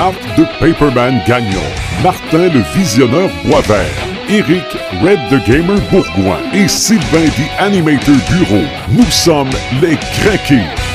[0.00, 1.60] Marc de Paperman Gagnon,
[2.02, 3.84] Martin le Visionneur Boisvert,
[4.30, 4.64] Eric
[5.02, 8.64] Red the Gamer Bourgoin et Sylvain the Animator Bureau.
[8.88, 9.50] Nous sommes
[9.82, 10.89] les Craqués.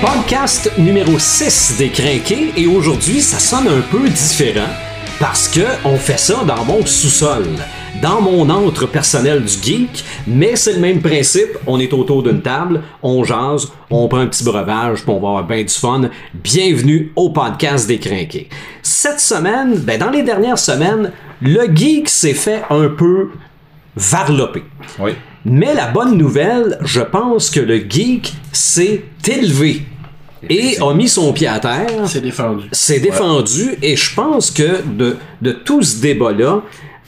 [0.00, 4.70] Podcast numéro 6 des Crinqués et aujourd'hui ça sonne un peu différent
[5.20, 7.44] parce que on fait ça dans mon sous-sol,
[8.00, 12.40] dans mon antre personnel du geek, mais c'est le même principe, on est autour d'une
[12.40, 16.08] table, on jase, on prend un petit breuvage, puis on va avoir bien du fun.
[16.32, 18.48] Bienvenue au podcast des Crinqués.
[18.82, 21.12] Cette semaine, ben dans les dernières semaines,
[21.42, 23.28] le geek s'est fait un peu
[23.96, 24.64] varloper.
[24.98, 25.12] Oui.
[25.44, 29.84] Mais la bonne nouvelle, je pense que le geek s'est élevé
[30.48, 31.88] et a mis son pied à terre.
[32.06, 32.64] C'est défendu.
[32.72, 36.62] C'est défendu et je pense que de, de tout ce débat-là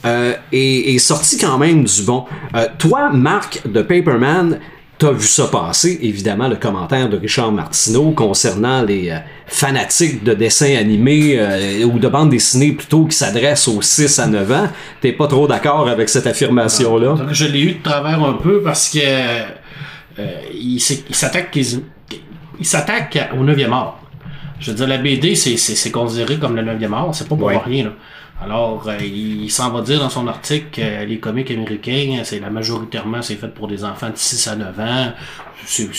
[0.05, 2.25] euh, est, est sorti quand même du bon.
[2.55, 4.59] Euh, toi, Marc de Paperman,
[4.97, 10.33] t'as vu ça passer, évidemment, le commentaire de Richard Martineau concernant les euh, fanatiques de
[10.33, 14.67] dessins animés euh, ou de bandes dessinées plutôt qui s'adressent aux 6 à 9 ans.
[15.01, 17.15] T'es pas trop d'accord avec cette affirmation-là?
[17.15, 18.99] Donc, je l'ai eu de travers un peu parce que
[20.19, 21.51] euh, il s'attaque
[22.59, 23.99] il s'attaque au 9e art.
[24.59, 27.57] Je veux dire, la BD, c'est- considéré comme le 9e art, c'est pas pour Ouais.
[27.57, 27.85] rien.
[27.85, 27.89] Là.
[28.41, 32.39] Alors, euh, il, il s'en va dire dans son article que les comics américains, c'est
[32.39, 35.11] la majoritairement, c'est fait pour des enfants de 6 à 9 ans.
[35.65, 35.93] C'est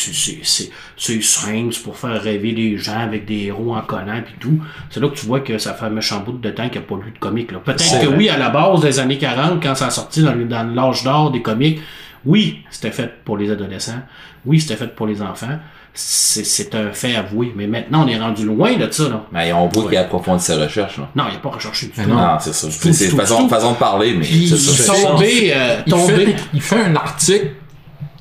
[1.22, 4.60] simple, c'est pour faire rêver les gens avec des héros en collant puis tout.
[4.90, 6.86] C'est là que tu vois que ça fait un méchant bout de temps qu'il n'y
[6.86, 7.46] a pas lu de comics.
[7.48, 8.16] Peut-être que vrai.
[8.16, 11.30] oui, à la base des années 40, quand ça a sorti dans, dans l'âge d'or
[11.30, 11.80] des comics,
[12.26, 14.02] oui, c'était fait pour les adolescents.
[14.46, 15.58] Oui, c'était fait pour les enfants.
[15.96, 17.52] C'est c'est un fait avoué.
[17.54, 19.04] Mais maintenant, on est rendu loin de ça.
[19.04, 19.24] Là.
[19.30, 20.98] Mais on voit qu'il a approfondi ses recherches.
[20.98, 21.08] Là.
[21.14, 22.02] Non, il n'y a pas recherché du tout.
[22.10, 22.66] Non, c'est ça.
[22.70, 24.92] C'est tout, façon, de parler, mais Puis, c'est ça.
[24.92, 27.52] tomber, euh, il, fait, il fait un article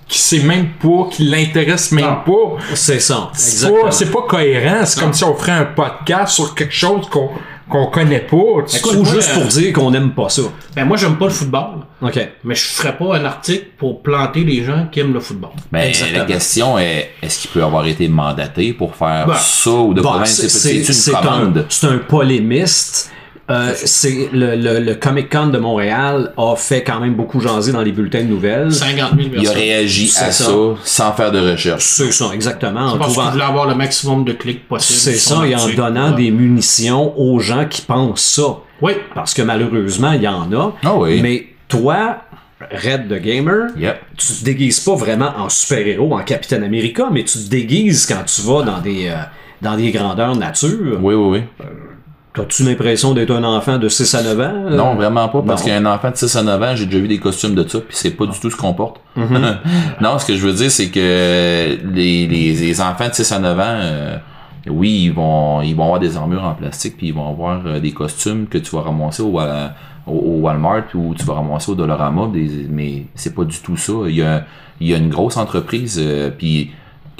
[0.07, 2.17] qui sait même pas, qui l'intéresse même Non.
[2.23, 2.63] pas.
[2.75, 3.31] C'est ça.
[3.34, 4.85] C'est pas, c'est pas cohérent.
[4.85, 7.31] C'est comme si on ferait un podcast sur quelque chose qu'on
[7.69, 8.63] qu'on connaît pas.
[8.68, 10.41] Tu- Écoute, Ou juste euh, pour dire qu'on n'aime pas ça.
[10.75, 11.79] Ben, moi, j'aime pas le football.
[12.01, 12.29] OK.
[12.44, 15.51] Mais je ferais pas un article pour planter les gens qui aiment le football.
[15.73, 16.19] Exactement.
[16.19, 20.02] la question est, est-ce qu'il peut avoir été mandaté pour faire Ben, ça ou de
[20.02, 20.47] province?
[20.47, 21.66] c'est- une un, commande?
[21.69, 23.12] c'est un polémiste.
[23.49, 27.73] Euh, c'est le, le, le Comic Con de Montréal a fait quand même beaucoup jaser
[27.73, 28.71] dans les bulletins de nouvelles.
[28.71, 29.57] 50 000 Il a personnes.
[29.57, 30.45] réagi C'est à ça.
[30.45, 30.51] ça.
[30.85, 31.83] sans faire de recherche.
[31.83, 32.85] C'est ça, exactement.
[32.93, 34.97] En Parce qu'il trouvant- voulait avoir le maximum de clics possible.
[34.99, 36.23] C'est ça, et en donnant Ouais.
[36.23, 38.59] des munitions aux gens qui pensent ça.
[38.81, 38.93] Oui.
[39.13, 40.73] Parce que malheureusement, il y en a.
[40.83, 41.19] Ah oui.
[41.21, 42.19] Mais toi,
[42.71, 43.97] Red the Gamer, Yep.
[44.17, 48.23] tu te déguises pas vraiment en super-héros, en Capitaine America, mais tu te déguises quand
[48.25, 49.15] tu vas dans des, euh,
[49.61, 50.97] dans des grandeurs nature.
[51.01, 51.65] Oui, oui, oui.
[52.33, 54.44] T'as-tu l'impression d'être un enfant de 6 à 9 ans?
[54.44, 54.75] euh?
[54.75, 57.19] Non, vraiment pas, parce qu'un enfant de 6 à 9 ans, j'ai déjà vu des
[57.19, 58.99] costumes de ça, puis c'est pas du tout ce qu'on porte.
[60.01, 63.39] non, ce que je veux dire, c'est que les, les, les enfants de 6 à
[63.39, 64.17] 9 ans, euh,
[64.67, 67.79] oui, ils vont, ils vont avoir des armures en plastique, puis ils vont avoir euh,
[67.79, 71.75] des costumes que tu vas ramasser au, au, au Walmart ou tu vas ramasser au
[71.75, 73.93] Dollarama, des, mais c'est pas du tout ça.
[74.07, 74.43] Il y a,
[74.81, 76.72] il y a une grosse entreprise, euh, puis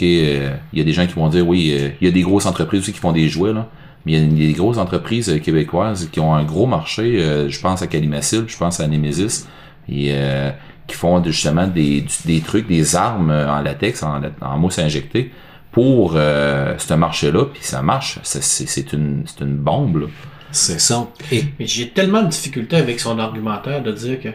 [0.02, 2.82] il y a des gens qui vont dire, oui, il y a des grosses entreprises
[2.82, 3.68] aussi qui font des jouets, là.
[4.06, 7.22] Mais il y a des grosses entreprises euh, québécoises qui ont un gros marché.
[7.22, 9.48] euh, je pense à Calimacil, je pense à Nemesis,
[9.88, 10.52] et euh,
[10.88, 15.32] qui font justement des, des trucs, des armes euh, en latex, en, en mousse injectée
[15.72, 17.46] pour euh, ce marché-là.
[17.46, 18.20] Puis ça marche.
[18.24, 20.02] C'est une, une bombe.
[20.02, 20.08] Là.
[20.52, 21.08] C'est ça.
[21.32, 24.30] Et Mais j'ai tellement de difficultés avec son argumentaire de dire que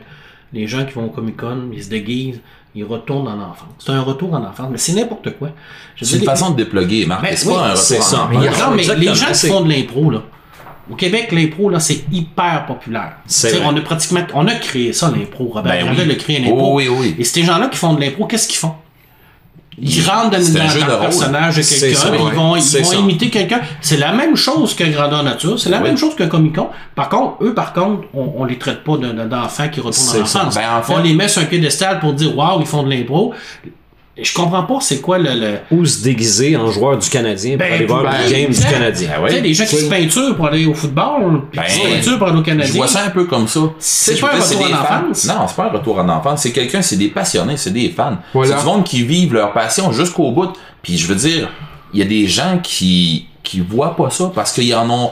[0.52, 2.40] les gens qui vont au Comic Con, ils se déguisent,
[2.78, 3.68] ils retournent en enfance.
[3.78, 5.50] C'est un retour en enfance, mais c'est n'importe quoi.
[6.00, 7.22] C'est une façon de dépluguer, Marc.
[7.22, 8.74] Ben c'est oui, pas un retour en enfance?
[8.76, 10.22] Mais il les gens qui font de l'impro, là.
[10.90, 13.16] Au Québec, l'impro, là, c'est hyper populaire.
[13.64, 15.48] On a pratiquement, on a créé ça, l'impro.
[15.52, 16.12] Robert Ben oui.
[16.12, 16.72] a créé l'impro.
[16.72, 17.14] Oh, oui, oui.
[17.18, 18.72] Et ces gens-là qui font de l'impro, qu'est-ce qu'ils font?
[19.80, 21.00] Ils rentrent dans, un dans rôle.
[21.00, 23.60] personnage de quelqu'un, ils vont, ils vont imiter quelqu'un.
[23.80, 25.84] C'est la même chose qu'un grandeur nature, c'est la Oui.
[25.84, 26.68] même chose qu'un Comic-Con.
[26.94, 29.92] Par contre, eux, par contre, on, on les traite pas de- de- d'enfants qui retournent
[29.92, 30.40] C'est en ça.
[30.42, 30.54] enfance.
[30.56, 32.90] Ben, en fait- On les met sur un piédestal pour dire, waouh, ils font de
[32.90, 33.32] l'impro.
[34.20, 35.30] Je comprends pas c'est quoi le...
[35.34, 35.58] le...
[35.70, 38.60] ou se déguiser en joueur du Canadien pour Ben, aller voir ben, le game du.
[38.60, 39.10] Canadien.
[39.14, 39.28] Ah ouais.
[39.30, 41.94] Tu sais, les gens qui se peinturent pour aller au football, puis qui se Ben,
[41.94, 42.72] peinturent pour aller au Canadien.
[42.72, 43.60] Je vois ça un peu comme ça.
[43.78, 44.94] C'est pas un retour en fans.
[45.04, 45.24] enfance.
[45.26, 46.42] Non, c'est pas un retour en enfance.
[46.42, 48.18] C'est quelqu'un, c'est des passionnés, c'est des fans.
[48.32, 48.56] Voilà.
[48.56, 50.52] C'est du monde qui vivent leur passion jusqu'au bout.
[50.82, 51.48] Puis je veux dire,
[51.92, 55.10] il y a des gens qui qui voient pas ça parce qu'ils en ont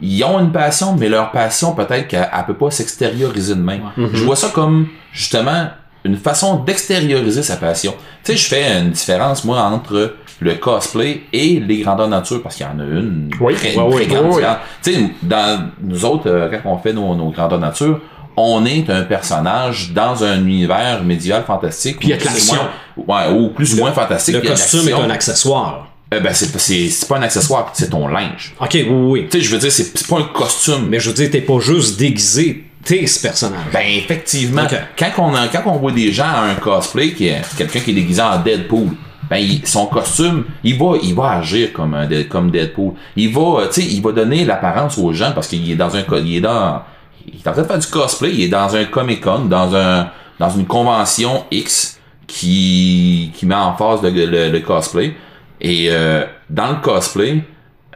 [0.00, 3.82] ils ont une passion, mais leur passion peut-être qu'elle elle peut pas s'extérioriser de même.
[3.96, 5.68] Je vois ça comme justement
[6.04, 7.94] une façon d'extérioriser sa passion.
[8.24, 12.56] Tu sais, je fais une différence, moi, entre le cosplay et les grandeurs nature, parce
[12.56, 14.34] qu'il y en a une Oui, très, une ouais, très grande ouais.
[14.36, 14.58] différence.
[14.82, 18.00] Tu sais, dans nous autres, euh, quand on fait nos, nos grandeurs nature,
[18.36, 21.98] on est un personnage dans un univers médiéval fantastique.
[21.98, 22.58] Puis il y a de l'action.
[22.96, 24.36] Ouais, ou plus ou moins fantastique.
[24.36, 25.88] Le costume est un accessoire.
[26.14, 28.54] Euh, ben, c'est, c'est, c'est pas un accessoire, c'est ton linge.
[28.60, 29.26] Ok, oui, oui.
[29.30, 30.86] Tu sais, je veux dire, c'est, c'est pas un costume.
[30.88, 33.60] Mais je veux dire, t'es pas juste déguisé, t'es ce personnage.
[33.72, 34.62] Ben effectivement,
[34.98, 37.90] quand on a- quand on voit des gens à un cosplay qui est quelqu'un qui
[37.90, 38.88] est déguisé en Deadpool,
[39.30, 42.92] ben il- son costume, il va il va agir comme un Dead- comme Deadpool.
[43.16, 45.94] Il va euh, tu sais, il va donner l'apparence aux gens parce qu'il est dans
[45.94, 46.82] un il est dans
[47.26, 50.08] il est en train de faire du cosplay, il est dans un Comic-Con, dans un
[50.40, 55.14] dans une convention X qui qui met en face le, le- le cosplay
[55.60, 57.42] et euh, dans le cosplay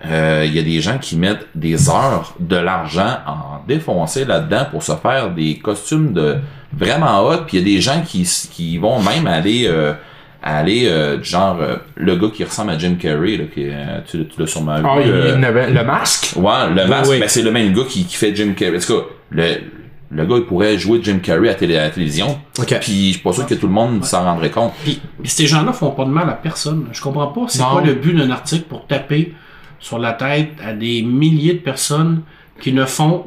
[0.04, 4.66] euh, il y a des gens qui mettent des heures de l'argent en défoncer là-dedans
[4.70, 6.36] pour se faire des costumes de
[6.76, 7.44] vraiment hot.
[7.46, 9.92] Puis il y a des gens qui, qui vont même aller euh,
[10.42, 14.00] aller euh, du genre euh, le gars qui ressemble à Jim Carrey là, qui, euh,
[14.10, 14.84] tu, tu l'as sûrement vu.
[14.84, 16.32] Ah, il euh, il y en avait- le masque?
[16.36, 17.20] ouais, le masque, oui.
[17.20, 18.76] ben, c'est le même gars qui, qui fait Jim Carrey.
[18.76, 19.54] En tout cas, le,
[20.10, 22.40] le gars il pourrait jouer Jim Carrey à, télé, à la télévision.
[22.58, 22.76] Ok.
[22.80, 24.72] Puis je suis pas sûr que tout le monde s'en rendrait compte.
[24.82, 26.86] Puis, ces gens-là font pas de mal à personne.
[26.90, 29.34] Je comprends pas c'est quoi le but d'un article pour taper
[29.82, 32.22] sur la tête à des milliers de personnes
[32.60, 33.26] qui ne font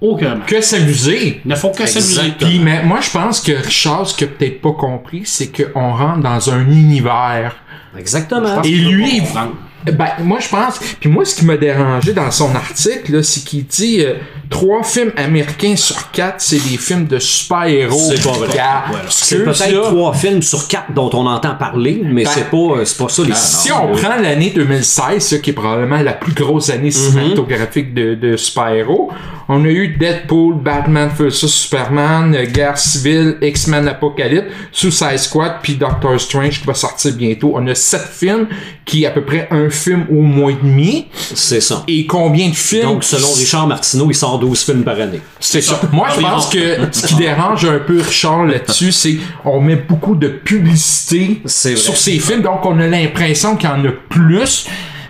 [0.00, 0.46] aucun mal.
[0.46, 1.40] Que s'amuser.
[1.44, 2.32] Ils ne font que s'amuser.
[2.38, 5.92] Puis, mais moi, je pense que Richard, ce qu'il a peut-être pas compris, c'est qu'on
[5.94, 7.56] rentre dans un univers.
[7.96, 8.62] Exactement.
[8.62, 9.22] Et lui.
[9.84, 10.78] Ben, moi, je pense.
[11.00, 14.14] Puis moi, ce qui m'a dérangé dans son article, là, c'est qu'il dit euh,
[14.50, 18.12] trois films américains sur quatre, c'est des films de super-héros.
[18.14, 18.48] C'est pas vrai.
[18.48, 19.04] Voilà.
[19.08, 22.84] C'est peut-être trois films sur quatre dont on entend parler, mais Ben, c'est pas, euh,
[22.84, 26.32] c'est pas ça les Si on prend l'année 2016, ça, qui est probablement la plus
[26.32, 29.10] grosse année cinématographique de, de super-héros,
[29.48, 35.74] on a eu Deadpool, Batman vs Superman, euh, Guerre civile, X-Men Apocalypse, Suicide Squad, puis
[35.74, 37.52] Doctor Strange qui va sortir bientôt.
[37.56, 38.46] On a sept films
[38.84, 41.06] qui est à peu près un film au mois et demi.
[41.34, 41.84] C'est ça.
[41.88, 45.20] Et combien de films Donc, selon Richard Martineau, il sort 12 films par année.
[45.38, 45.80] C'est ça.
[45.92, 46.58] Moi, je pense que
[46.90, 52.18] ce qui dérange un peu Richard là-dessus, c'est on met beaucoup de publicité sur ces
[52.18, 54.66] films, donc on a l'impression qu'il y en a plus.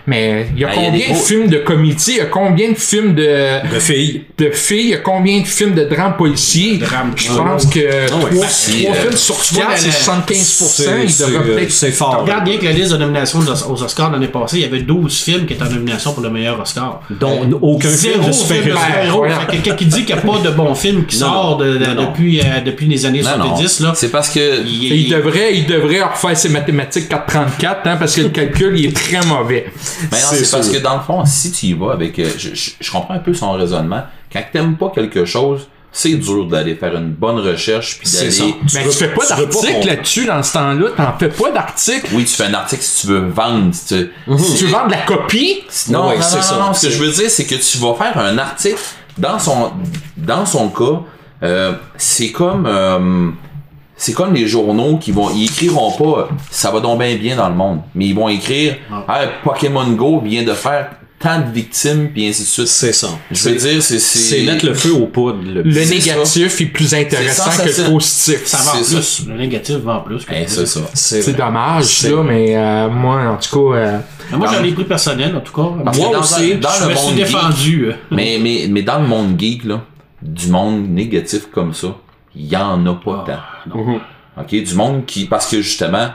[0.07, 2.17] Mais il y a Ben, il y a combien de gros- films de comédie, il
[2.17, 4.23] y a combien de films de, De filles.
[4.37, 6.77] de filles, il y a combien de films de drame policier.
[6.77, 7.13] Drame.
[7.15, 9.87] Je pense que trois, Ben, si, trois euh, films sur tu vois, quatre, la- c'est
[9.87, 10.65] la- 75%.
[10.65, 12.21] C'est- Il c'est, devrait peut-être c'est fort.
[12.21, 15.21] Regarde bien que la liste de nominations aux Oscars l'année passée, il y avait 12
[15.21, 17.01] films qui étaient en nomination pour le meilleur Oscar.
[17.09, 19.21] Dont aucun film Zéro de film de super-héros.
[19.47, 22.61] que Quelqu'un qui dit qu'il n'y a pas de bon film qui sort depuis, euh,
[22.65, 23.55] depuis les années Non, non.
[23.57, 23.93] 70, là.
[23.95, 28.21] C'est parce que Il- Il devrait, il devrait refaire ses mathématiques 434, hein, parce que
[28.21, 29.65] le calcul, il est très mauvais.
[30.11, 32.17] Mais non, C'est parce que dans le fond, si tu y vas avec.
[32.19, 34.03] euh, je, je- je comprends un peu son raisonnement.
[34.31, 38.55] Quand t'aimes pas quelque chose, c'est dur d'aller faire une bonne recherche puis d'aller.
[38.73, 42.07] Mais veux- tu fais pas veux d'article là-dessus dans ce temps-là, t'en fais pas d'article.
[42.13, 43.73] Oui, tu fais un article si tu veux vendre.
[43.75, 44.37] Si tu...
[44.37, 46.55] Si tu vends de la copie, Non, Ouais, non, ça.
[46.57, 48.79] non, non, Ce que je veux dire, c'est que tu vas faire un article.
[49.17, 49.71] Dans son,
[50.15, 51.01] dans son cas,
[51.43, 52.65] euh, c'est comme.
[52.65, 53.29] euh,
[54.03, 55.29] c'est comme les journaux qui vont.
[55.29, 57.81] Ils écriront pas ça va donc bien bien dans le monde.
[57.95, 58.75] Mais ils vont écrire
[59.07, 60.89] Ah, Pokémon Go vient de faire
[61.19, 62.67] tant de victimes, puis ainsi de suite.
[62.67, 63.09] C'est ça.
[63.29, 63.99] Je veux dire, c'est.
[63.99, 65.43] C'est mettre le feu aux poudres.
[65.45, 68.41] le- le négatif est plus intéressant que le positif.
[68.45, 69.25] Ça vend c'est plus.
[69.27, 70.25] Le négatif vend plus.
[70.33, 70.79] Eh, c'est ça.
[70.95, 73.97] C'est dommage, C'est- là, mais euh, moi, en tout cas, euh,
[74.31, 75.69] Mais moi, j'en ai pris personnel, en tout cas.
[75.85, 77.85] Parce moi dans aussi, dans je le me suis monde geek- défendu.
[77.85, 77.93] euh.
[78.09, 79.83] Mais, mais, mais dans le monde geek, là,
[80.23, 81.89] du monde négatif comme ça,
[82.35, 83.75] il y en a pas tant.
[83.77, 83.99] Mhm.
[84.37, 84.49] OK?
[84.63, 86.09] Du monde qui, parce que justement,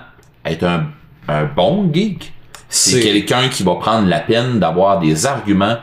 [0.44, 0.86] être un,
[1.28, 2.32] un bon geek,
[2.68, 5.76] c'est C'est- quelqu'un qui va prendre la peine d'avoir des arguments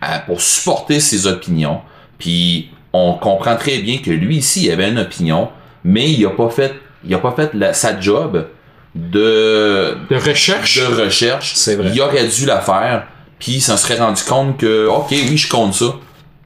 [0.00, 1.80] à- pour supporter ses opinions.
[2.18, 5.48] Puis on comprend très bien que lui ici, il avait une opinion,
[5.84, 6.74] mais il a pas fait,
[7.04, 8.46] il a pas fait la- sa job
[8.94, 10.78] de, de recherche.
[10.78, 11.52] de recherche.
[11.54, 11.90] C'est vrai.
[11.94, 13.06] Il aurait dû la faire,
[13.38, 15.86] puis il s'en serait rendu compte que, ok, oui, je compte ça,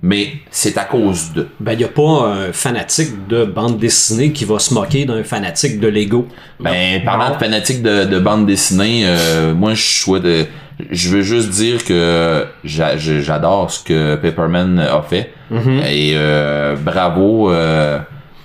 [0.06, 1.48] mais c'est à cause de.
[1.58, 5.25] Ben, il n'y a pas un fanatique de bande dessinée qui va se moquer d'un
[5.25, 6.28] fanatique de Lego.
[6.60, 10.44] Ben, parlant de fanatique de, de bande dessinée, euh, moi, je souhaite, euh,
[10.90, 15.32] je veux juste dire que j'adore ce que Pepperman a fait.
[15.50, 17.98] Et euh, bravo, euh,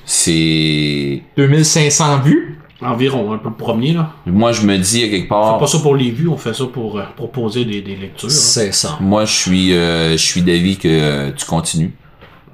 [0.06, 1.22] c'est...
[1.38, 2.58] 2500 vues.
[2.84, 4.12] Environ, un peu le premier, là.
[4.26, 5.54] Moi, je me dis à quelque On part...
[5.56, 8.28] fait pas ça pour les vues, on fait ça pour euh, proposer des, des lectures.
[8.28, 8.32] hein.
[8.32, 8.98] C'est ça.
[9.00, 11.94] Moi, je suis, euh, je suis d'avis que euh, tu continues.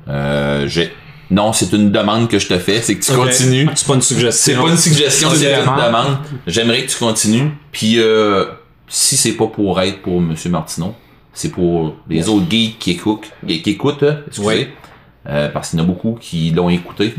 [0.07, 0.91] Euh, j'ai...
[1.29, 3.67] Non, c'est une demande que je te fais, c'est que tu continues.
[3.75, 4.53] C'est pas une suggestion.
[4.53, 6.17] C'est pas une suggestion, C'est une demande.
[6.46, 7.51] J'aimerais que tu continues.
[7.72, 8.46] Puis euh,
[8.88, 10.93] si c'est pas pour être pour Monsieur Martineau,
[11.34, 15.50] c'est pour les autres geeks qui écoutent, qui écoutent, excusez, Ouais.
[15.53, 17.13] parce qu'il y en a beaucoup qui l'ont écouté.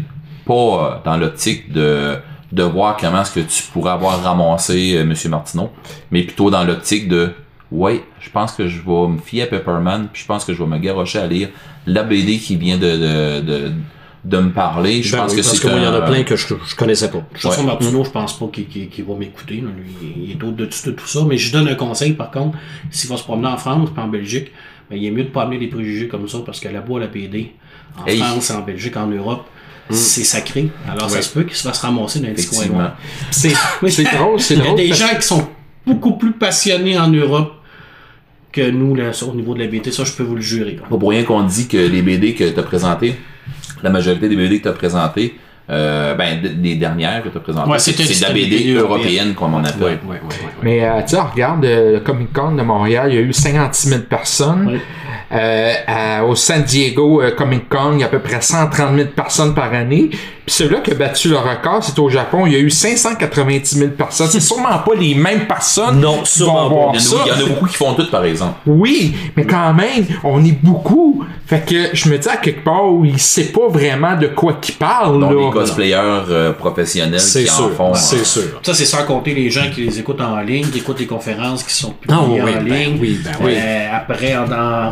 [0.46, 2.16] pas dans l'optique de
[2.52, 5.70] de voir comment est-ce que tu pourrais avoir ramassé euh, Monsieur Martineau,
[6.10, 7.32] mais plutôt dans l'optique de
[7.70, 10.62] ouais, je pense que je vais me fier à Pepperman, puis je pense que je
[10.62, 11.50] vais me garrocher à lire
[11.86, 13.72] la BD qui vient de de, de,
[14.24, 15.02] de me parler.
[15.02, 16.36] Je Ben pense oui, que parce c'est que moi, il y en a plein que
[16.36, 17.22] je, je connaissais pas.
[17.34, 17.66] Façon, Ouais.
[17.66, 19.62] Martineau, je pense pas qu'il va m'écouter.
[20.16, 21.20] il est au-dessus de tout ça.
[21.26, 22.56] Mais je donne un conseil, par contre.
[22.90, 24.50] S'il va se promener en France puis en Belgique,
[24.90, 27.06] ben, il est mieux de pas amener des préjugés comme ça parce que là-bas, la
[27.08, 27.52] PD,
[27.98, 28.18] en Hey.
[28.18, 29.46] France, en Belgique, en Europe,
[29.90, 30.68] c'est sacré.
[30.90, 32.96] Alors, ça se peut qu'il se fasse ramasser dans un petit coin noir.
[33.30, 33.52] C'est
[33.88, 34.76] c'est drôle, c'est Il y a drôle.
[34.76, 35.48] des gens qui sont
[35.86, 37.52] beaucoup plus passionnés en Europe
[38.52, 39.90] que nous, là, au niveau de la BD.
[39.92, 40.72] Ça, je peux vous le jurer.
[40.76, 40.82] là.
[40.88, 43.14] Pas pour rien qu'on dit que les BD que tu as présenté,
[43.82, 45.36] la majorité des BD que tu as présenté,
[45.70, 48.58] euh, ben, d- les dernières que tu as présentées, Ouais, c'est de la des BD
[48.58, 49.82] BD européenne, comme on appelle.
[49.82, 50.52] Ouais, ouais, ouais, ouais.
[50.62, 53.20] Mais euh, tu sais, on regarde euh, le Comic Con de Montréal, il y a
[53.20, 54.80] eu 56 000 personnes.
[55.30, 58.94] Euh, à- au San Diego euh, Comic Con, il y a à peu près 130
[58.96, 60.08] 000 personnes par année.
[60.10, 63.76] Puis celui-là qui a battu le record, c'est au Japon, il y a eu 590
[63.78, 64.28] 000 personnes.
[64.30, 66.74] C'est sûrement pas les mêmes personnes Non, qui sûrement vont pas.
[66.74, 67.16] voir Il y, en ça.
[67.16, 68.54] a, il y en a beaucoup qui font tout, par exemple.
[68.66, 71.22] Oui, mais quand même, on est beaucoup.
[71.46, 74.76] Fait que je me dis à quelque part, il sait pas vraiment de quoi qu'il
[74.76, 75.20] parle.
[75.20, 75.44] Donc, là.
[75.46, 75.96] des cosplayers
[76.30, 77.94] euh, professionnels C'est qui en sûr, font.
[77.94, 78.60] c'est euh, sûr.
[78.62, 81.62] Ça, c'est sans compter les gens qui les écoutent en ligne, qui écoutent les conférences
[81.62, 82.98] qui sont publiées Ah oui, en ben ligne.
[83.00, 83.52] oui, ben oui.
[83.56, 84.90] Euh, après, en, en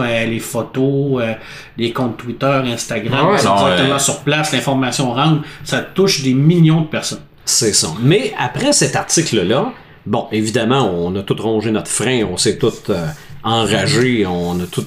[0.00, 1.34] euh, les photos, euh,
[1.76, 5.42] les comptes Twitter, Instagram, Ah ouais, non, directement sur place, l'information rentre.
[5.64, 7.22] Ça touche des millions de personnes.
[7.44, 7.88] C'est ça.
[8.02, 9.72] Mais après cet article-là,
[10.06, 13.06] bon, évidemment, on a tout rongé notre frein, on s'est tout euh,
[13.42, 14.86] enragé, on a tout,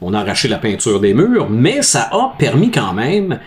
[0.00, 3.38] on a arraché la peinture des murs, mais ça a permis quand même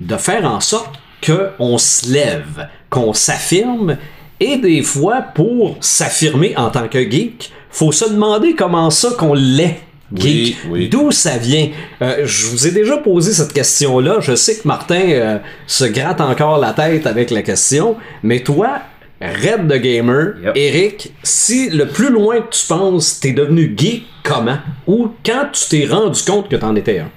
[0.00, 3.96] de faire en sorte qu'on se lève, qu'on s'affirme,
[4.40, 9.34] et des fois, pour s'affirmer en tant que geek, faut se demander comment ça qu'on
[9.34, 9.80] l'est.
[10.14, 10.56] Geek.
[10.66, 10.88] Oui, oui.
[10.88, 11.70] D'où ça vient?
[12.00, 14.20] Euh, je vous ai déjà posé cette question-là.
[14.20, 18.78] Je sais que Martin euh, se gratte encore la tête avec la question, mais toi,
[19.20, 20.52] Red the Gamer, Yep.
[20.56, 24.58] Eric, si le plus loin que tu penses, t'es devenu geek, comment?
[24.86, 27.10] Ou quand tu t'es rendu compte que t'en étais un?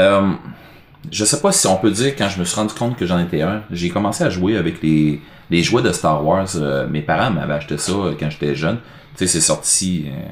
[0.00, 0.30] Euh,
[1.12, 3.20] je sais pas si on peut dire quand je me suis rendu compte que j'en
[3.20, 3.62] étais un.
[3.70, 5.20] J'ai commencé à jouer avec les,
[5.50, 6.48] les jouets de Star Wars.
[6.90, 8.78] Mes parents m'avaient acheté ça quand j'étais jeune.
[9.26, 10.06] C'est sorti.
[10.08, 10.28] euh,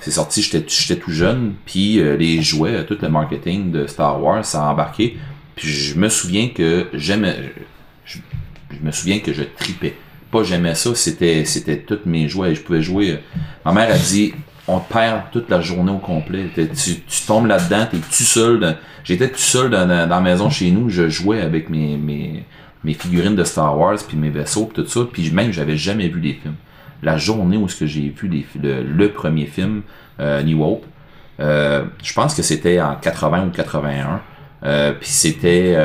[0.00, 4.20] c'est sorti, j'étais tout jeune, puis euh, les jouets, euh, tout le marketing de Star
[4.20, 5.16] Wars, ça a embarqué.
[5.54, 7.52] Puis je me souviens que j'aimais,
[8.04, 8.18] je,
[8.82, 9.94] me souviens que je tripais.
[10.30, 12.54] Pas j'aimais ça, c'était c'était tous mes jouets.
[12.54, 13.20] Je pouvais jouer.
[13.64, 14.32] Ma mère a dit,
[14.66, 16.46] on perd toute la journée au complet.
[16.54, 18.78] Tu, tombes là-dedans, t'es tout seul.
[19.04, 20.88] J'étais tout seul dans la maison chez nous.
[20.88, 22.44] Je jouais avec mes, mes,
[22.82, 25.00] mes figurines de Star Wars, puis mes vaisseaux, puis tout ça.
[25.12, 26.56] Puis même, j'avais jamais vu les films.
[27.02, 29.82] La journée où ce que j'ai vu les, le, le premier film,
[30.20, 30.84] euh, New Hope,
[31.40, 34.20] euh, je pense que c'était en 80 ou 81.
[34.64, 35.76] Euh, puis c'était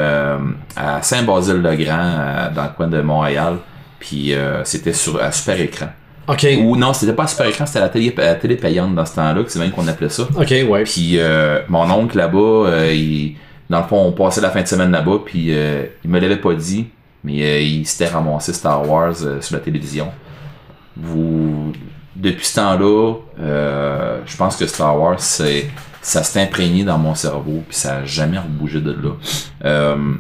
[0.76, 3.58] à Saint-Basile-le-Grand, dans le coin de Montréal.
[4.00, 4.34] Puis
[4.64, 5.88] c'était sur à super écran.
[6.28, 6.46] OK.
[6.62, 8.94] Ou non, c'était pas à super écran, c'était à la télé, à la télé payante
[8.94, 10.24] dans ce temps-là, c'est même qu'on appelait ça.
[10.24, 10.84] OK, ouais.
[10.84, 13.36] Puis euh, mon oncle là-bas, il,
[13.70, 16.54] dans le fond, on passait la fin de semaine là-bas, puis il me l'avait pas
[16.54, 16.88] dit,
[17.24, 20.12] mais il s'était ramassé Star Wars sur la télévision.
[22.16, 27.64] Depuis ce temps-là, euh, je pense que Star Wars, ça s'est imprégné dans mon cerveau,
[27.68, 29.12] puis ça a jamais rebougé de là.
[29.66, 30.16] Euh,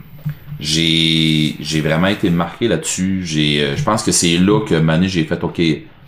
[0.59, 3.21] j'ai, j'ai vraiment été marqué là-dessus.
[3.23, 5.61] J'ai, euh, je pense que c'est là que Mané, j'ai fait, ok,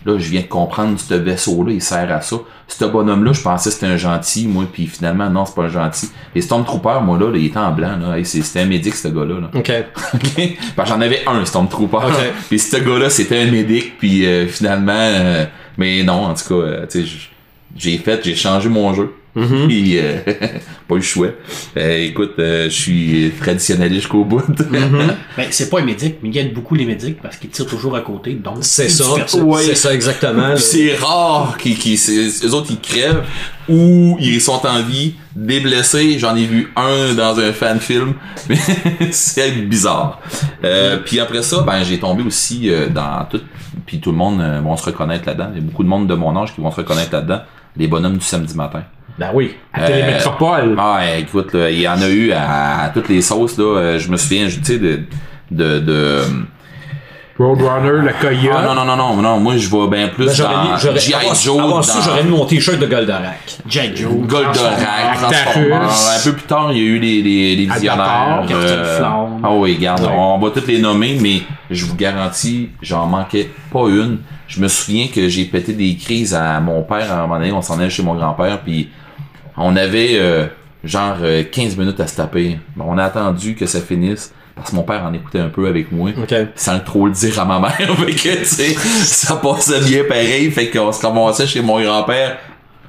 [0.06, 2.38] là, je viens de comprendre ce vaisseau-là, il sert à ça.
[2.68, 5.70] Ce bonhomme-là, je pensais que c'était un gentil, moi, puis finalement, non, c'est pas un
[5.70, 6.10] gentil.
[6.34, 8.18] Les Stormtroopers, moi, là, là, il était en blanc, là.
[8.18, 9.50] Hey, c'était un médic, ce gars-là, là.
[9.54, 9.72] OK.
[10.14, 10.58] Ok?
[10.76, 11.98] Parce que j'en avais un Stormtrooper.
[11.98, 12.34] Ok.
[12.50, 13.98] Puis ce gars-là, c'était un médic.
[13.98, 15.46] Puis euh, finalement, euh,
[15.78, 17.30] mais non, en tout cas, euh, tu sais,
[17.76, 19.14] j'ai fait, j'ai changé mon jeu.
[19.38, 19.68] Mm-hmm.
[19.68, 20.18] Puis euh,
[20.88, 21.28] pas eu le choix.
[21.78, 24.40] Euh, écoute, euh, je suis traditionnaliste jusqu'au bout.
[24.40, 25.16] Mm-hmm.
[25.38, 27.68] Ben, c'est pas un médic, mais il y a beaucoup les médics parce qu'ils tirent
[27.68, 28.34] toujours à côté.
[28.34, 29.06] Donc, C'est ça.
[29.38, 29.64] Ouais.
[29.64, 30.58] C'est ça exactement.
[30.58, 33.24] c'est rare qu'ils, qu'ils, c'est- eux autres, ils crèvent
[33.70, 36.18] ou ils sont en vie, des blessés.
[36.18, 38.16] J'en ai vu un dans un fan film.
[38.50, 38.58] Mais
[39.12, 40.20] c'est bizarre.
[40.64, 43.42] Euh, puis après ça, ben, j'ai tombé aussi euh, dans tout.
[43.86, 45.50] Puis tout le monde euh, vont se reconnaître là-dedans.
[45.54, 47.42] Il y a beaucoup de monde de mon âge qui vont se reconnaître là-dedans.
[47.78, 48.84] Les bonhommes du samedi matin.
[49.18, 49.56] Ben oui.
[49.74, 50.76] À Télémétropole.
[50.78, 53.58] Ah, écoute, là, il y en a eu à, à toutes les sauces.
[53.58, 53.64] Là.
[53.78, 55.02] Euh, Je me souviens, tu sais, de...
[55.52, 56.22] de, de
[57.38, 58.54] Roadrunner, le Coyote.
[58.54, 60.70] ah non, non, non, non, non, moi je vais bien plus Ben, j'aurais dans mis,
[60.82, 61.14] j'aurais, G.I.
[61.14, 63.40] avoir, Joe, su, dans- j'aurais mis mon t-shirt de Goldorak.
[63.66, 63.96] J.
[63.96, 64.12] Joe.
[64.28, 65.82] Goldorak, Transformers.
[65.90, 68.44] Un peu plus tard, il y a eu les, les, les visionnaires.
[69.42, 70.08] Ah oui, regarde, Ouais.
[70.18, 74.18] on va toutes les nommer, mais je vous garantis, j'en manquais pas une.
[74.50, 77.52] Je me souviens que j'ai pété des crises à mon père à un moment donné,
[77.52, 78.90] on s'en allait chez mon grand-père, puis
[79.56, 80.48] on avait, euh,
[80.84, 82.60] genre euh, 15 minutes à se taper.
[82.76, 85.68] Bon, on a attendu que ça finisse parce que mon père en écoutait un peu
[85.68, 86.12] avec moi.
[86.22, 86.36] OK.
[86.56, 87.96] Sans trop le dire à ma mère.
[87.98, 90.52] fait que, tu sais, ça passait bien pareil.
[90.52, 92.38] Fait qu'on se ramassait chez mon grand-père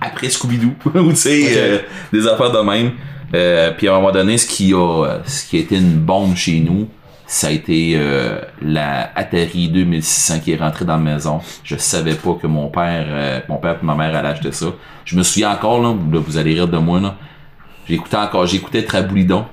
[0.00, 0.74] après Scooby-Doo.
[0.98, 1.78] ou tu sais, euh,
[2.12, 2.92] des affaires de même.
[3.34, 6.34] Euh, puis à un moment donné, ce qui a, ce qui a été une bombe
[6.34, 6.88] chez nous,
[7.32, 11.38] ça a été euh, la Atari 2600 qui est rentrée dans la maison.
[11.62, 14.66] Je savais pas que mon père, euh, mon père et ma mère allaient acheter ça.
[15.04, 17.14] Je me souviens encore là, là vous allez rire de moi là.
[17.88, 19.44] J'écoutais encore, j'écoutais Traboulidon.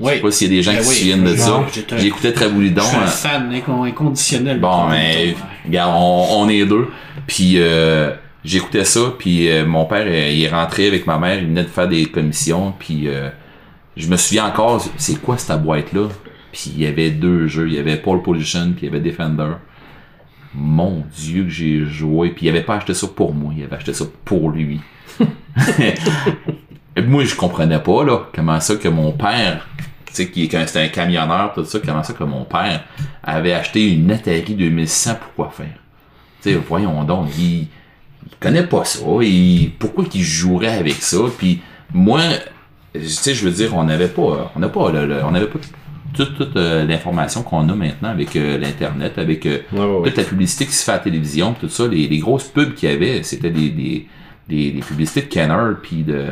[0.00, 1.64] Je sais pas s'il y a des gens Ben qui oui, se souviennent de ça.
[1.96, 2.82] J'écoutais Traboulidon.
[2.82, 4.60] Je suis un euh, fan incon- inconditionnel.
[4.60, 5.34] Bon, mais
[5.66, 6.86] regarde, on, on est deux.
[7.26, 8.12] Puis euh,
[8.44, 11.64] j'écoutais ça, puis euh, mon père, euh, il est rentré avec ma mère, il venait
[11.64, 13.28] de faire des commissions, puis euh,
[13.96, 16.08] je me souviens encore, c'est quoi cette boîte-là?
[16.54, 19.00] Puis il y avait deux jeux, il y avait Pole Position, puis il y avait
[19.00, 19.54] Defender.
[20.54, 23.74] Mon Dieu que j'ai joué, puis il avait pas acheté ça pour moi, il avait
[23.74, 24.80] acheté ça pour lui.
[26.94, 29.66] Et moi, je comprenais pas, là, comment ça que mon père,
[30.06, 32.84] tu sais, qui quand c'était un camionneur, tout ça, comment ça que mon père
[33.24, 35.74] avait acheté une Atari 2600 pour quoi faire?
[36.40, 37.68] Tu sais, voyons donc, il, il
[38.38, 41.18] connaît pas ça, il, pourquoi qu'il jouerait avec ça?
[41.36, 41.60] Puis
[41.92, 42.20] moi,
[42.94, 45.48] tu sais, je veux dire, on n'avait pas, on n'a pas, le- le- on n'avait
[45.48, 45.58] pas
[46.14, 50.08] toute, toute euh, l'information qu'on a maintenant avec euh, l'internet, avec euh, Ouais, ouais, ouais.
[50.08, 52.74] toute la publicité qui se fait à la télévision, tout ça, les, les grosses pubs
[52.74, 54.06] qu'il y avait, c'était des, des,
[54.48, 56.22] des, des publicités de Kenner, puis de...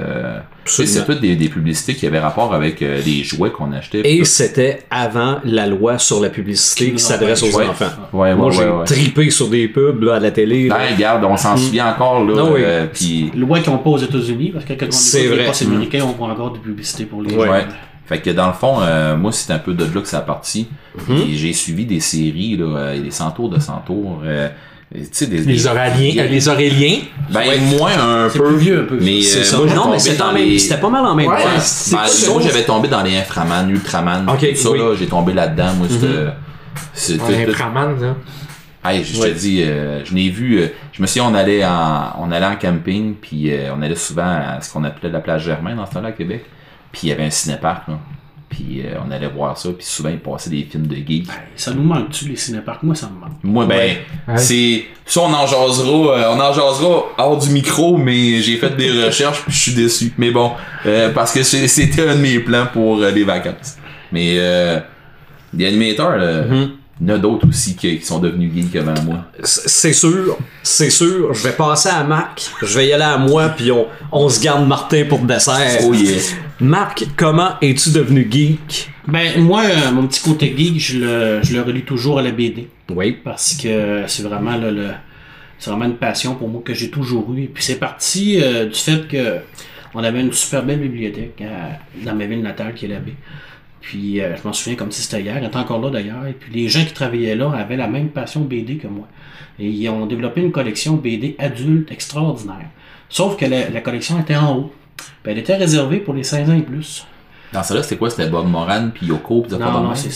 [0.64, 4.02] C'est toutes des, des publicités qui avaient rapport avec euh, les jouets qu'on achetait.
[4.04, 7.66] Et c'était avant la loi sur la publicité qui s'adresse aux Ouais.
[7.66, 7.86] enfants.
[8.10, 8.16] tout.
[8.18, 8.84] ouais, ouais, Moi, ouais, j'ai ouais.
[8.84, 10.68] tripé sur des pubs là, à la télé.
[10.68, 10.76] là.
[10.78, 12.60] Ben, regarde, on s'en souvient encore, là, Ah oui.
[12.62, 12.86] euh.
[13.34, 15.44] Loi n'ont pas aux États-Unis, parce que quand on écoute les vrai.
[15.46, 17.64] postes américains, on voit encore des publicités pour les Ouais.
[18.12, 20.22] Fait que dans le fond, euh, moi, c'est un peu de là que ça a
[20.22, 20.68] parti.
[21.08, 21.16] Mhm.
[21.32, 24.20] J'ai suivi des séries, là, euh, des centaures de centaures.
[24.24, 24.48] euh,
[24.94, 26.98] tu sais, des, Les des- Auréliens, euh, les Auréliens.
[27.30, 27.44] Ben,
[27.78, 28.44] moins un peu.
[28.44, 28.98] plus vieux un peu.
[29.00, 31.48] Mais, euh, moi, non, mais c'était les- pas mal en même Ouais, temps.
[31.92, 34.78] Ben, j'avais tombé dans les Inframan, Ultraman, tout ça, oui.
[34.78, 36.06] Là, j'ai tombé là-dedans, moi, c'était...
[36.92, 38.14] c'était- Ouais, Inframan, là.
[38.84, 39.30] Hey, je Ouais.
[39.32, 42.44] te dis, euh, je l'ai vu, euh, je me souviens, on allait en, on allait
[42.44, 45.86] en camping, puis euh, on allait souvent à ce qu'on appelait la plage Germain dans
[45.86, 46.44] ce temps-là à Québec,
[46.92, 47.98] puis il y avait un cinéparc, là.
[48.48, 51.26] Puis euh, on allait voir ça, puis souvent, ils passaient des films de geeks.
[51.56, 52.82] Ça nous manque-tu, les cinéparcs?
[52.82, 53.38] Moi, ça me manque.
[53.42, 53.96] Moi, ben,
[54.28, 54.36] Ouais.
[54.36, 54.84] c'est.
[55.06, 55.88] Ça, on en jasera,
[56.18, 59.72] euh, on en jasera hors du micro, mais j'ai fait des recherches, puis je suis
[59.72, 60.12] déçu.
[60.18, 60.52] Mais bon,
[60.84, 63.76] euh, parce que c'était un de mes plans pour euh, les vacances.
[64.12, 64.78] Mais, euh,
[65.54, 66.44] des animateurs, là,
[67.00, 69.24] il y en a d'autres aussi qui, qui sont devenus geeks avant moi.
[69.42, 71.32] C'est sûr, c'est sûr.
[71.32, 72.50] Je vais passer à Marc.
[72.60, 75.80] Je vais y aller à moi, puis on, on se garde Martin pour dessert.
[75.84, 76.20] Oh yeah.
[76.62, 78.90] Marc, comment es-tu devenu geek?
[79.08, 82.30] Ben, moi, euh, mon petit côté geek, je le, je le relie toujours à la
[82.30, 82.68] BD.
[82.94, 83.16] Oui.
[83.24, 84.90] parce que c'est vraiment le, le-
[85.58, 87.42] c'est vraiment une passion pour moi que j'ai toujours eu.
[87.44, 89.38] Et puis c'est parti euh, du fait que
[89.94, 93.14] on avait une super belle bibliothèque à- dans ma ville natale qui est la baie.
[93.80, 96.26] Puis euh, je m'en souviens comme si c'était hier, elle est encore là d'ailleurs.
[96.28, 99.08] Et puis les gens qui travaillaient là avaient la même passion BD que moi.
[99.58, 102.70] Et ils ont développé une collection BD adulte extraordinaire.
[103.08, 104.72] Sauf que la, la collection était en haut.
[104.96, 107.06] Puis elle était réservée pour les 16 ans et plus.
[107.52, 108.08] Dans ça là c'était quoi?
[108.08, 110.10] C'était Bob Moran, puis Yoko, puis Non, non, c'est-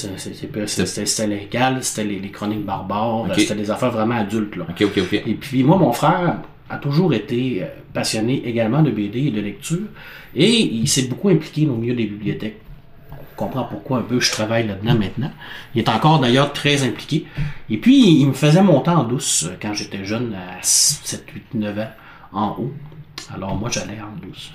[0.66, 4.56] c'est- c'était légal, c'était les, les chroniques barbares, c'était des affaires vraiment adultes.
[4.56, 4.64] Là.
[4.70, 5.22] Ok, ok, ok.
[5.26, 6.38] Et puis moi, mon frère
[6.70, 9.78] a toujours été euh, passionné également de BD et de lecture.
[10.34, 12.58] Et il s'est beaucoup impliqué au milieu des bibliothèques.
[13.12, 15.30] On comprend pourquoi un peu je travaille là-dedans maintenant.
[15.74, 17.26] Il est encore d'ailleurs très impliqué.
[17.70, 21.42] Et puis, il me faisait monter en douce euh, quand j'étais jeune, à 7, 8,
[21.54, 21.88] 9 ans,
[22.32, 22.72] en haut.
[23.34, 24.50] Alors moi, j'allais en douce.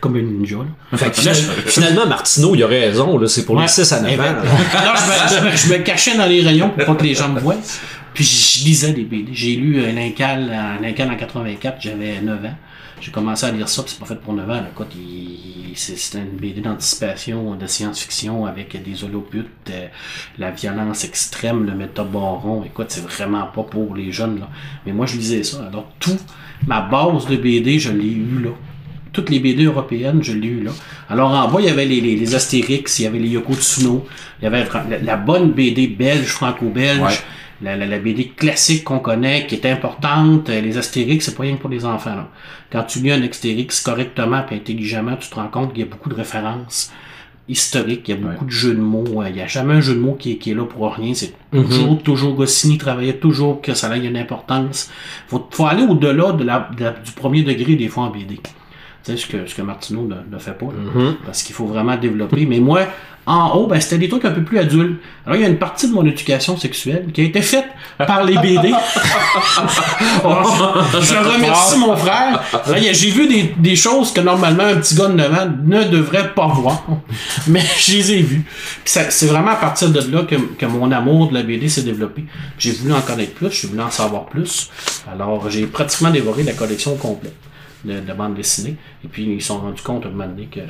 [0.00, 0.56] Comme une ninja.
[0.58, 0.98] Là.
[0.98, 3.18] Fait que finalement, finalement, Martineau, il a raison.
[3.18, 3.68] là, C'est pour les Ouais.
[3.68, 4.36] 6 à 9 Eh ben, ans.
[4.74, 7.40] Alors, je me, je, me, cachais dans les rayons pour pas que les gens me
[7.40, 7.56] voient.
[8.12, 9.32] Puis je lisais des BD.
[9.32, 12.54] J'ai lu euh, en- Lincal en 84, j'avais 9 ans.
[13.02, 14.62] J'ai commencé à lire ça, c'est pas fait pour 9 ans.
[14.70, 14.96] Écoute,
[15.74, 19.88] c'est- une BD d'anticipation, de science-fiction avec des holoputes, euh,
[20.38, 22.62] la violence extrême, le métabaron.
[22.64, 24.38] Écoute, c'est vraiment pas pour les jeunes.
[24.38, 24.48] Là.
[24.86, 25.66] Mais moi, je lisais ça.
[25.66, 26.16] Alors, tout,
[26.68, 28.50] ma base de BD, je l'ai eu là
[29.12, 30.70] toutes les BD européennes, je l'ai eu là.
[31.10, 33.52] Alors en bas, il y avait les, les, les Astérix, il y avait les Yoko
[33.52, 34.06] Tsuno,
[34.40, 34.66] il y avait
[35.02, 37.22] la, bonne BD belge, franco-belge.
[37.62, 40.48] La, la, la BD classique qu'on connaît, qui est importante.
[40.50, 42.14] Euh, Les Astérix, c'est pas rien que pour les enfants.
[42.16, 42.28] Là.
[42.70, 45.90] Quand tu lis un Astérix correctement et intelligemment, tu te rends compte qu'il y a
[45.90, 46.92] beaucoup de références
[47.48, 49.22] historiques, il y a beaucoup de jeux de mots.
[49.22, 50.92] euh, Il n'y a jamais un jeu de mots qui, est- qui est là pour
[50.94, 51.12] rien.
[51.14, 54.90] C'est toujours, toujours Goscinny travaillait toujours que ça ait une importance.
[55.28, 58.36] Faut, faut aller au-delà de la, de la- du premier degré des fois en BD.
[58.36, 58.50] Tu
[59.02, 60.66] sais, ce que, ce que Martineau ne, ne fait pas.
[60.66, 60.90] là.
[61.26, 62.46] Parce qu'il faut vraiment développer.
[62.46, 62.82] Mais moi,
[63.24, 65.00] en haut, ben, c'était des trucs un peu plus adultes.
[65.24, 67.66] Alors, il y a une partie de mon éducation sexuelle qui a été faite
[67.98, 68.72] par les BD.
[70.24, 72.42] Je, remercie mon frère.
[72.76, 76.34] J'ai vu des, des choses que normalement un petit gars de 9 ans ne devrait
[76.34, 76.84] pas voir.
[77.46, 78.44] Mais je les ai vues.
[78.84, 82.24] C'est vraiment à partir de là que, que mon amour de la BD s'est développé.
[82.58, 84.68] J'ai voulu en connaître plus, j'ai voulu en savoir plus.
[85.12, 87.36] Alors, j'ai pratiquement dévoré la collection complète
[87.84, 88.76] de, de bande dessinée.
[89.04, 90.60] Et puis, ils se sont rendus compte à un moment donné que,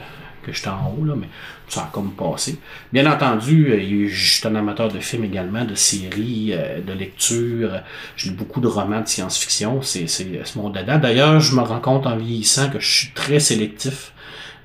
[0.43, 1.29] que j'étais en haut, là, mais
[1.69, 2.59] ça a comme passé.
[2.93, 7.81] Bien entendu, euh, je suis un amateur de films également, de séries, euh, de lecture.
[8.17, 9.83] J'ai lu beaucoup de romans de science-fiction.
[9.83, 10.99] C'est mon dada.
[10.99, 14.13] D'ailleurs, je me rends compte en vieillissant que je suis très sélectif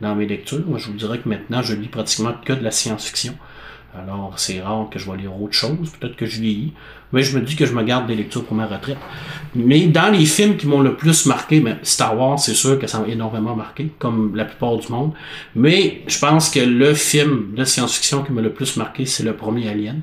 [0.01, 0.63] dans mes lectures.
[0.65, 3.35] Moi, je vous dirais que maintenant, je lis pratiquement que de la science-fiction.
[3.97, 5.91] Alors, c'est rare que je vais lire autre chose.
[5.99, 6.73] Peut-être que je vieillis.
[7.13, 8.97] Mais je me dis que je me garde des lectures pour ma retraite.
[9.55, 12.87] Mais dans les films qui m'ont le plus marqué, ben, Star Wars, c'est sûr que
[12.87, 15.13] ça m'a énormément marqué, comme la plupart du monde.
[15.55, 19.33] Mais je pense que le film de science-fiction qui m'a le plus marqué, c'est le
[19.33, 20.01] premier Alien.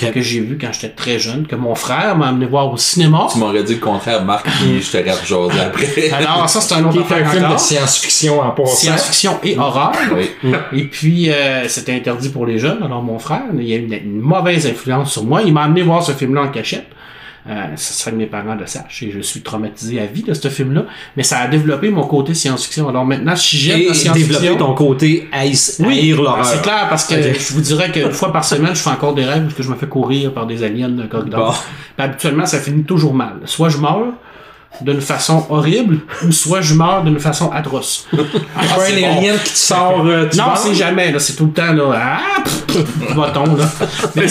[0.00, 0.12] Ok.
[0.12, 3.26] Que j'ai vu quand j'étais très jeune, que mon frère m'a amené voir au cinéma.
[3.32, 6.10] Tu m'aurais dit le contraire, Marc, puis je te rate jaser après.
[6.12, 7.60] Alors, ça, c'est un autre un film de encore.
[7.60, 8.76] science-fiction en passant.
[8.76, 9.92] Science-fiction et horreur.
[10.16, 10.30] Oui.
[10.72, 12.82] Et puis, euh, c'était interdit pour les jeunes.
[12.82, 15.42] Alors, mon frère, il y a eu une, une mauvaise influence sur moi.
[15.44, 16.86] Il m'a amené voir ce film-là en cachette.
[17.48, 19.02] Euh, ça serait que mes parents le sachent.
[19.02, 20.84] Et je suis traumatisé à vie de ce film-là.
[21.16, 22.88] Mais ça a développé mon côté science-fiction.
[22.88, 24.56] Alors maintenant, si j'aime la science-fiction...
[24.58, 26.44] ton côté haïs, Oui, haïr l'horreur.
[26.44, 29.24] c'est clair, parce que je vous dirais qu'une fois par semaine, je fais encore des
[29.24, 31.52] rêves parce que je me fais courir par des aliens de corridor.
[31.98, 32.04] Bon.
[32.04, 33.40] Habituellement, ça finit toujours mal.
[33.46, 34.12] Soit je meurs
[34.80, 38.06] d'une façon horrible, ou soit je meurs d'une façon atroce.
[38.12, 40.02] Pas un alien qui te sort.
[40.06, 41.18] euh, tu Non, c'est jamais, là.
[41.18, 41.90] C'est tout le temps, là.
[41.94, 43.68] Ah, pff, bâton, là.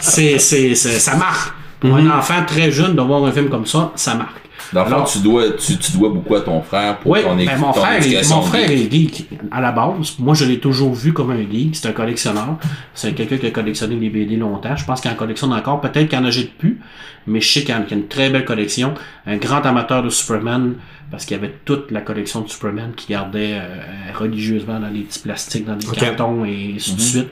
[0.00, 1.54] C'est, c'est- ça marque.
[1.80, 2.10] Pour Mhm.
[2.10, 4.42] un enfant très jeune, de voir un film comme ça, ça marque.
[4.72, 7.22] Dans le fond, Alors- tu dois, tu, tu dois beaucoup à ton frère pour Oui,
[7.22, 10.16] ton, ben, mon, ton frère, est- mon frère est geek à la base.
[10.18, 11.74] Moi, je l'ai toujours vu comme un geek.
[11.76, 12.56] C'est un collectionneur.
[12.92, 14.76] C'est quelqu'un qui a collectionné les BD longtemps.
[14.76, 15.80] Je pense qu'il en collectionne encore.
[15.80, 16.80] Peut-être qu'il en achète plus.
[17.28, 18.94] Mais en a une très belle collection.
[19.26, 20.74] Un grand amateur de Superman.
[21.10, 25.00] Parce qu'il y avait toute la collection de Superman qui gardait euh, religieusement dans les
[25.00, 25.96] petits plastiques, dans des Ok.
[25.96, 27.28] cartons et ainsi de suite.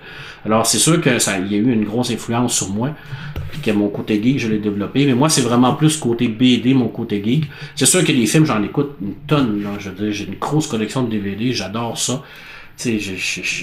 [0.47, 2.93] Alors, c'est sûr que ça, il y a eu une grosse influence sur moi.
[3.51, 5.05] Puis que mon côté geek, je l'ai développé.
[5.05, 7.51] Mais moi, c'est vraiment plus côté BD, mon côté geek.
[7.75, 9.63] C'est sûr que les films, j'en écoute une tonne.
[9.63, 9.71] Là.
[9.79, 11.53] Je veux dire, j'ai une grosse collection de DVD.
[11.53, 12.23] J'adore ça.
[12.79, 13.17] Tu sais,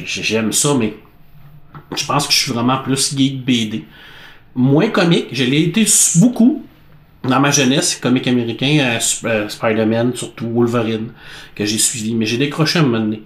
[0.05, 0.95] j'aime ça, mais
[1.95, 3.85] je pense que je suis vraiment plus geek BD.
[4.55, 5.27] Moins comique.
[5.31, 5.85] Je l'ai été
[6.19, 6.63] beaucoup
[7.23, 11.11] dans ma jeunesse, comique américain, euh, euh, Spider-Man, surtout Wolverine,
[11.55, 12.13] que j'ai suivi.
[12.15, 13.23] Mais j'ai décroché un moment donné.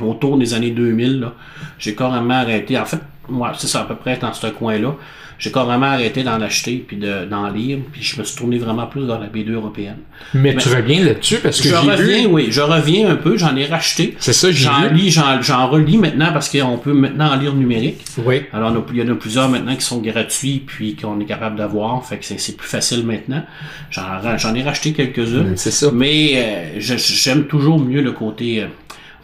[0.00, 1.34] Autour des années 2000, là,
[1.78, 2.78] j'ai carrément arrêté.
[2.78, 4.96] En fait, moi, c'est ça à peu près dans ce coin-là.
[5.40, 8.86] J'ai carrément arrêté d'en acheter puis de- d'en lire, puis je me suis tourné vraiment
[8.86, 9.96] plus dans la BD européenne.
[10.34, 12.26] Mais tu reviens là-dessus parce que Je reviens, vu.
[12.26, 14.14] oui, je reviens un peu, j'en ai racheté.
[14.18, 17.54] C'est ça, j'ai J'en lis, j'en, j'en relis maintenant parce qu'on peut maintenant en lire
[17.54, 18.04] numérique.
[18.24, 18.42] Oui.
[18.52, 22.06] Alors, il y en a plusieurs maintenant qui sont gratuits puis qu'on est capable d'avoir.
[22.06, 23.42] Fait que c'est, c'est plus facile maintenant.
[23.90, 25.56] J'en, ai racheté quelques-uns.
[25.56, 25.90] C'est ça.
[25.92, 28.66] Mais euh, je- j'aime toujours mieux le côté euh,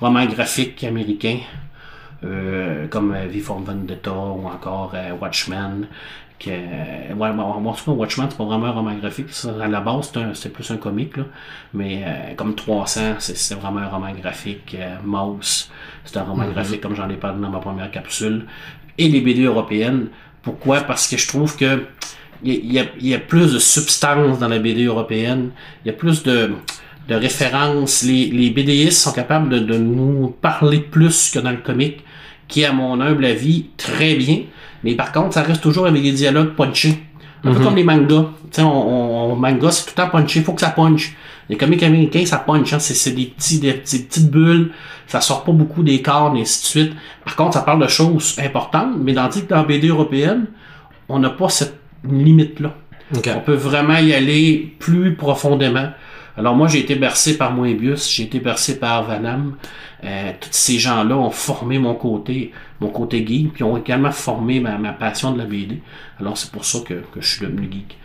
[0.00, 1.36] roman graphique américain.
[2.24, 5.86] Euh, comme euh, V for Vendetta ou encore euh, Watchmen.
[6.38, 9.28] Que, euh, ouais, tout cas, Watchmen, c'est pas vraiment un roman graphique.
[9.62, 11.16] À la base, c'est plus un comique.
[11.16, 11.24] Là.
[11.72, 14.76] Mais euh, comme 300, c'est c'est vraiment un roman graphique.
[14.78, 15.70] Euh, Mouse,
[16.04, 18.44] c'est un roman graphique, comme j'en ai parlé dans ma première capsule.
[18.98, 20.08] Et les BD européennes.
[20.42, 20.82] Pourquoi?
[20.82, 21.86] Parce que je trouve que
[22.42, 24.84] il y, a- il y a, il y a plus de substance dans la BD
[24.84, 25.50] européenne.
[25.84, 26.52] Il y a plus de,
[27.08, 28.02] de références.
[28.02, 32.04] Les, les BDistes sont capables de, de nous parler plus que dans le comique,
[32.48, 34.40] qui est, à mon humble avis, très bien.
[34.84, 37.02] Mais par contre, ça reste toujours avec des dialogues punchés.
[37.44, 38.26] Un peu comme les mangas.
[38.50, 40.40] Tu sais, on, on- manga, c'est tout le temps punché.
[40.42, 41.14] Faut que ça punch.
[41.48, 42.72] Les comics américains, ça punch.
[42.72, 42.78] Hein.
[42.78, 44.72] C'est, c'est des, petits, des, petites bulles.
[45.06, 46.92] Ça sort pas beaucoup des cornes et ainsi de suite.
[47.24, 48.94] Par contre, ça parle de choses importantes.
[48.98, 50.46] Mais que dans la BD européenne,
[51.08, 51.78] on n'a pas cette
[52.08, 52.74] limite-là.
[53.16, 53.30] Ok.
[53.36, 55.88] On peut vraiment y aller plus profondément.
[56.36, 59.56] Alors moi, j'ai été bercé par Moebius, j'ai été bercé par Vanham.
[60.04, 64.60] Euh, tous ces gens-là ont formé mon côté, mon côté geek, puis ont également formé
[64.60, 65.80] ma, ma passion de la BD.
[66.20, 67.96] Alors c'est pour ça que, que je suis devenu geek.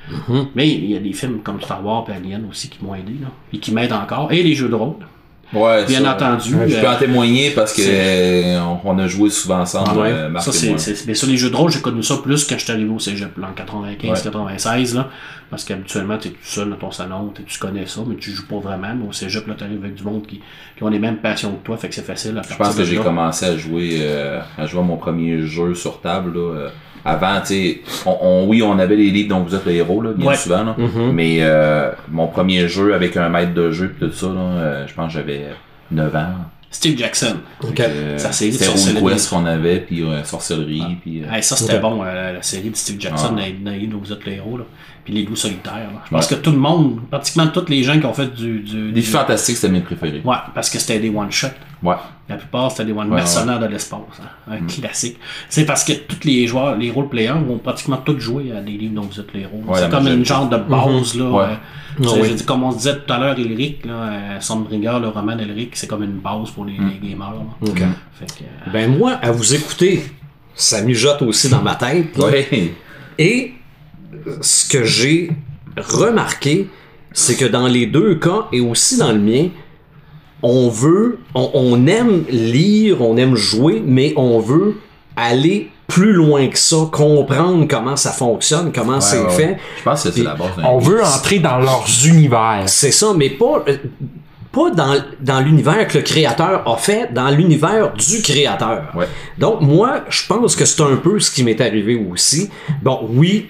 [0.55, 3.13] Mais il y a des films comme Star Wars et Alien aussi qui m'ont aidé,
[3.21, 4.31] là, et qui m'aident encore.
[4.31, 4.95] Et les jeux de rôle,
[5.53, 6.51] Ouais, bien ça, entendu.
[6.67, 10.45] Je peux euh, en témoigner parce que on, a joué souvent ensemble, Ouais, euh, Marc
[10.45, 12.71] ça, c'est, c'est, mais sur les jeux de rôle, j'ai connu ça plus quand j'étais
[12.71, 15.09] arrivé au cégep, là, en 95, 96, là.
[15.49, 18.59] Parce qu'habituellement, t'es tout seul dans ton salon, tu connais ça, mais tu joues pas
[18.59, 18.95] vraiment.
[18.95, 20.41] Mais au cégep, là, t'arrives avec du monde qui,
[20.77, 22.85] qui ont les mêmes passions que toi, fait que c'est facile à Je pense que
[22.85, 26.33] j'ai commencé à jouer euh, à jouer à mon premier jeu sur table.
[26.33, 26.69] Là, euh,
[27.05, 30.01] avant, tu sais, on, on- oui, on avait les livres dont vous êtes le héros,
[30.01, 30.35] là, bien Ouais.
[30.35, 30.63] souvent.
[30.63, 31.11] Là, Mhm.
[31.13, 34.87] Mais euh, mon premier jeu avec un maître de jeu pis tout ça, là, euh,
[34.87, 35.45] je pense que j'avais j'avais
[35.91, 36.27] 9 ans.
[36.73, 37.35] Steve Jackson.
[37.63, 37.81] Ok.
[37.81, 38.17] Euh,
[38.51, 38.99] de C'était.
[38.99, 41.21] RuneQuest qu'on avait, puis euh, Sorcellerie, puis...
[41.21, 43.53] euh, Hey, ça, c'était bon, euh, la, série de Steve Jackson, Ouais.
[43.61, 44.63] dans dans vous êtes les héros, là.
[45.03, 45.73] Puis les loups solitaires.
[45.73, 46.01] là.
[46.05, 46.37] Je pense Ouais.
[46.37, 48.59] que tout le monde, pratiquement tous les gens qui ont fait du.
[48.59, 50.21] du Défi du- fantastique, c'était mes préférés.
[50.23, 51.47] Ouais, parce que c'était des one-shots.
[51.81, 51.95] Ouais.
[52.29, 53.99] La plupart, c'était des one Ouais, mercenaires de l'espace.
[54.21, 54.51] hein.
[54.51, 55.17] Un classique.
[55.49, 58.93] C'est parce que tous les joueurs, les role-players vont pratiquement tous jouer à des livres
[58.93, 59.63] dont vous êtes les héros.
[59.67, 61.25] Ouais, c'est comme une genre de base, là.
[61.31, 61.43] Ouais.
[61.43, 62.27] euh, Ah oui.
[62.29, 65.35] je dis, comme on se disait tout à l'heure, Elric, là, euh, Stormbringer, le roman
[65.35, 67.31] d'Elric, c'est comme une base pour les, les gamers.
[67.33, 67.67] là.
[67.67, 67.79] Ok.
[68.13, 70.03] Fait que, euh, Ben moi, à vous écouter,
[70.53, 72.15] ça mijote aussi dans ma tête.
[73.17, 73.53] Et
[74.41, 75.31] ce que j'ai
[75.77, 76.69] remarqué,
[77.13, 79.49] c'est que dans les deux cas, et aussi dans le mien,
[80.43, 84.75] on veut, on, on aime lire, on aime jouer, mais on veut
[85.15, 89.45] aller plus loin que ça, comprendre comment ça fonctionne, comment c'est Ouais, fait.
[89.47, 89.57] ouais.
[89.77, 92.63] Je pense que c'est la base On veut entrer dans leurs univers.
[92.67, 93.75] C'est ça, mais pas, euh,
[94.53, 98.83] pas dans, dans l'univers que le créateur a fait, dans l'univers du créateur.
[98.95, 99.07] Ouais.
[99.37, 102.49] Donc, moi, je pense que c'est un peu ce qui m'est arrivé aussi.
[102.81, 103.49] Bon, oui,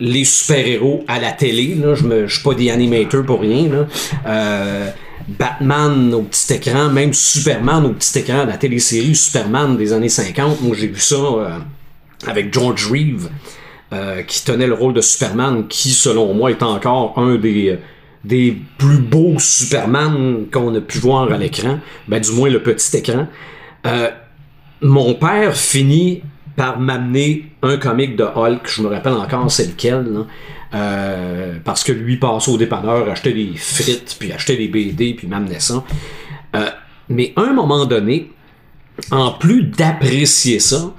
[0.00, 3.86] les super-héros à la télé, je ne suis pas des animateurs pour rien.
[4.26, 4.90] Euh,
[5.28, 10.62] Batman au petit écran, même Superman au petit écran, la télésérie Superman des années 50,
[10.62, 11.58] moi j'ai vu ça euh,
[12.26, 13.28] avec George Reeve,
[13.92, 17.78] euh, qui tenait le rôle de Superman, qui selon moi est encore un des,
[18.24, 22.96] des plus beaux Superman qu'on a pu voir à l'écran, ben, du moins le petit
[22.96, 23.28] écran.
[24.82, 26.22] Mon père finit
[26.56, 30.26] par m'amener un comic de Hulk, je me rappelle encore c'est lequel, là.
[30.72, 35.26] Euh, parce que lui passait au dépanneur, achetait des frites, puis achetait des BD, puis
[35.26, 35.82] m'amenait ça.
[36.54, 36.70] Euh,
[37.08, 38.30] mais à un moment donné,
[39.10, 40.94] en plus d'apprécier ça,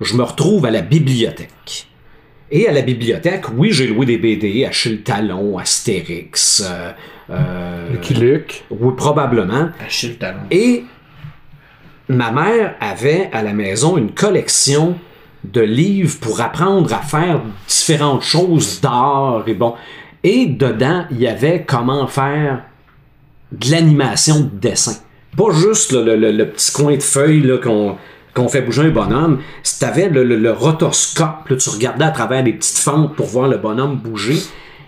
[0.00, 1.88] je me retrouve à la bibliothèque.
[2.52, 6.92] Et à la bibliothèque, oui, j'ai loué des BD, Achille le Talon, Astérix, euh,
[7.30, 8.64] euh, Lucky Luke.
[8.70, 9.68] oui, probablement.
[9.84, 10.40] Achille Talon.
[10.50, 10.84] Et
[12.10, 14.96] ma mère avait à la maison une collection
[15.44, 19.74] de livres pour apprendre à faire différentes choses d'art et bon.
[20.22, 22.64] Et dedans, il y avait comment faire
[23.52, 24.96] de l'animation de dessin.
[25.36, 29.40] Pas juste le, petit coin de feuille qu'on fait bouger un bonhomme.
[29.62, 33.48] Si t'avais le, le, rotoscope, là, tu regardais à travers des petites fentes pour voir
[33.48, 34.38] le bonhomme bouger.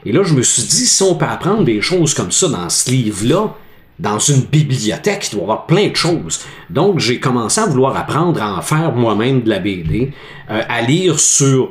[0.04, 2.68] Et là, je me suis dit, si on peut apprendre des choses comme ça dans
[2.68, 3.54] ce livre-là,
[4.03, 6.45] dans une bibliothèque, il doit y avoir plein de choses.
[6.69, 10.11] Donc, j'ai commencé à vouloir apprendre à en faire moi-même de la BD,
[10.51, 11.71] euh, à lire sur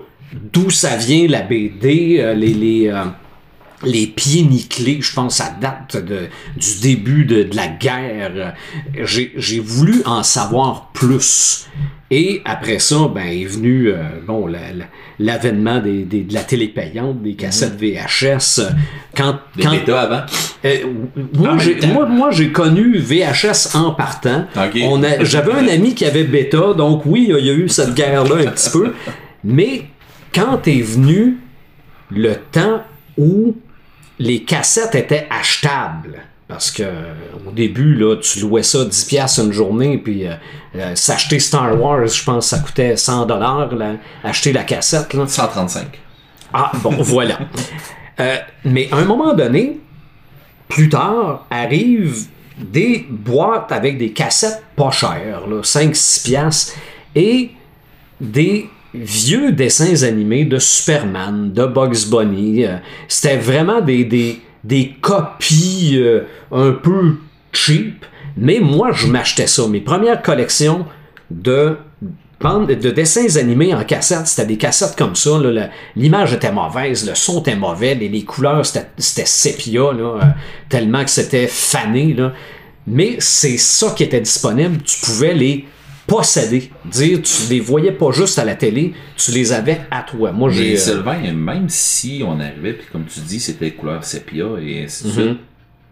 [0.54, 3.04] d'où ça vient la BD, euh, les, euh,
[3.86, 8.32] les pieds nickelés, je pense, ça date de, du début de, de la guerre.
[8.36, 11.68] Euh, J'ai voulu en savoir plus.
[12.14, 14.86] Et après ça, ben, est venu euh, bon, la- la-
[15.18, 18.60] l'avènement des, des- de la télé payante, des cassettes VHS.
[18.60, 18.70] euh,
[19.16, 20.24] Quand, Des quand, avant.
[20.66, 20.78] euh,
[21.34, 24.46] moi, En j'ai, moi, moi, j'ai connu VHS en partant.
[24.58, 24.78] Ok.
[24.84, 27.94] On a, j'avais un ami qui avait bêta, donc oui, il y a eu cette
[27.96, 28.94] guerre-là un petit peu.
[29.46, 29.84] Mais
[30.36, 31.38] quand est venu
[32.10, 32.84] le temps
[33.18, 33.56] où
[34.20, 37.14] les cassettes étaient achetables, parce que euh,
[37.48, 40.34] au début, là, tu louais ça 10$ piastres une journée, puis euh,
[40.76, 45.14] euh, s'acheter Star Wars, je pense que ça coûtait 100$, là, acheter la cassette.
[45.14, 45.28] Là.
[45.28, 46.00] 135.
[46.54, 47.40] Ah, bon, voilà.
[48.20, 49.80] Euh, mais à un moment donné,
[50.68, 56.74] plus tard, arrivent des boîtes avec des cassettes pas chères, là, 5-6 piastres,
[57.16, 57.52] et
[58.20, 62.66] des vieux dessins animés de Superman, de Bugs Bunny.
[62.66, 62.78] euh,
[63.08, 67.16] C'était vraiment des, des, des copies euh, un peu
[67.54, 68.06] cheap,
[68.38, 69.68] mais moi, je m'achetais ça.
[69.68, 70.86] Mes premières collections
[71.30, 71.78] de
[72.44, 75.40] de dessins animés en cassette, c'était des cassettes comme ça.
[75.96, 80.20] L'image était mauvaise, le son était mauvais, les, les couleurs c'était sépia, euh,
[80.68, 82.16] tellement que c'était fané.
[82.88, 84.82] Mais c'est ça qui était disponible.
[84.84, 85.66] Tu pouvais les
[86.16, 86.72] posséder.
[86.86, 90.32] Dire, tu les voyais pas juste à la télé, tu les avais à toi.
[90.32, 90.74] Moi, j'ai.
[90.74, 95.04] Euh, Sylvain, même si on arrivait, puis comme tu dis, c'était couleur sépia et ainsi
[95.06, 95.14] de Mhm.
[95.16, 95.38] suite,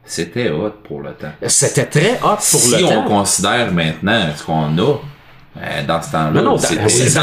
[0.03, 1.31] c'était hot pour le temps.
[1.47, 3.03] C'était très hot pour si le on temps.
[3.05, 4.81] considère maintenant ce qu'on a,
[5.61, 6.59] euh, dans ce temps-là, Non, non, dans,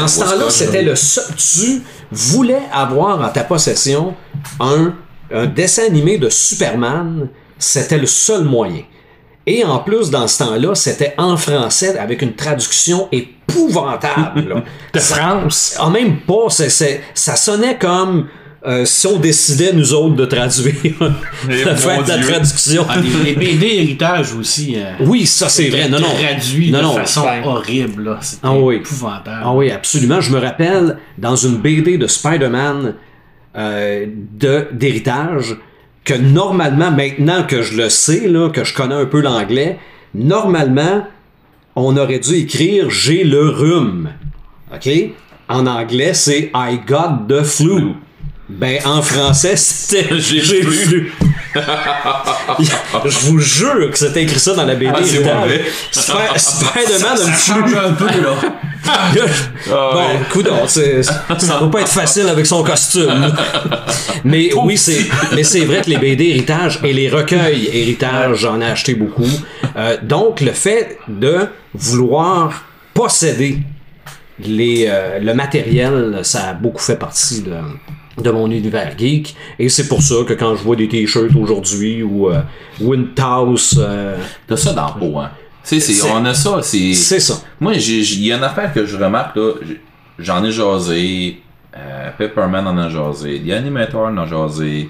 [0.07, 1.25] ce temps-là, c'était le seul.
[1.35, 1.81] Tu
[2.11, 4.15] voulais avoir en ta possession
[4.59, 4.93] un,
[5.31, 7.29] un dessin animé de Superman,
[7.59, 8.81] c'était le seul moyen.
[9.49, 14.47] Et en plus, dans ce temps-là, c'était en français avec une traduction épouvantable.
[14.49, 14.63] là.
[14.93, 15.77] De France.
[15.79, 18.27] Ah, même pas, ça sonnait comme
[18.65, 20.73] euh, si on décidait, nous autres, de traduire,
[21.47, 22.85] de faire de la traduction.
[22.89, 24.73] Ah, les, les BD héritage aussi.
[24.77, 25.87] euh, Oui, ça c'est vrai.
[25.87, 26.07] Non, non.
[26.09, 26.93] Traduit Non, de non.
[26.95, 27.43] façon Ben.
[27.45, 28.17] horrible.
[28.21, 28.75] C'était Ah oui.
[28.77, 29.41] épouvantable.
[29.45, 30.19] Ah oui, absolument.
[30.19, 32.95] Je me rappelle dans une BD de Spider-Man
[33.57, 35.55] euh, de- d'héritage
[36.07, 39.77] que normalement, maintenant que je le sais, là, que je connais un peu l'anglais,
[40.15, 41.05] normalement,
[41.75, 44.09] on aurait dû écrire j'ai le rhume.
[44.73, 44.89] OK?
[45.49, 47.91] En anglais, c'est I got the flu.
[48.47, 51.11] Ben, en français, c'était J'ai le flu.
[53.05, 54.91] je vous jure que c'était écrit ça dans la BD.
[54.93, 55.99] Ah, c'est
[56.39, 57.77] Spider-Man a le flu.
[57.77, 58.35] Un peu, là.
[58.89, 59.11] Ah,
[59.93, 61.23] Bon, coudonc, c'est- ça
[61.59, 63.33] va pas être facile avec son costume.
[64.23, 68.61] mais oui, c'est, mais c'est vrai que les BD héritage et les recueils héritage, j'en
[68.61, 69.25] ai acheté beaucoup.
[69.75, 73.59] Euh, donc, le fait de vouloir posséder
[74.39, 77.53] les, euh, le matériel, ça a beaucoup fait partie de,
[78.23, 79.35] de mon univers geek.
[79.59, 82.39] Et c'est pour ça que quand je vois des t-shirts aujourd'hui ou euh,
[82.79, 84.15] Windhouse, euh,
[84.47, 85.29] T'as ça dans le pot, hein?
[85.67, 86.93] Tu sais, c'est- C'est- on a ça, c'est.
[86.93, 87.35] c'est ça.
[87.59, 89.51] Moi, il y a une affaire que je remarque, là.
[90.19, 91.41] J'en ai jasé.
[91.75, 93.41] Euh, Pepperman en a jasé.
[93.45, 94.89] The Animator en a jasé.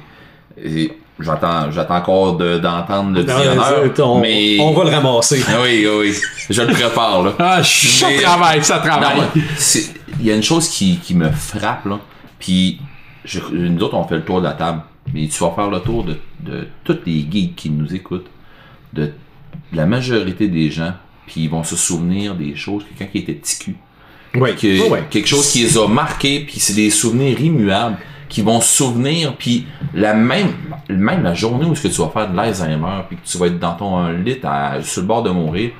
[0.64, 3.92] Et J'attends, j'attends encore de- d'entendre le visionneur.
[4.06, 4.58] on, mais...
[4.60, 5.44] on va le ramasser.
[5.48, 6.14] Ah Oui, oui,
[6.48, 7.34] je le prépare, là.
[7.40, 9.22] Ah, ça Mais- travaille, ça travaille.
[10.20, 11.98] il y a une chose qui, qui me frappe, là.
[12.38, 12.80] Puis,
[13.26, 14.82] je- nous autres, on fait le tour de la table.
[15.12, 18.28] Mais tu vas faire le tour de, de tous les geeks qui nous écoutent,
[18.94, 19.12] de
[19.74, 20.94] la majorité des gens,
[21.26, 23.76] puis ils vont se souvenir des choses, quelqu'un qui était petit cul,
[24.36, 25.04] Oui, que- ouais.
[25.10, 27.98] quelque chose qui les a marqués, puis c'est des souvenirs immuables,
[28.30, 30.52] qui vont se souvenir, puis la même,
[30.90, 33.48] même la journée où est-ce que tu vas faire de l'Alzheimer, puis que tu vas
[33.48, 35.72] être dans ton lit à- sur le bord de mourir,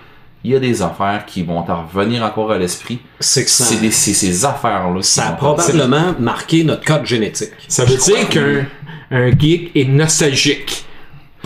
[0.46, 3.00] il y a des affaires qui vont t'en revenir encore à l'esprit.
[3.20, 5.02] C'est que ça, C'est des- c'est ces affaires-là.
[5.02, 7.50] ça a probablement marqué notre code génétique.
[7.68, 8.66] Ça veut dire qu'un
[9.12, 10.86] un geek est nostalgique.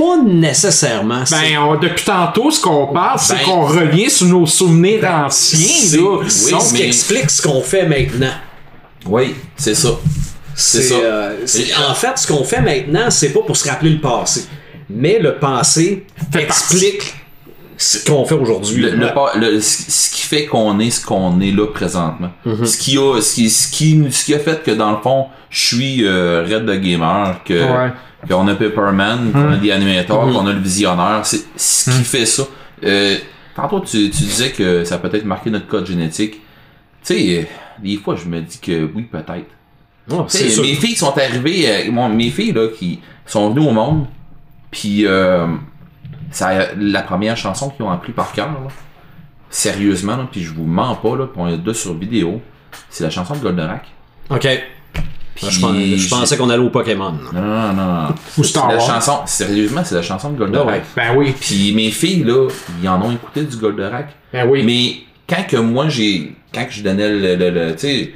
[0.02, 1.24] Pas nécessairement.
[1.30, 5.60] Ben, on- depuis tantôt, ce qu'on parle, c'est Ben- qu'on revient sur nos souvenirs anciens,
[5.60, 6.18] C'est- là.
[6.22, 8.34] oui, ce qui explique ce qu'on fait maintenant.
[9.06, 9.90] Oui, c'est ça.
[10.56, 10.96] C'est ça.
[10.96, 11.36] euh,
[11.90, 14.46] en fait, ce qu'on fait maintenant, c'est pas pour se rappeler le passé.
[14.90, 17.14] Mais le passé Fait explique
[17.78, 18.82] ce qu'on fait aujourd'hui.
[18.84, 22.30] Le, le pas- le- ce qui fait qu'on est ce qu'on est là présentement.
[22.46, 22.66] Mm-hmm.
[22.66, 25.28] Ce qui a ce qui, ce qui ce qui a fait que dans le fond,
[25.50, 27.92] je suis euh, Red the Gamer, que Ouais.
[28.28, 30.34] Qu'on a Pepperman, qu'on a des animateurs, Mm-hmm.
[30.34, 32.44] qu'on a le visionneur, c'est ce qui fait ça.
[32.84, 33.18] Euh,
[33.56, 36.42] tantôt tu, tu disais que ça a peut-être marqué notre code génétique.
[37.04, 37.50] Tu sais,
[37.82, 39.48] des fois je me dis que oui peut-être.
[40.12, 40.26] Oh,
[40.62, 44.06] mes filles sont arrivées, euh, mes filles là, qui sont venues au monde,
[44.72, 45.48] puis euh,
[46.32, 48.68] ça, la première chanson qu'ils ont appris par cœur, là,
[49.50, 52.42] sérieusement, là, puis je vous mens pas, là, puis on est deux sur vidéo,
[52.90, 53.86] c'est la chanson de Goldorak.
[54.30, 54.48] OK.
[55.36, 57.12] Puis je, pensais, je pensais qu'on allait au Pokémon.
[57.34, 58.08] Non, non, non, non.
[58.38, 60.84] Ou C'est Star la chanson, sérieusement, c'est la chanson de Goldorak.
[60.86, 61.02] Ah.
[61.14, 61.34] Ben oui.
[61.40, 62.48] Puis mes filles, là,
[62.82, 64.10] ils en ont écouté du Goldorak.
[64.34, 64.64] Ben oui.
[64.64, 64.96] Mais
[65.34, 68.12] quand que moi j'ai quand que je donnais le, le, le- tu sais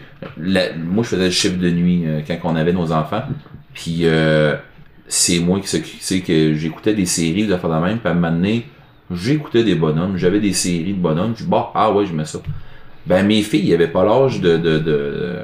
[0.83, 3.21] moi je faisais le chiffre de nuit euh, quand on avait nos enfants
[3.73, 4.55] puis euh,
[5.07, 5.67] c'est moi qui
[6.01, 8.65] sais que j'écoutais des séries de affaires de même puis à un moment donné
[9.13, 12.25] j'écoutais des bonhommes j'avais des séries de bonhommes je dis bah ah ouais je mets
[12.25, 12.39] ça
[13.05, 15.35] ben mes filles ils avaient pas l'âge de de, de de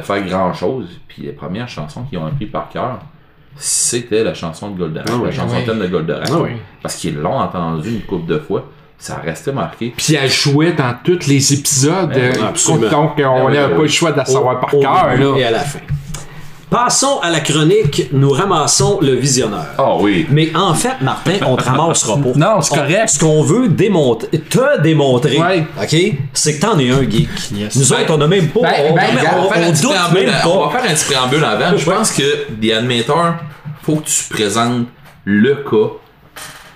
[0.00, 2.98] faire grand chose puis les premières chansons qu'ils ont appris par cœur
[3.56, 5.64] c'était la chanson de Goldorak Ah oui, la chanson oui.
[5.66, 6.50] thème de Goldorak Ah oui.
[6.82, 8.64] parce qu'ils l'ont entendu une couple de fois
[8.98, 12.10] ça restait marqué Puis elle jouait dans tous les épisodes.
[12.14, 12.88] Ben euh, absolument.
[12.88, 15.36] donc, on Ben n'avait pas le choix de la savoir par cœur.
[15.36, 15.80] Et à la fin.
[16.72, 18.08] Passons à la chronique.
[18.12, 19.66] Nous ramassons le visionneur.
[19.76, 22.30] ah oui Mais en fait, Martin, on te ramassera pas.
[22.36, 23.08] Non, c'est correct.
[23.10, 25.66] ce qu'on veut démontrer, te démontrer, Ouais.
[25.80, 25.96] OK,
[26.32, 27.28] c'est que t'en es un geek.
[27.54, 27.76] Yes.
[27.76, 28.60] Nous autres, on a même pas.
[28.62, 29.02] Ben, on, ben,
[29.34, 30.64] on- on- on doute préambule même à- On pas.
[30.72, 31.76] va faire un petit préambule avant.
[31.76, 32.22] Je pense que
[32.60, 33.34] The Animator,
[33.82, 34.86] faut que tu présentes
[35.24, 35.92] le cas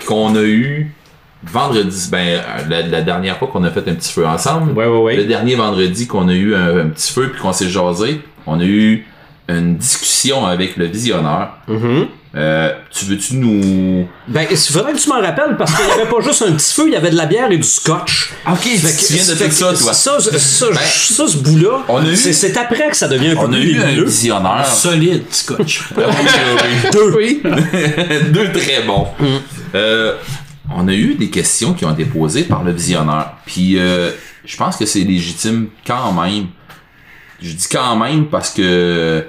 [0.06, 0.94] qu'on a eu
[1.42, 2.08] vendredi.
[2.10, 4.72] Ben, la, la dernière fois qu'on a fait un petit feu ensemble.
[4.72, 5.16] Ouais, ouais, ouais.
[5.16, 8.60] Le dernier vendredi qu'on a eu un, un petit feu puis qu'on s'est jasé, on
[8.60, 9.06] a eu
[9.48, 11.50] une discussion avec le visionneur.
[11.68, 12.06] Mhm.
[12.34, 14.06] Euh, tu veux-tu nous.
[14.28, 16.74] Ben, il faudrait que tu m'en rappelles parce qu'il n'y avait pas juste un petit
[16.74, 18.30] feu, il y avait de la bière et du scotch.
[18.46, 19.94] Ok, Fait tu viens de que ça, toi.
[19.94, 23.28] Ça, ça, ça, Ben, ça, ce bout-là, on a eu- c'est après que ça devient
[23.28, 24.66] un peu On a plus eu un visionneur.
[24.66, 25.84] Solide, scotch.
[25.96, 26.02] Oui.
[26.92, 27.14] Deux.
[27.16, 27.42] Oui.
[28.32, 29.06] Deux très bons.
[29.74, 30.16] Euh,
[30.74, 33.32] on a eu des questions qui ont été posées par le visionneur.
[33.46, 34.10] Puis euh,
[34.44, 36.48] je pense que c'est légitime quand même.
[37.40, 39.24] Je dis quand même parce que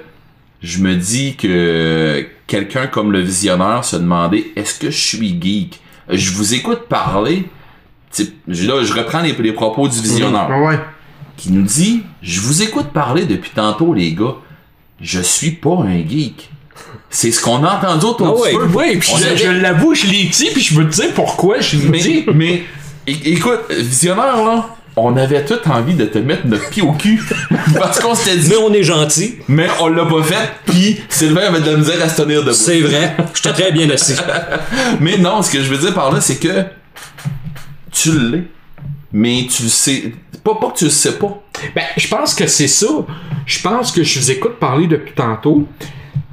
[0.62, 5.80] je me dis que quelqu'un comme le visionneur se demandait est-ce que je suis geek?
[6.10, 7.44] Je vous écoute parler.
[8.10, 10.78] Type, là, je reprends les, les propos du visionneur Ah ouais.
[11.36, 14.36] qui nous dit Je vous écoute parler depuis tantôt, les gars.
[15.00, 16.50] Je suis pas un geek.
[17.10, 18.54] C'est ce qu'on a entendu autour du ouais.
[18.74, 21.76] Oui, puis On je, l'avoue, je l'ai dit, puis je veux te dire pourquoi je
[21.78, 22.24] l'ai Mais, dit.
[22.34, 22.62] mais
[23.06, 27.22] écoute, visionnaire, là, on avait tout envie de te mettre notre pied au cul.
[27.78, 29.36] parce qu'on s'était dit, Mais on est gentil.
[29.48, 32.52] mais on l'a pas fait, puis Sylvain avait de la misère à se tenir debout.
[32.54, 33.16] C'est vrai.
[33.34, 34.14] J'étais très bien assis.
[35.00, 36.64] Mais non, ce que je veux dire par là, c'est que
[37.90, 38.44] tu l'es,
[39.12, 40.12] mais tu le sais.
[40.44, 41.42] Pas, pas que tu le sais pas.
[41.74, 42.86] Ben, je pense que c'est ça.
[43.46, 45.66] Je pense que je vous écoute parler depuis tantôt.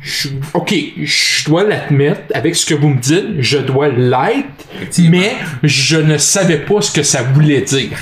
[0.01, 4.65] Je- ok, je dois l'admettre, avec ce que vous me dites, je dois l'être,
[4.99, 7.97] mais je ne savais pas ce que ça voulait dire.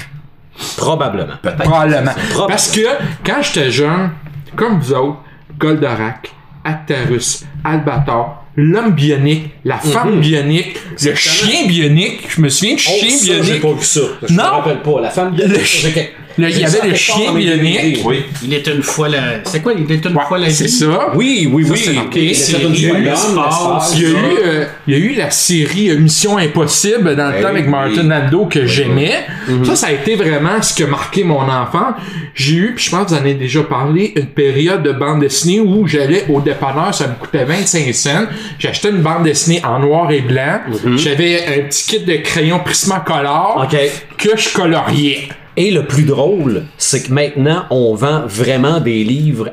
[0.78, 1.34] Probablement.
[1.42, 1.58] Peut-être.
[1.64, 2.12] Probablement.
[2.12, 2.48] Probablement.
[2.48, 2.82] Parce que
[3.26, 4.12] quand j'étais jeune,
[4.56, 5.18] comme vous autres,
[5.58, 6.32] Goldorak,
[6.64, 12.92] Actarus, Albator, l'homme bionique, la femme bionique, le chien bionique, je me souviens du Oh,
[13.00, 13.62] chien ça, bionique.
[13.62, 14.02] pas vu ça.
[14.28, 14.44] Je Non.
[14.44, 15.02] me rappelle pas.
[15.02, 16.12] La femme bionique.
[16.38, 18.02] Le- il y avait le chien bionique.
[18.06, 18.24] Oui.
[18.44, 19.44] Il était une fois la.
[19.46, 19.74] C'est quoi?
[19.74, 20.70] Il était une Ouais, fois la c'est vie?
[20.72, 21.12] ça.
[21.16, 21.78] Oui, oui, oui.
[21.78, 22.20] c'est marqué.
[22.24, 23.36] Il était C'est- une il y a eu l'homme, l'espace.
[23.36, 23.94] l'espace.
[23.96, 24.14] Il y, a eu,
[24.46, 27.68] euh, il y a eu la série euh, Mission Impossible dans le Eh temps avec.
[27.68, 29.26] Martin Lando que j'aimais.
[29.48, 29.66] Mhm.
[29.66, 31.94] Ça, ça a été vraiment ce qui a marqué mon enfant.
[32.36, 35.20] J'ai eu, puis je pense que vous en avez déjà parlé, une période de bande
[35.22, 38.26] dessinée où j'allais au dépanneur, ça me coûtait 25 cents.
[38.60, 40.60] J'achetais une bande dessinée en noir et blanc.
[40.98, 43.64] J'avais un petit kit de crayons Prismacolor Mhm.
[43.66, 43.80] OK.
[44.18, 45.28] que je coloriais.
[45.56, 49.52] Et le plus drôle, c'est que maintenant, on vend vraiment des livres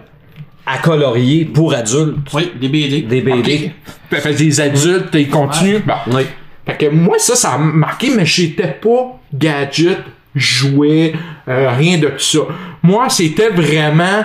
[0.67, 2.17] à colorier pour adultes.
[2.33, 3.03] Oui, des BD.
[3.03, 3.73] Des BD.
[4.11, 5.83] Fait que des adultes, ils continuent.
[5.85, 5.95] Bon.
[6.13, 6.23] Oui.
[6.67, 9.99] Fait que moi, ça, ça a marqué, mais j'étais pas gadget,
[10.35, 11.13] jouet,
[11.49, 12.41] euh, rien de tout ça.
[12.83, 14.25] Moi, c'était vraiment.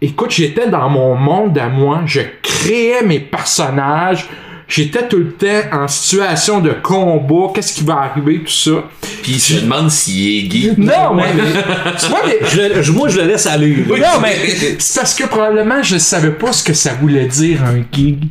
[0.00, 4.28] Écoute, j'étais dans mon monde à moi, je créais mes personnages,
[4.68, 8.84] j'étais tout le temps en situation de combat, qu'est-ce qui va arriver, tout ça?
[9.22, 10.72] Puis il se demande s'il est gay.
[10.76, 11.24] Non, mais.
[12.00, 13.84] tu vois, mais- Je le- je- moi, je le laisse aller.
[13.88, 14.36] non, mais
[14.78, 18.28] c'est parce que probablement je savais pas ce que ça voulait dire un gig.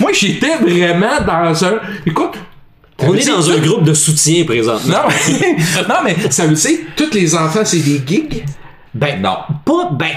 [0.00, 1.74] Moi, j'étais vraiment dans un.
[2.06, 2.34] Écoute.
[3.00, 4.92] On est dans un groupe de soutien présentement.
[5.04, 5.56] Non, mais,
[5.88, 8.44] non, mais ça veut dire tous les enfants, c'est des gigs.
[8.92, 9.36] Ben, Non.
[9.64, 10.08] Pas, ben,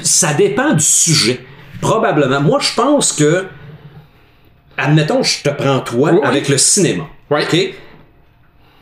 [0.00, 1.40] ça dépend du sujet.
[1.80, 2.40] Probablement.
[2.40, 3.46] Moi, je pense que.
[4.78, 7.04] Admettons, je te prends toi Oui, avec le cinéma.
[7.30, 7.56] OK?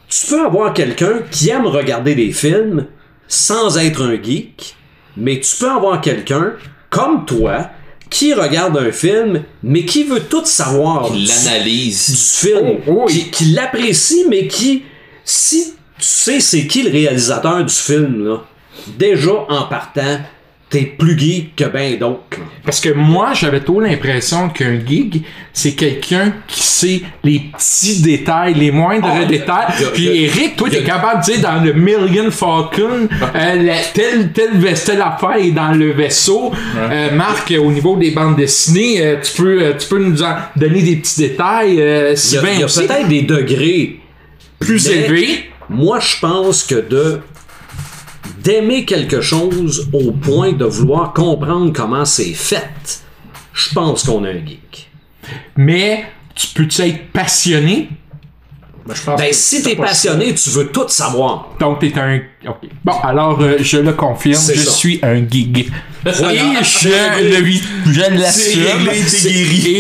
[0.08, 2.86] Tu peux avoir quelqu'un qui aime regarder des films
[3.26, 4.76] sans être un geek,
[5.16, 6.52] mais tu peux avoir quelqu'un
[6.90, 7.70] comme toi
[8.08, 12.10] qui regarde un film, mais qui veut tout savoir du- l'analyse.
[12.10, 13.12] du film, Oh, oui.
[13.12, 14.84] qui, qui l'apprécie, mais qui,
[15.24, 18.44] si tu sais c'est qui le réalisateur du film, là,
[18.96, 20.20] déjà en partant,
[20.68, 22.38] t'es plus geek que ben d'autres.
[22.64, 28.54] Parce que moi, j'avais trop l'impression qu'un gig, c'est quelqu'un qui sait les petits détails,
[28.54, 29.66] les moindres Ah, détails.
[29.94, 35.00] Puis Eric, toi, t'es capable de dire dans le Million Falcon, euh, la- telle, telle,
[35.00, 36.50] affaire est dans le vaisseau.
[36.76, 40.34] Euh, Marc, au niveau des bandes dessinées, euh, tu, peux, euh, tu peux nous en
[40.56, 41.74] donner des petits détails.
[41.74, 41.78] Il
[42.58, 44.00] y a, aussi, peut-être des degrés
[44.58, 45.44] plus élevés.
[45.68, 47.20] Moi, je pense que de
[48.46, 53.02] d'aimer quelque chose au point de vouloir comprendre comment c'est fait,
[53.52, 54.88] je pense qu'on a un geek.
[55.56, 57.88] Mais tu peux-tu être passionné?
[58.86, 61.48] Ben, je pense Ben, si t'es passionné, tu veux tout savoir.
[61.58, 62.20] Donc, t'es un.
[62.46, 62.68] Ok.
[62.84, 64.70] Bon, alors, euh, je le confirme, je ça.
[64.70, 65.72] suis un gig.
[66.04, 66.32] Voilà.
[66.34, 66.88] Et je
[67.34, 67.62] le vis.
[67.84, 68.88] Je l'assume.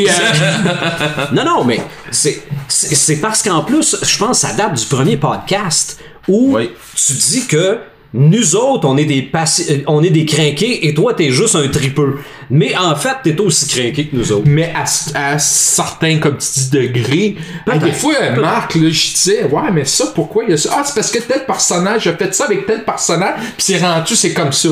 [0.08, 5.16] euh, Non, non, mais c'est parce qu'en plus, je pense que ça date du premier
[5.18, 6.70] podcast où Oui.
[6.96, 7.78] tu dis que
[8.14, 11.68] nous autres, on est des euh, on est des crinqués et toi, t'es juste un
[11.68, 12.18] tripeux.
[12.50, 14.46] Mais en fait, t'es aussi crinqué que nous autres.
[14.46, 14.84] mais à,
[15.14, 17.36] à certains, comme tu dis, degrés.
[17.70, 20.70] Hey, des fois, Marc, là, je disais, ouais, mais ça, pourquoi il y a ça?
[20.72, 24.14] Ah, c'est parce que tel personnage a fait ça avec tel personnage, puis c'est rendu,
[24.14, 24.68] c'est comme ça.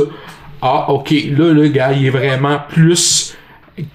[0.63, 3.35] Ah, ok, là, le gars, il est vraiment plus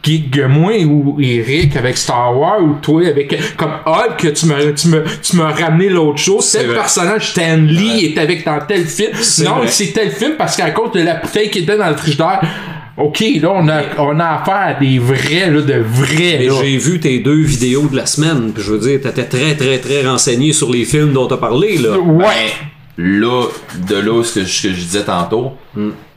[0.03, 4.73] que moi ou Eric avec Star Wars ou toi avec comme Hulk que tu me
[4.73, 6.73] tu me tu m'as ramené l'autre chose vrai.
[6.75, 9.11] personnage Stan Lee est avec dans tel film.
[9.45, 12.41] Non c'est tel film parce qu'à cause de la bouteille qui était dans le frigidaire
[12.97, 16.99] ok là on a on a affaire à des vrais là de vrais j'ai vu
[16.99, 20.51] tes deux vidéos de la semaine, puis je veux dire, t'étais très, très, très renseigné
[20.53, 21.97] sur les films dont t'as parlé, là.
[21.97, 22.51] ouais.
[22.97, 23.45] Là,
[23.87, 25.53] de là, ce que je, ce que je disais tantôt,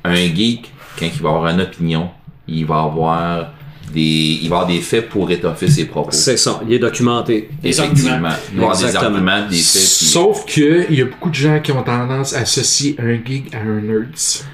[0.04, 2.10] un geek, quand il va avoir une opinion,
[2.52, 3.52] il va avoir
[3.92, 6.10] des, il va avoir des faits pour étoffer ses propos.
[6.12, 7.50] C'est ça, il est documenté.
[7.62, 8.30] Effectivement.
[8.52, 9.10] Il va avoir des Exactement.
[9.16, 9.72] arguments, des faits.
[9.98, 13.14] puis- sauf que il y a beaucoup de gens qui ont tendance à associer un
[13.24, 14.08] geek à un nerd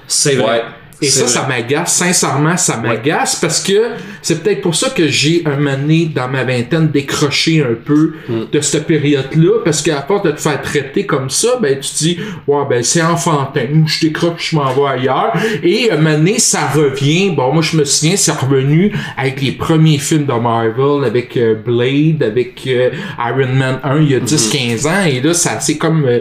[0.07, 0.45] C'est vrai.
[0.59, 0.63] Ouais.
[1.01, 1.93] Et ça, ça m'agace.
[1.93, 3.91] Sincèrement, ça m'agace parce que
[4.21, 8.13] c'est peut-être pour ça que j'ai un moment donné, dans ma vingtaine, décroché un peu
[8.27, 8.45] Mm.
[8.51, 9.59] de cette période-là.
[9.63, 13.01] Parce qu'à force de te faire traiter comme ça, ben, tu dis, ouais, ben, c'est
[13.01, 13.67] enfantin.
[13.85, 15.33] Je décroche, je m'en vais ailleurs.
[15.63, 17.29] Et un moment donné, ça revient.
[17.31, 21.55] Bon, moi, je me souviens, c'est revenu avec les premiers films de Marvel, avec euh,
[21.55, 22.89] Blade, avec euh,
[23.19, 25.05] Iron Man 1, il y a 10-15 ans.
[25.05, 26.19] Et là, ça, c'est comme, euh,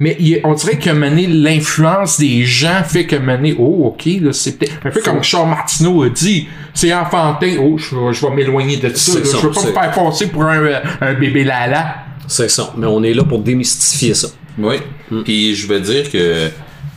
[0.00, 4.32] mais il on dirait moment donné, l'influence des gens fait moment donné, oh, ok, là,
[4.32, 8.26] c'est peut-être un peu comme Charles Martineau a dit, c'est enfantin, oh, je, vais- je
[8.26, 9.24] vais m'éloigner de ça, C'est là.
[9.26, 11.96] ça, je veux pas me faire passer pour un, euh, un bébé lala.
[12.26, 12.72] C'est ça.
[12.76, 14.28] Mais on est là pour démystifier ça.
[14.58, 14.76] Oui.
[15.24, 16.48] Puis je veux dire que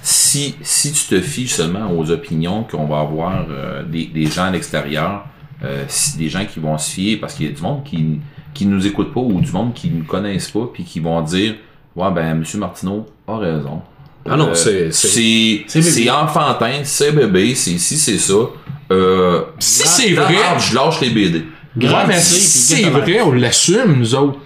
[0.02, 4.44] si, si tu te fies seulement aux opinions qu'on va avoir euh, des, des gens
[4.46, 5.26] à l'extérieur,
[5.64, 8.20] euh, si- des gens qui vont se fier, parce qu'il y a du monde qui
[8.54, 11.56] qui nous écoute pas ou du monde qui nous connaissent pas, puis qui vont dire
[11.96, 12.44] Ouais, ben, M.
[12.56, 13.82] Martineau a raison.
[14.30, 18.34] Ah non, Euh, c'est- enfantin, c'est bébé, c'est si c'est ça.
[18.92, 21.40] Euh, Si c'est vrai- je lâche les BD.
[21.76, 22.40] Ouais, mais tu si
[22.76, 24.40] c'est vrai, on l'assume, nous autres.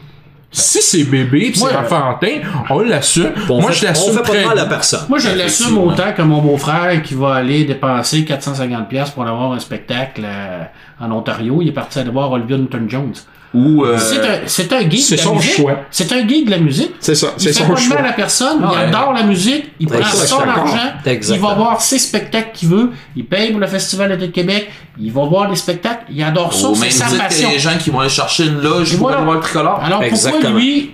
[0.50, 2.40] Si c'est bébé pis c'est enfantin,
[2.70, 3.34] on l'assume.
[3.50, 5.02] On Moi, fait, je on l'assume fait pas de mal à personne.
[5.10, 9.36] Moi, je l'assume autant que mon beau-frère qui va aller dépenser 450$ piastres pour aller
[9.36, 10.64] voir un spectacle euh,
[11.02, 11.60] en Ontario.
[11.62, 13.14] Il est parti aller voir Olivia Newton-Jones.
[13.54, 15.56] Ou euh, C'est un, c'est un geek c'est de la son musique.
[15.56, 15.80] choix.
[15.90, 16.92] C'est un geek de la musique.
[17.00, 18.08] C'est ça, Il c'est son pas de mal choix.
[18.10, 18.60] à personne.
[18.62, 18.84] Ah il ouais.
[18.86, 19.72] adore la musique.
[19.80, 20.78] Il prend son argent.
[21.06, 22.92] Il va voir ses spectacles qu'il veut.
[23.16, 24.70] Il paye pour le Festival de Québec.
[25.00, 26.04] Il va voir les spectacles.
[26.12, 26.68] Il adore ça.
[26.68, 27.48] au C'est sa passion.
[27.50, 29.18] que les gens qui vont aller chercher une loge pour voilà.
[29.18, 29.80] aller voir le tricolore.
[29.84, 30.42] Alors Exactement.
[30.42, 30.92] pourquoi lui,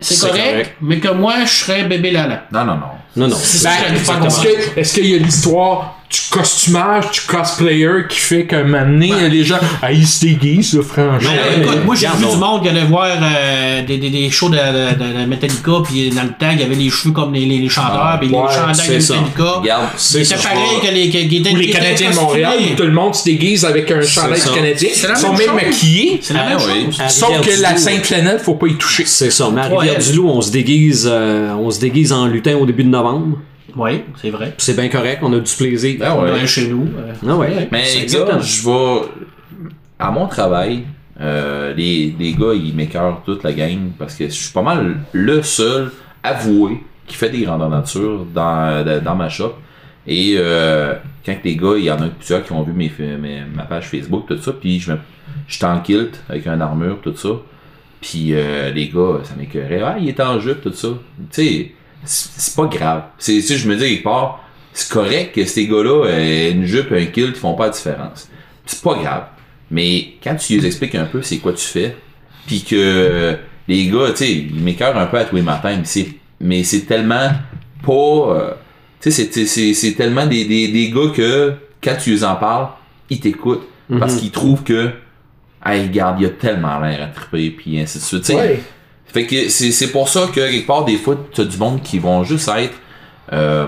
[0.00, 0.76] c'est C'est correct, correct.
[0.80, 2.44] mais que moi, je serais bébé Lala.
[2.52, 2.86] Non, non, non.
[3.16, 3.36] Non, non.
[3.40, 3.70] C'est Ben,
[4.42, 8.80] que est-ce qu'il y a l'histoire du costumage, du cosplayer qui fait qu'à un moment
[8.86, 11.28] donné, les gens, ah, ils se déguisent, là, franchement.
[11.28, 14.30] Ouais, Ben, écoute, moi j'ai vu du monde qui allait voir euh, des, des, des
[14.30, 17.34] shows de, de, de Metallica, puis dans le temps, il y avait les cheveux comme
[17.34, 18.38] les, les, les chanteurs, puis ouais,
[18.68, 19.18] les c'est de.
[19.18, 19.62] Metallica.
[19.98, 20.36] Ça.
[20.36, 23.66] pareil que les, que, Ou les Canadiens de Montréal, où tout le monde se déguise
[23.66, 24.88] avec un chandail du Canadien.
[24.94, 26.20] Ils sont même maquillés.
[26.22, 26.84] C'est la Ah même oui.
[26.90, 27.02] chose.
[27.08, 29.04] Sauf que la Sainte-Planète, faut pas y toucher.
[29.06, 29.50] C'est ça.
[29.54, 29.76] Mais à Ouais.
[29.80, 33.38] Rivière-du-Loup, on se déguise, euh, on se déguise en lutin au début de novembre.
[33.76, 34.54] Oui, c'est vrai.
[34.58, 36.00] C'est bien correct, on a du plaisir.
[36.02, 36.40] Ah On ouais.
[36.42, 36.88] est chez nous.
[36.98, 37.68] euh, Ah ouais.
[37.70, 38.40] Mais gars, exactement.
[38.40, 39.08] je vais.
[39.98, 40.84] À mon travail,
[41.20, 44.96] euh, les, les gars, ils m'écœurent toute la gang parce que je suis pas mal
[45.12, 45.90] le seul
[46.22, 49.54] avoué qui fait des grandeurs nature dans, dans, dans ma shop.
[50.06, 50.94] Et euh,
[51.26, 53.88] quand les gars, il y en a plusieurs qui ont vu mes, mes- ma page
[53.88, 54.98] Facebook, tout ça, puis je me
[55.46, 57.28] je suis en kilt avec une armure, tout ça.
[58.00, 59.82] Puis euh, les gars, ça m'écœurait.
[59.84, 60.88] Ah, il est en jupe, tout ça.
[61.32, 61.72] Tu sais,
[62.04, 63.02] c'est pas grave.
[63.18, 66.92] C'est, sais, je me dis, quelque part, c'est correct que ces gars-là, euh, une jupe
[66.92, 68.28] et un kilt, ils font pas la différence.
[68.66, 69.24] C'est pas grave.
[69.70, 71.96] Mais quand tu les expliques un peu c'est quoi tu fais,
[72.46, 73.34] puis que euh,
[73.66, 76.08] les gars, tu sais, ils m'écœurent un peu à tous les matins, mais c'est,
[76.40, 77.30] mais c'est tellement
[77.84, 77.92] pas...
[77.92, 78.50] euh,
[79.00, 82.36] tu sais, c'est, c'est, c'est tellement des, des, des gars que quand tu les en
[82.36, 82.68] parles,
[83.10, 83.66] ils t'écoutent.
[83.98, 84.90] Parce qu'ils trouvent que,
[85.64, 88.30] hey, regarde, il a tellement l'air à triper, puis ainsi de suite.
[89.12, 91.82] Fait que c'est, c'est pour ça que quelque part, des fois, tu as du monde
[91.82, 92.74] qui vont juste être.
[93.32, 93.66] euh,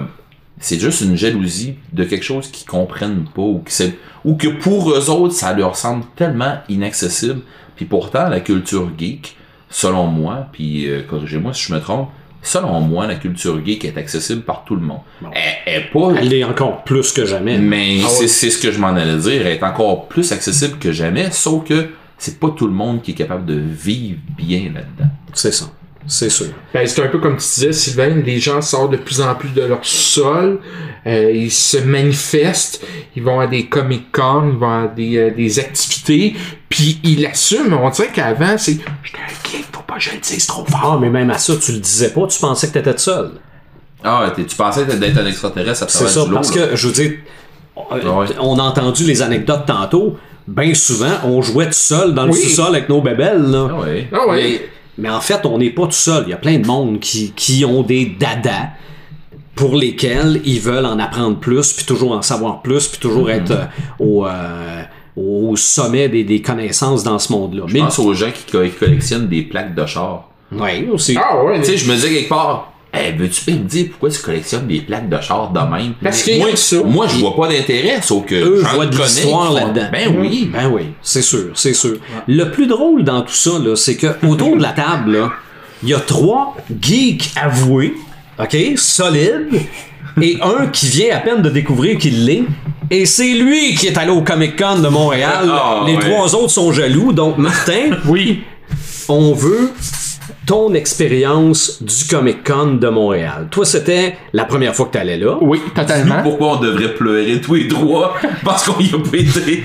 [0.62, 3.94] c'est juste une jalousie de quelque chose qu'ils comprennent pas ou, qui c'est-
[4.26, 7.40] ou que pour eux autres, ça leur semble tellement inaccessible.
[7.76, 9.36] Puis pourtant, la culture geek,
[9.70, 12.10] selon moi, puis euh, corrigez-moi si je me trompe,
[12.42, 15.00] selon moi, la culture geek est accessible par tout le monde.
[15.32, 17.56] Elle, elle est pas Elle est encore plus que jamais.
[17.56, 18.28] mais Ah c'est ouais.
[18.28, 21.64] c'est ce que je m'en allais dire, elle est encore plus accessible que jamais, sauf
[21.66, 21.88] que
[22.20, 25.10] c'est pas tout le monde qui est capable de vivre bien là-dedans.
[25.32, 25.66] C'est ça.
[26.06, 26.46] C'est sûr.
[26.74, 29.50] Ben, c'est un peu comme tu disais, Sylvain, les gens sortent de plus en plus
[29.50, 30.58] de leur sol,
[31.06, 35.58] euh, ils se manifestent, ils vont à des Comic-Con, ils vont à des, euh, des
[35.60, 36.34] activités,
[36.68, 37.80] puis ils l'assument.
[37.84, 40.94] On dirait qu'avant, c'est «J'étais un geek, faut pas que je le dise trop fort.
[40.94, 43.32] Ah, mais même à ça, tu le disais pas, tu pensais que t'étais seul.
[44.02, 46.68] Ah, t'es- tu pensais d'être un extraterrestre à C'est ça, du parce là.
[46.68, 47.12] que, je veux dire,
[47.76, 48.00] Ouais.
[48.40, 50.16] on a entendu les anecdotes tantôt.
[50.50, 52.38] Bien souvent, on jouait tout seul dans le Oui.
[52.38, 53.42] sous-sol avec nos bébelles.
[53.42, 53.68] Là.
[53.70, 54.08] Ah ouais.
[54.12, 54.18] Ah.
[54.32, 54.60] Mais,
[54.98, 56.24] mais en fait, on n'est pas tout seul.
[56.26, 58.70] Il y a plein de monde qui, qui ont des dadas
[59.54, 63.36] pour lesquels ils veulent en apprendre plus, puis toujours en savoir plus, puis toujours Mm-hmm.
[63.36, 63.64] être euh,
[63.98, 64.82] au, euh,
[65.16, 67.64] au sommet des, des connaissances dans ce monde-là.
[67.66, 70.30] Je Mais pense aux gens qui, co- qui collectionnent des plaques de char.
[70.52, 71.16] ouais, aussi.
[71.22, 74.10] Ah ouais, Tu sais, je me dis quelque part, hey, veux-tu bien me dire pourquoi
[74.10, 75.94] tu collectionnes des plaques de char de même?
[76.02, 76.76] Parce qu'ils moi, ça.
[76.84, 79.88] moi, je vois pas d'intérêt, sauf que eux voient de l'histoire là-dedans.
[79.92, 80.50] Ben oui.
[80.52, 81.96] Ben oui, c'est sûr, c'est sûr.
[82.26, 85.30] Le plus drôle dans tout ça, là, c'est que autour de la table,
[85.82, 87.94] il y a trois geeks avoués,
[88.38, 89.60] OK, solides,
[90.20, 92.42] et un qui vient à peine de découvrir qu'il l'est.
[92.90, 95.44] Et c'est lui qui est allé au Comic Con de Montréal.
[95.48, 96.00] Ah, Les ouais.
[96.10, 97.12] trois autres sont jaloux.
[97.12, 98.42] Donc, Martin, Oui.
[99.08, 99.70] on veut
[100.50, 103.46] ton expérience du Comic Con de Montréal.
[103.52, 105.38] Toi, c'était la première fois que tu allais là.
[105.40, 106.24] Oui, totalement.
[106.24, 108.16] Pourquoi on devrait pleurer tous les trois?
[108.44, 109.62] Parce qu'on y a pas été?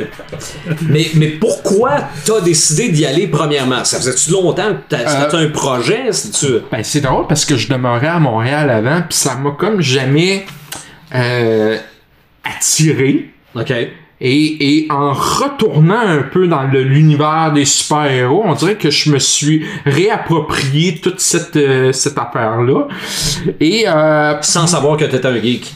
[0.88, 1.92] Mais, mais pourquoi
[2.24, 3.84] t'as décidé d'y aller premièrement?
[3.84, 6.06] Ça faisait-tu longtemps que t'as- c'était un projet?
[6.10, 6.46] C'est-tu...
[6.72, 10.44] Ben, c'est drôle parce que je demeurais à Montréal avant, puis ça m'a comme jamais
[11.14, 11.78] euh,
[12.42, 13.30] attiré.
[13.54, 13.72] OK.
[14.24, 19.18] Et, et en retournant un peu dans l'univers des super-héros, on dirait que je me
[19.18, 22.86] suis réapproprié toute cette, euh, cette affaire-là.
[23.58, 25.74] Et euh, Sans savoir que t'étais un geek.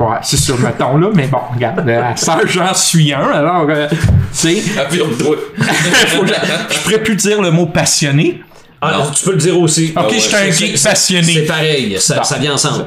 [0.00, 3.66] ouais, c'est sur le ton là, mais bon, regarde, euh, ça j'en suis un, alors
[3.68, 3.96] euh, tu
[4.32, 4.56] sais,
[4.90, 8.42] je pourrais plus dire le mot passionné.
[8.80, 9.92] Ah non, tu peux le dire aussi.
[9.96, 11.32] Ok, Ah je suis un geek passionné.
[11.32, 12.86] C'est pareil, ça, ça vient ensemble.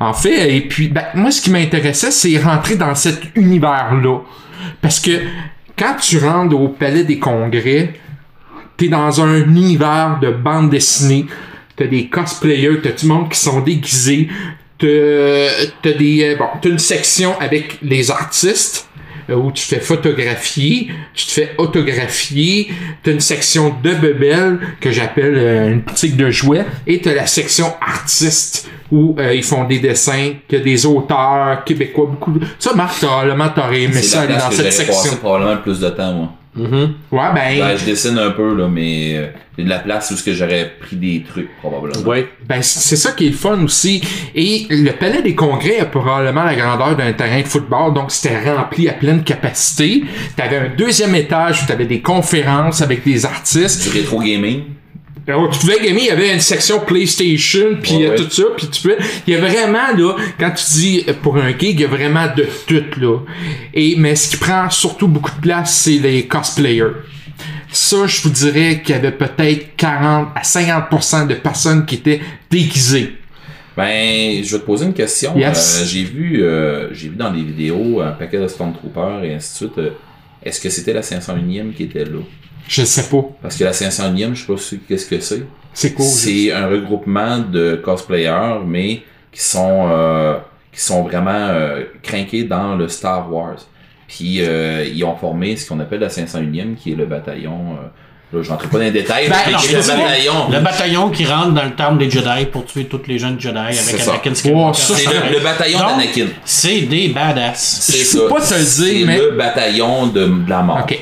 [0.00, 4.18] En fait, et puis, ben, moi, ce qui m'intéressait, c'est rentrer dans cet univers-là.
[4.82, 5.12] Parce que
[5.78, 7.94] quand tu rentres au Palais des Congrès,
[8.76, 11.26] t'es dans un univers de bande dessinée.
[11.76, 14.28] T'as des cosplayers, t'as du monde qui sont déguisés.
[14.78, 14.86] T'as
[15.82, 18.87] t'as des, euh, bon, t'as une section avec les artistes
[19.36, 22.68] où tu te fais photographier, tu te fais autographier,
[23.02, 27.26] t'as une section de bebelles que j'appelle euh, une boutique de jouets, et t'as la
[27.26, 32.46] section artistes où euh, ils font des dessins, a des auteurs québécois, beaucoup de...
[32.58, 35.16] Ça, Marc, probablement, t'aurais aimé ça aller dans que cette section.
[35.16, 36.32] probablement le plus de temps, moi.
[36.56, 39.26] Ouais, ben, Ben, je dessine un peu, là, mais euh,
[39.62, 42.06] de la place où ce que j'aurais pris des trucs, probablement.
[42.06, 42.28] Ouais.
[42.46, 44.02] Ben, c'est ça qui est le fun aussi.
[44.34, 48.50] Et le Palais des Congrès a probablement la grandeur d'un terrain de football, donc c'était
[48.50, 50.04] rempli à pleine capacité.
[50.36, 53.82] T'avais un deuxième étage où t'avais des conférences avec des artistes.
[53.82, 54.62] Du rétro gaming.
[55.28, 58.16] Alors, tu pouvais gamer, il y avait une section PlayStation, puis Ouais, euh, ouais.
[58.16, 58.96] tout ça, puis tu peux...
[59.26, 61.88] Il y a vraiment, là, quand tu dis euh, pour un geek, il y a
[61.88, 63.18] vraiment de tout, là.
[63.74, 66.92] Et, mais ce qui prend surtout beaucoup de place, c'est les cosplayers.
[67.70, 72.20] Ça, je vous dirais qu'il y avait peut-être 40 à 50% de personnes qui étaient
[72.50, 73.12] déguisées.
[73.76, 75.36] Ben, je vais te poser une question.
[75.36, 75.82] Yes.
[75.82, 79.52] Euh, j'ai vu, euh, j'ai vu dans des vidéos un paquet de Stormtroopers et ainsi
[79.52, 79.78] de suite.
[79.78, 79.90] euh,
[80.42, 82.18] Est-ce que c'était la 501e qui était là?
[82.68, 83.24] Je sais pas.
[83.42, 85.42] Parce que la 501e, je sais pas si- qu'est-ce que c'est.
[85.74, 86.04] C'est cool.
[86.06, 89.02] C'est un regroupement de cosplayers, mais
[89.32, 90.36] qui sont euh,
[90.72, 93.56] qui sont vraiment euh, craqués dans le Star Wars.
[94.06, 97.76] Puis euh, ils ont formé ce qu'on appelle la 501e, qui est le bataillon.
[98.32, 100.50] Euh, là, j'entre pas dans les détails, Ben, mais alors, qui je est le bataillon.
[100.50, 103.56] Le bataillon qui rentre dans le terme des Jedi pour tuer tous les jeunes Jedi
[103.56, 104.08] avec.
[104.08, 104.78] Anakin Skywalker.
[104.80, 106.26] ça, C'est le, le bataillon Donc, d'Anakin.
[106.44, 107.78] C'est des badass.
[107.82, 108.18] C'est je ça.
[108.20, 110.80] peux pas te le C'est dire, mais- le bataillon de, de la mort.
[110.82, 110.98] OK.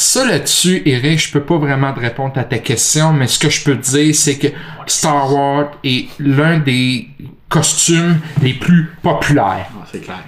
[0.00, 3.50] Ça là-dessus, Eric, je peux pas vraiment te répondre à ta question, mais ce que
[3.50, 4.46] je peux te dire, c'est que
[4.86, 7.10] Star Wars est l'un des
[7.50, 9.68] costumes les plus populaires.
[9.70, 10.24] Ah, c'est clair.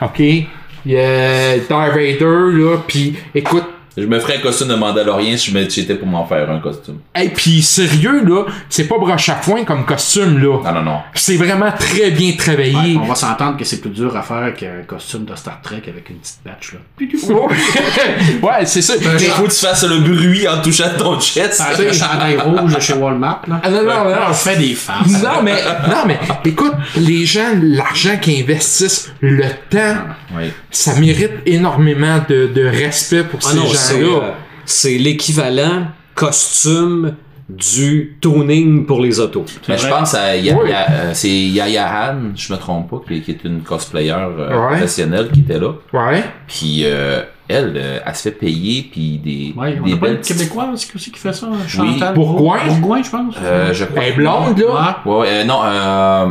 [0.00, 0.20] OK?
[0.20, 0.46] Il
[0.84, 3.66] y a Darth Vader, là, puis écoute,
[3.96, 6.98] Je me ferais un costume de Mandalorien si j'étais pour m'en faire un costume.
[7.18, 10.58] et puis sérieux, là, c'est pas broche à foin comme costume, là.
[10.64, 10.98] Non, non, non.
[11.14, 12.74] C'est vraiment très bien travaillé.
[12.96, 15.82] Ouais, on va s'entendre que c'est plus dur à faire qu'un costume de Star Trek
[15.88, 16.78] avec une petite patch là.
[18.42, 18.94] ouais, c'est ça.
[18.96, 21.60] Il faut que tu fasses le bruit en touchant ton chest.
[21.60, 23.60] Avec un chandail rouge de chez Walmart là.
[23.62, 25.22] Ah, non, non, non, On fait des farces.
[25.22, 25.54] Non, mais,
[25.88, 29.96] non, mais, écoute, les gens, l'argent qu'ils investissent, le temps,
[30.36, 30.44] Oui.
[30.70, 34.30] ça mérite énormément de, de respect pour Ah ces non, c'est, euh,
[34.64, 37.14] c'est l'équivalent costume
[37.48, 39.44] du tuning pour les autos.
[39.68, 40.50] Mais je pense à Oui.
[40.50, 44.66] Euh, c'est Yaya Han, je me trompe pas, qui, qui est une cosplayer euh, Ouais.
[44.70, 45.72] professionnelle qui était là.
[45.92, 46.24] Ouais.
[46.48, 50.06] Puis euh, elle, euh, elle se fait payer puis des, Ouais, on des a pas
[50.06, 52.58] belles une petites- Québécoise qui aussi qui fait ça, Chantal Bourgoin.
[52.66, 53.34] Bourgoin, je pense.
[53.40, 54.02] Euh, je crois.
[54.02, 54.96] Elle est blonde, là.
[55.06, 55.12] Ouais.
[55.12, 56.26] Ouais, ouais, euh, non, euh,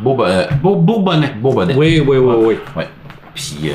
[0.00, 0.28] Bourb-
[0.62, 1.32] Beau, Bourbonnais.
[1.40, 1.74] Bourbonnais.
[1.74, 2.54] Oui, oui, oui, oui.
[2.76, 2.88] Ouais.
[3.34, 3.70] Puis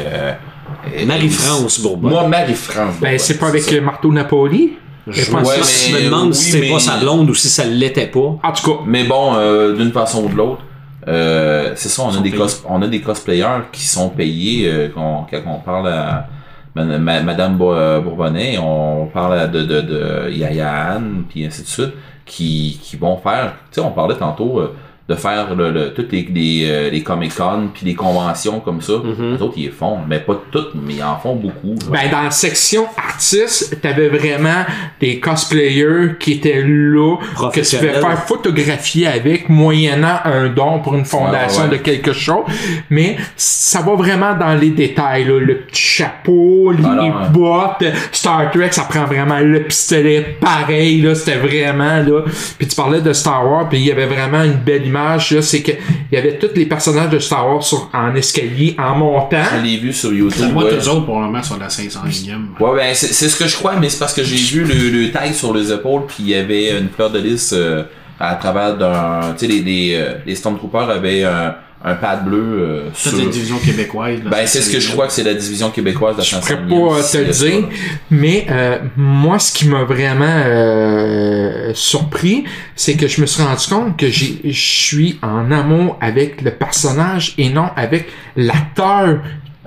[1.06, 2.10] Marie-France Bourbon.
[2.10, 2.96] Moi, Marie-France.
[3.02, 4.74] Ben, c'est pas avec le marteau Napoli.
[5.08, 7.30] Je pense Ouais, que Si mais- me demandes oui, si c'est mais- pas sa blonde
[7.30, 8.38] ou si ça l'était pas.
[8.42, 10.62] En tout cas, Mais bon, euh, d'une façon ou de l'autre,
[11.10, 14.88] euh, c'est ça, on a, des cos- on a des cosplayers qui sont payés euh,
[14.90, 16.28] qu'on- quand on parle à
[16.76, 21.46] ma- ma- Madame Bo- euh, Bourbonnais, on parle à de, de, de Yaya Anne, puis
[21.46, 21.92] ainsi de suite,
[22.26, 24.74] qui, qui vont faire, tu sais, on parlait tantôt euh,
[25.10, 28.94] de faire le, le- toutes les, les, euh, les Comic-Con, puis les conventions comme ça.
[29.20, 31.76] Les autres, ils les font, mais pas toutes, mais ils en font beaucoup.
[31.92, 32.00] là.
[32.04, 34.64] ben, dans la section artistes, t'avais vraiment
[35.02, 37.18] des cosplayers qui étaient là,
[37.52, 41.78] que tu pouvais faire photographier avec, moyennant un don pour une fondation Ouais, ouais, ouais.
[41.80, 42.46] de quelque chose.
[42.90, 45.38] Mais ça va vraiment dans les détails, là.
[45.40, 47.30] Le petit chapeau, les Alors, ouais.
[47.32, 47.84] bottes,
[48.14, 51.14] Star Trek, ça prend vraiment le pistolet pareil, là.
[51.14, 52.22] C'était vraiment, là.
[52.58, 55.40] Puis tu parlais de Star Wars, puis il y avait vraiment une belle image l'image,
[55.42, 55.72] c'est que
[56.12, 59.38] il y avait tous les personnages de Star Wars sur, en escalier, en montant.
[59.56, 60.52] Je l'ai vu sur YouTube.
[60.54, 60.88] Moi, ouais.
[60.88, 62.60] autres, pour le moment, sont la 501e.
[62.60, 64.90] Ouais, ben, c'est c'est ce que je crois, mais c'est parce que j'ai vu le,
[64.90, 67.84] le tag sur les épaules, puis il y avait une fleur de lys euh,
[68.20, 69.34] à travers d'un.
[69.38, 71.56] Tu sais, les, les, euh, les Stormtroopers avaient un,
[71.86, 73.18] un pad bleu euh, C'est sur.
[73.18, 74.24] la division québécoise.
[74.24, 74.30] là.
[74.30, 76.54] Ben, c'est ce que je crois que c'est la division québécoise de la Je chanson.
[76.70, 77.68] pourrais pas te le dire,
[78.10, 83.66] mais euh, moi, ce qui m'a vraiment euh, surpris, c'est que je me suis rendu
[83.68, 89.20] compte que j'ai- je suis en amour avec le personnage et non avec l'acteur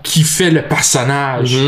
[0.06, 1.58] qui fait le personnage.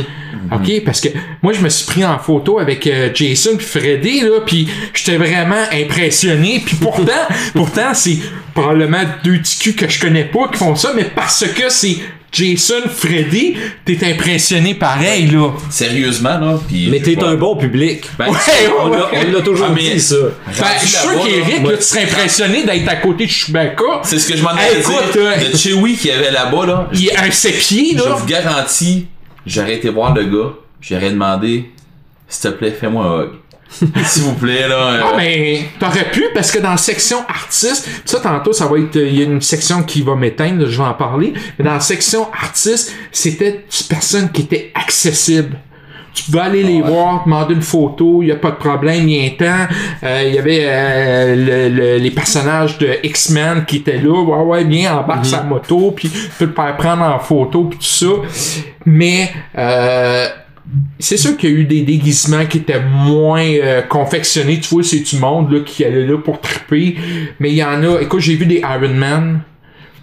[0.52, 0.84] OK?
[0.84, 1.08] Parce que
[1.42, 5.16] moi, je me suis pris en photo avec euh, Jason puis Freddy, là, puis j'étais
[5.16, 6.62] vraiment impressionné.
[6.64, 8.18] Puis pourtant, pourtant, c'est
[8.54, 11.96] probablement deux ticus que je connais pas qui font ça, mais parce que c'est
[12.30, 15.50] Jason, Freddy, t'es impressionné pareil, là.
[15.70, 16.60] Sérieusement, là.
[16.70, 17.28] Mais je t'es pas.
[17.28, 18.04] un bon public.
[18.18, 18.36] Ben, Ouais,
[18.80, 18.88] On
[19.32, 20.16] l'a- toujours Ah, mais- dit, ça.
[20.46, 24.00] Ben, je suis sûr là, tu serais impressionné d'être à côté de Chewbacca.
[24.02, 25.22] C'est ce que je m'en écoute, dire.
[25.22, 26.88] euh, Le Chewie qu'il y avait là-bas, là.
[26.92, 28.10] Il est un sépied, Je là.
[28.14, 29.06] vous garantis,
[29.46, 30.52] j'aurais été voir le gars,
[30.82, 31.70] j'aurais demandé,
[32.28, 33.30] s'il te plaît, fais-moi un hug.
[34.04, 34.74] S'il vous plaît, là.
[34.76, 38.78] euh, Ah, mais t'aurais pu, parce que dans la section artiste, ça tantôt, ça va
[38.78, 38.96] être.
[38.96, 41.34] Il y a une section qui va m'éteindre, je vais en parler.
[41.58, 45.58] Mais dans la section artiste, c'était des personnes qui étaient accessibles.
[46.14, 49.14] Tu pouvais aller les voir, demander une photo, il n'y a pas de problème, il
[49.14, 49.74] y a un temps.
[50.02, 54.20] Euh, Il y avait euh, le- le- les personnages de X-Men qui étaient là.
[54.22, 57.78] Ouais, ouais, viens, embarque sa moto, puis tu peux te faire prendre en photo, puis
[57.78, 58.06] tout ça.
[58.84, 60.26] Mais euh,
[60.98, 64.60] c'est sûr qu'il y a eu des déguisements qui étaient moins euh, confectionnés.
[64.60, 66.96] Tu vois, c'est du monde là, qui allait là pour triper.
[67.40, 68.00] Mais il y en a.
[68.00, 69.40] Écoute, j'ai vu des Iron Man,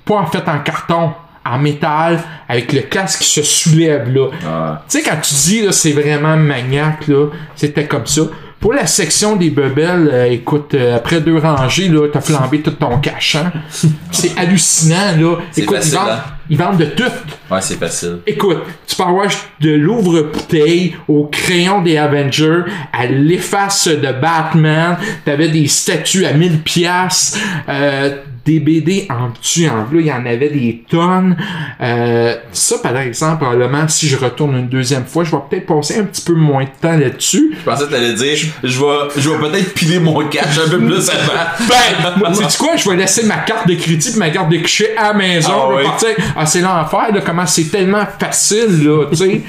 [0.06, 1.12] pas en fait en carton,
[1.46, 4.30] en métal, avec le casque qui se soulève là.
[4.48, 8.24] ah, Tu sais, quand tu dis là, c'est vraiment maniaque, là, c'était comme ça.
[8.60, 12.72] Pour la section des bebelles, euh, écoute, euh, après deux rangées, là, t'as flambé tout
[12.72, 13.52] ton cash, hein.
[14.12, 15.38] C'est hallucinant, là.
[15.52, 16.24] C'est Écoute, facile, ils, vendent, hein.
[16.50, 17.04] ils vendent de tout.
[17.52, 18.20] ouais, c'est facile.
[18.26, 19.28] Écoute, tu peux avoir
[19.60, 26.62] de l'ouvre-bouteille au crayon des Avengers, à l'efface de Batman, t'avais des statues à 1000
[26.62, 27.40] pièces,
[27.70, 28.16] euh,
[28.46, 31.36] des BD en dessus, en bleu, il y en avait des tonnes.
[31.82, 35.98] Euh, ça, par exemple, probablement, si je retourne une deuxième fois, je vais peut-être passer
[36.00, 37.56] un petit peu moins de temps là-dessus.
[37.60, 38.86] Je pensais que t'allais dire, je vais,
[39.18, 42.22] je vais peut-être piler mon cash un peu plus avant.
[42.22, 42.76] Ben, sais-tu quoi?
[42.76, 45.50] Je vais laisser ma carte de crédit ma carte de guichet à la maison.
[45.52, 45.84] Ah je vais oui.
[45.90, 46.10] partir.
[46.38, 49.42] Ah, c'est l'enfer, là, comment c'est tellement facile, là, tu sais.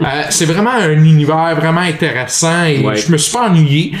[0.00, 2.96] Euh, c'est vraiment un univers vraiment intéressant et Ouais.
[2.96, 3.92] je me suis pas ennuyé.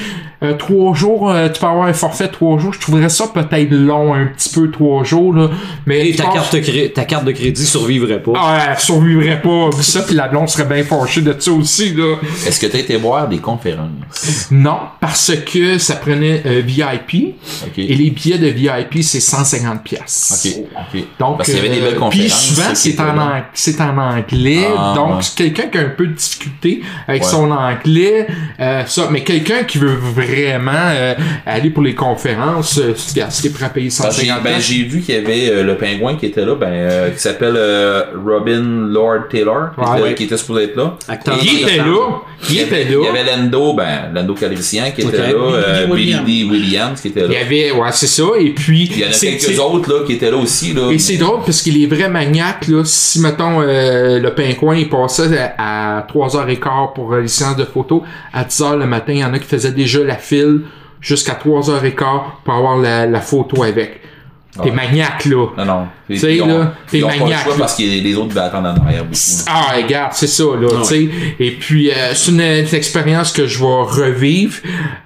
[0.42, 2.72] Euh, trois jours, euh, tu peux avoir un forfait trois jours.
[2.72, 5.50] Je trouverais ça peut-être long, un petit peu, trois jours, là.
[5.86, 8.32] Mais Et ta pense- carte, de cré- ta carte de crédit survivrait pas.
[8.36, 9.68] Ah, elle survivrait pas.
[9.76, 12.16] Vu ça, puis la blonde serait bien fâchée de ça aussi, là.
[12.46, 14.48] Est-ce que t'as été voir des conférences?
[14.50, 17.34] Non, parce que ça prenait euh, VIP.
[17.66, 17.78] Ok.
[17.78, 20.42] Et les billets de VIP, c'est 150 pièces.
[20.46, 20.64] Ok,
[20.94, 21.02] ok.
[21.18, 22.18] Donc, Parce qu'il y avait des belles euh, conférences.
[22.18, 24.66] Puis souvent, c'est en, c'est en anglais.
[24.76, 25.24] Ah, donc, ouais.
[25.36, 27.28] quelqu'un qui a un peu de difficulté avec Ouais.
[27.28, 28.26] son anglais.
[28.58, 31.14] euh, ça, mais quelqu'un qui veut vraiment euh,
[31.46, 32.94] aller pour les conférences, euh,
[33.54, 35.76] prêt à payer Parce que j'ai 150 ben, j'ai vu qu'il y avait euh, le
[35.76, 39.86] pingouin qui était là, ben, euh, qui s'appelle euh, Robin Lord Taylor, qui, Ouais.
[39.98, 40.14] était, Ouais.
[40.14, 40.94] qui était supposé être là.
[41.08, 42.10] Acteur Il était là.
[42.48, 43.10] Il était avait, il y là.
[43.10, 46.26] avait Lando, ben, Lando Calrissian qui était là, euh, Billy Williams.
[46.26, 46.44] D.
[46.50, 47.40] Williams qui était Il y là.
[47.42, 48.24] avait, ouais, c'est ça.
[48.38, 50.72] Et puis, Il y en a quelques autres là, qui étaient là aussi.
[50.72, 50.90] Là.
[50.90, 54.88] Et c'est drôle parce que les vrais maniaques, là, si mettons euh, le pingouin il
[54.88, 58.02] passait à, à 3h15 pour les séances de photos,
[58.32, 60.60] à 10h le matin, il y en a qui faisaient déjà la file
[61.00, 61.94] jusqu'à 3h15
[62.44, 64.00] pour avoir la, la photo avec.
[64.52, 64.72] T'es Ouais.
[64.72, 65.46] maniaque, là.
[65.58, 65.86] Non, non.
[66.08, 67.58] Tu sais, là, t'es pas le maniaque, choix là.
[67.60, 69.16] parce que les autres attendre en arrière beaucoup.
[69.46, 71.08] Ah, regarde, c'est ça, là, tu sais.
[71.38, 74.56] Et puis, euh, c'est une, une expérience que je vais revivre,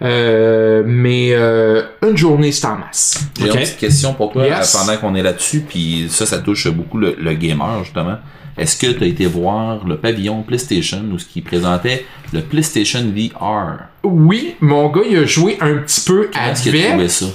[0.01, 3.27] euh, mais euh, une journée, c'est en masse.
[3.39, 4.73] J'ai une petite question pour toi Yes.
[4.73, 8.17] pendant qu'on est là-dessus, puis ça, ça touche beaucoup le, le gamer, justement.
[8.57, 13.01] Est-ce que tu as été voir le pavillon PlayStation où ce qui présentait le PlayStation
[13.15, 13.85] VR?
[14.05, 16.89] Oui, mon gars, il a joué un petit peu Est-ce que tu avec.
[16.91, 17.27] trouvais ça?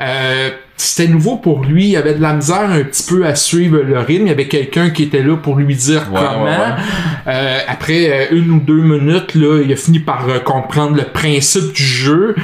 [0.00, 1.88] Euh, c'était nouveau pour lui.
[1.88, 4.26] Il avait de la misère un petit peu à suivre le rythme.
[4.26, 6.44] Il y avait quelqu'un qui était là pour lui dire Ouais, comment.
[6.44, 6.74] ouais, ouais.
[7.26, 11.02] Euh, après euh, une ou deux minutes, là, il a fini par euh, comprendre le
[11.04, 12.34] principe du jeu.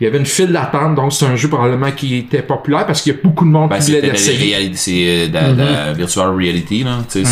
[0.00, 3.02] Il y avait une file d'attente, donc c'est un jeu probablement qui était populaire parce
[3.02, 4.54] qu'il y a beaucoup de monde Ben, qui voulait l'essayer.
[4.54, 6.98] réalité, c'est de la, la virtual reality, là.
[7.08, 7.22] C'est.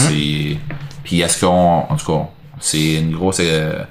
[1.02, 1.84] Puis est-ce qu'on.
[1.88, 2.28] En tout cas,
[2.60, 3.38] c'est une grosse.
[3.40, 3.82] euh,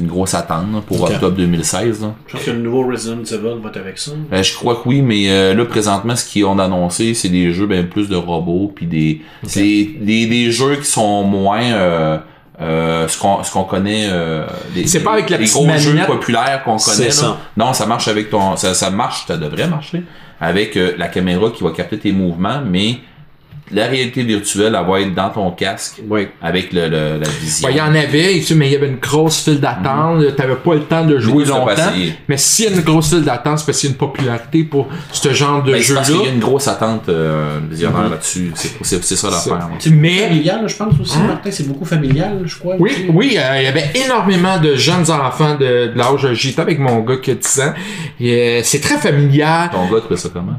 [0.00, 2.02] une grosse attente là, pour octobre 2016.
[2.02, 2.14] Là.
[2.26, 4.10] Je pense que le nouveau Resident Evil va être avec ça.
[4.32, 7.52] Euh, je crois que oui, mais euh, là présentement, ce qu'ils ont annoncé, c'est des
[7.52, 9.60] jeux ben plus de robots, puis des c'est
[10.00, 12.18] des, des jeux qui sont moins euh,
[12.60, 14.06] euh, ce qu'on ce qu'on connaît.
[14.10, 16.96] Euh, des- C'est pas avec la petite gros jeux populaires qu'on connaît.
[16.96, 17.38] C'est ça.
[17.56, 20.02] Non, ça marche avec ton ça, ça marche, ça devrait marcher
[20.40, 22.98] avec euh, la caméra qui va capter tes mouvements, mais
[23.72, 26.28] la réalité virtuelle, elle va être dans ton casque Oui.
[26.42, 27.66] avec le, le- la vision.
[27.66, 30.22] Ouais, il y en avait, tu sais, mais il y avait une grosse file d'attente.
[30.36, 31.72] T'avais pas le temps de jouer longtemps.
[32.28, 34.64] Mais s'il y a une grosse file d'attente, c'est parce qu'il y a une popularité
[34.64, 36.18] pour ce genre de Ben, c'est parce jeu-là.
[36.20, 38.52] qu'il y a une grosse attente euh, visionnaire là-dessus.
[38.54, 39.54] C'est, c'est, c'est ça l'affaire.
[39.54, 39.76] ouais.
[39.78, 42.76] C'est Mais- familial, je pense aussi, Martin, c'est beaucoup familial, je crois.
[42.78, 43.06] Oui, aussi.
[43.12, 46.32] oui, euh, il y avait énormément de jeunes enfants de, de l'âge.
[46.34, 47.72] J'étais avec mon gars qui a 10 ans.
[48.20, 49.70] Euh, c'est très familial.
[49.72, 50.52] Ton gars trouvait ça comment?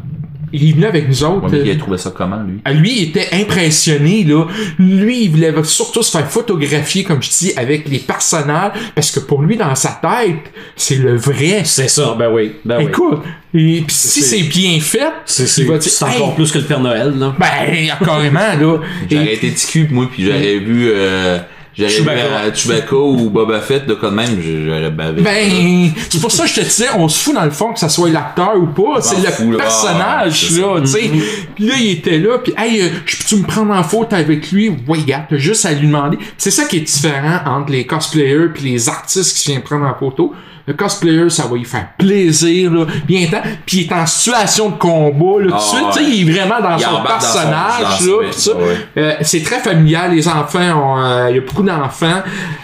[0.56, 1.46] Il est venu avec nous autres.
[1.46, 2.60] Ouais, mais il euh, a trouvé ça comment, lui?
[2.66, 4.46] Ah, Lui, il était impressionné, là.
[4.80, 9.20] Lui, il voulait surtout se faire photographier, comme je dis, avec les personnages, parce que
[9.20, 11.62] pour lui, dans sa tête, c'est le vrai.
[11.66, 12.54] C'est ça, ben oui.
[12.64, 12.86] Ben oui.
[12.86, 13.22] Écoute,
[13.54, 15.70] et puis si C'est- bien fait, C'est Hey,
[16.18, 17.36] encore plus que le Père Noël, là.
[17.40, 18.78] Ben, carrément, là.
[19.12, 21.40] J'aurais été ticu, moi, puis j'aurais vu, euh,
[21.78, 22.54] j'aurais Chewbacca.
[22.54, 25.22] Chewbacca ou Boba Fett, de quoi de même, j'aurais bavé.
[25.22, 27.80] Ben, c'est pour ça que je te disais, on se fout dans le fond que
[27.80, 31.12] ça soit l'acteur ou pas, c'est le personnage, Ah, là, tu sais.
[31.56, 34.52] Puis là, il était là, puis hey, euh, je peux-tu me prendre en photo avec
[34.52, 34.70] lui?
[34.88, 36.18] Ouais, gars, t'as juste à lui demander.
[36.38, 39.96] C'est ça qui est différent entre les cosplayers puis les artistes qui viennent prendre en
[39.96, 40.34] photo.
[40.68, 44.70] Le cosplayer, ça va lui faire plaisir, là, bien temps, puis il est en situation
[44.70, 45.92] de combat, là, tout de Ah, suite, ouais.
[45.94, 48.52] tu sais, il est vraiment dans Il son personnage, dans son- là, pis ça.
[48.56, 48.78] ouais.
[48.98, 52.22] Euh, c'est très familial, les enfants, ont, euh, il y a beaucoup d'enfants.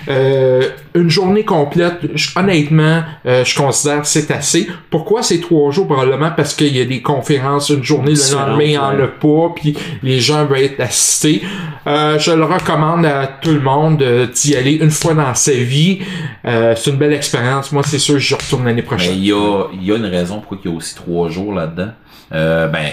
[0.10, 0.64] Euh,
[0.94, 4.68] une journée complète, je- honnêtement, euh, je considère que c'est assez.
[4.90, 5.88] Pourquoi c'est trois jours?
[5.88, 9.54] Probablement parce qu'il y a des conférences une journée, le lendemain, il en a pas,
[9.56, 11.42] puis les gens veulent être assistés.
[11.88, 15.54] Euh, je le recommande à tout le monde euh, d'y aller une fois dans sa
[15.54, 16.00] vie.
[16.46, 17.72] Euh, c'est une belle expérience.
[17.72, 19.16] Moi, c'est sûr je retourne l'année prochaine.
[19.16, 21.92] il y a, y a une raison pourquoi il y a aussi trois jours là-dedans.
[22.34, 22.86] Euh, ben,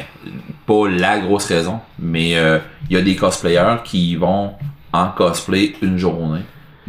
[0.67, 2.59] pas la grosse raison, mais euh,
[2.91, 4.53] il y a des cosplayers qui vont
[4.93, 6.41] en cosplay une journée.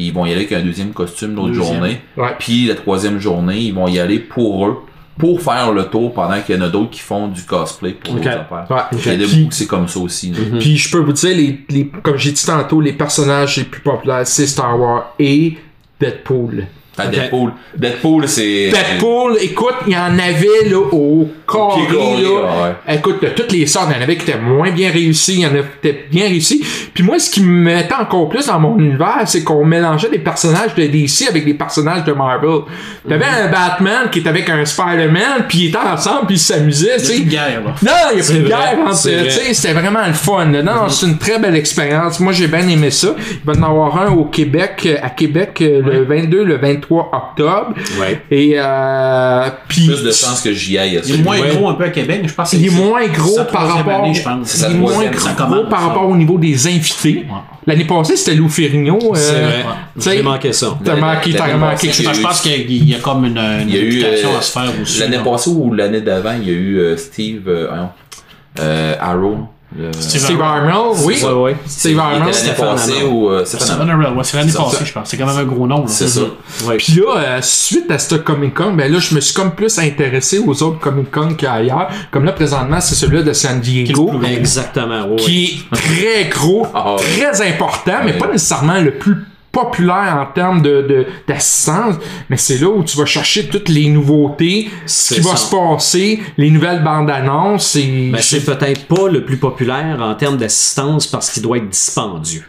[0.01, 2.01] Ils vont y aller avec un deuxième costume l'autre journée.
[2.17, 2.29] Ouais.
[2.39, 4.77] Puis la troisième journée, ils vont y aller pour eux,
[5.17, 8.13] pour faire le tour pendant qu'il y en a d'autres qui font du cosplay pour
[8.15, 8.21] Ok.
[8.23, 8.65] d'autres affaires.
[8.69, 8.83] Ouais.
[8.93, 10.31] Il y a des Puis- bouts que c'est comme ça aussi.
[10.31, 10.37] là.
[10.59, 13.81] Puis je peux vous dire, les, les, comme j'ai dit tantôt, les personnages les plus
[13.81, 15.57] populaires, c'est Star Wars et
[15.99, 16.65] Deadpool.
[17.07, 17.51] Deadpool.
[17.75, 18.69] Deadpool, c'est.
[18.69, 21.27] Deadpool, écoute, il y en avait là au
[21.57, 22.75] là.
[22.87, 25.39] Écoute, de toutes les sortes, il y en avait qui étaient moins bien réussis, il
[25.41, 26.63] y en avait qui étaient bien réussis.
[26.93, 30.19] Puis moi, ce qui me mettait encore plus dans mon univers, c'est qu'on mélangeait des
[30.19, 32.59] personnages de DC avec des personnages de Marvel.
[33.07, 36.97] T'avais un Batman qui était avec un Spider-Man, puis ils étaient ensemble, puis ils s'amusaient,
[36.97, 37.13] tu Il y a sais.
[37.15, 37.75] plus de guerre, là.
[37.83, 39.29] Non, il y a C'est plus de vrai, guerre entre, vrai.
[39.29, 40.45] sais, c'était vraiment le fun.
[40.51, 40.61] là.
[40.63, 42.19] Non, non, c'est une très belle expérience.
[42.19, 43.15] Moi, j'ai bien aimé ça.
[43.17, 46.57] Il va y en avoir un au Québec, euh, à Québec, euh, le 22, le
[46.57, 47.73] 23 octobre.
[47.99, 48.21] Ouais.
[48.31, 51.55] Et, euh, puis, Plus de chances que j'y aille à Il est moins Ouais.
[51.55, 53.67] gros un peu à Québec, mais je pense que il est c'est- moins gros par
[53.67, 54.47] rapport, année, je pense.
[54.47, 55.01] C'est sa il est moins gros
[55.35, 55.85] commence, par ça.
[55.87, 57.25] rapport au niveau des invités.
[57.67, 58.97] L'année passée, c'était Lou Ferrigno.
[58.97, 60.15] euh, C'est vrai.
[60.17, 60.77] J'ai manqué ça.
[60.83, 63.75] T'as manqué, t'as passée, a Je eu- pense qu'il y a comme une, une Il
[63.75, 64.99] y a eu réputation euh, à se faire aussi.
[64.99, 69.37] l'année passée ou l'année d'avant, il y a eu euh, Steve euh, Arrow.
[69.77, 71.21] Le- Steve Steve Arnold, oui.
[71.23, 71.55] Ouais, ouais.
[71.67, 75.09] Steve Arnold, l'année Stéphane passée ou euh, C'est ouais, l'année passée, je pense.
[75.09, 75.85] C'est quand même un gros nom.
[75.87, 76.21] C'est ça.
[76.65, 76.77] Ouais.
[76.77, 79.77] Puis là, euh, suite à ce Comic Con, ben là, je me suis comme plus
[79.77, 81.87] intéressé aux autres Comic Con qu'il y a ailleurs.
[82.11, 84.11] Comme là, présentement, c'est celui-là de San Diego.
[84.27, 88.17] Exactement, qui est très gros, Ah très important, mais Ouais.
[88.17, 89.17] pas nécessairement le plus
[89.51, 91.95] populaire en termes de, d'assistance,
[92.29, 96.19] mais c'est là où tu vas chercher toutes les nouveautés, ce qui va se passer,
[96.37, 101.07] les nouvelles bandes annonces et Ben, c'est peut-être pas le plus populaire en termes d'assistance
[101.07, 102.43] parce qu'il doit être dispendieux.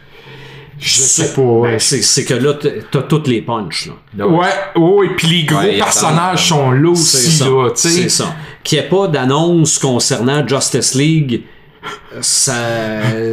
[0.78, 1.60] je sais pas.
[1.62, 2.54] Ben, c'est, que là,
[2.90, 3.90] t'as- toutes les punches.
[4.16, 4.26] Là.
[4.26, 7.44] ouais, oh, et puis les gros Ouais, personnages sont là C'est aussi, ça.
[7.46, 8.34] là, C'est ça.
[8.62, 11.42] Qu'il n'y ait pas d'annonce concernant Justice League,
[12.20, 12.54] ça,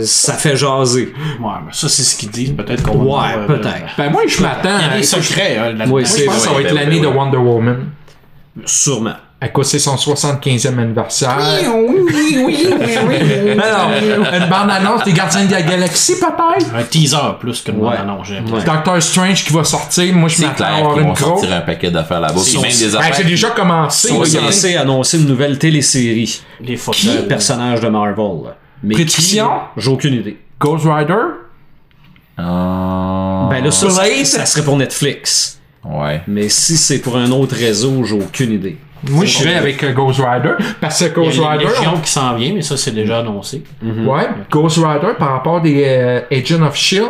[0.03, 1.13] ça fait jaser.
[1.39, 2.53] Ouais, mais ça, c'est ce qu'ils disent.
[2.55, 3.95] Peut-être qu'on va Ouais, voir, euh, peut-être.
[3.97, 4.77] Ben moi, je m'attends.
[4.79, 5.57] Il y a à- des secrets.
[5.57, 5.77] hein.
[5.77, 7.13] Ouais, Moi, je c'est pense que ça va être l'année oui, de oui.
[7.15, 7.85] Wonder Woman.
[8.65, 9.15] Sûrement.
[9.39, 11.38] À cause c'est son 75e anniversaire?
[11.67, 11.67] Oui,
[12.43, 12.67] oui, oui,
[13.07, 13.91] oui, Alors,
[14.33, 16.73] une bande-annonce des Gardiens de la Galaxie, peut-être?
[16.75, 17.61] Un teaser plus
[18.23, 18.63] j'ai Ouais.
[18.65, 20.11] Doctor Strange qui va sortir.
[20.15, 21.27] Moi, je C'est m'attends à clair avoir qu'ils une vont grosse.
[21.41, 22.33] sortir un paquet d'affaires là-bas.
[22.33, 23.15] Ben, affaires.
[23.15, 24.09] c'est déjà commencé.
[24.11, 27.05] Ils y a- censés annoncer une nouvelle télésérie Les photos.
[27.05, 28.53] d'un personnage de Marvel.
[28.81, 29.49] Mais Prédiction?
[29.77, 30.39] J'ai aucune idée.
[30.59, 31.13] Ghost Rider?
[32.38, 33.89] Ah, Ben là, ça,
[34.25, 35.59] ça serait pour Netflix.
[35.85, 36.21] ouais.
[36.27, 38.77] Mais si c'est pour un autre réseau, j'ai aucune idée.
[39.09, 40.53] Moi, je serais avec euh, Ghost Rider.
[40.81, 41.65] Parce que Il Ghost y a Rider.
[41.65, 43.63] Légion qui s'en vient, mais ça, c'est déjà annoncé.
[43.83, 47.09] on- Ouais, Ghost Rider, par rapport des euh, Agents of Shield,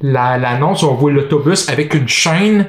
[0.00, 2.66] la- l'annonce, on voit l'autobus avec une chaîne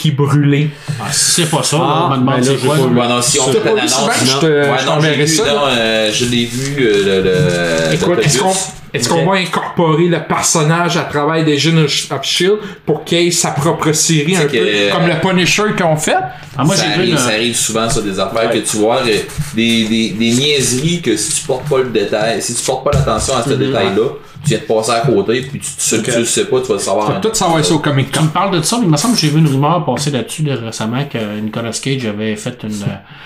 [0.00, 0.68] qui brûlait.
[1.00, 2.76] Ah, si c'est pas ça, Ah, on me demande ben là, quoi.
[2.76, 3.58] pas non, si on fait.
[3.58, 4.12] Sylvain?
[4.24, 8.08] Je te- Ouais, je non, j'ai ça, euh, je l'ai vu, euh, le, le, Écoute,
[8.08, 8.26] l'autobus.
[8.26, 8.52] est-ce qu'on
[8.92, 9.18] Est-ce Ok.
[9.24, 11.76] qu'on va incorporer le personnage à travers des Agents
[12.10, 15.94] of Shield pour qu'il ait sa propre série, un que- peu comme le Punisher qu'on
[15.96, 16.16] fait?
[16.58, 19.16] Ah, moi, ça, arrive, une- ça arrive souvent ça des affaires que tu vois euh,
[19.54, 22.90] des, des, des niaiseries que si tu portes pas le détail si tu portes pas
[22.92, 24.08] l'attention à ce détail là
[24.42, 26.74] tu viens de passer à côté puis tu, tu, tu le sais pas tu vas
[26.74, 28.24] le savoir Faut tout savoir ça au Comic Tu Con.
[28.26, 30.42] me parles de ça, mais il me semble que j'ai vu une rumeur passer là-dessus
[30.42, 32.70] là, récemment que Nicolas Cage avait fait une.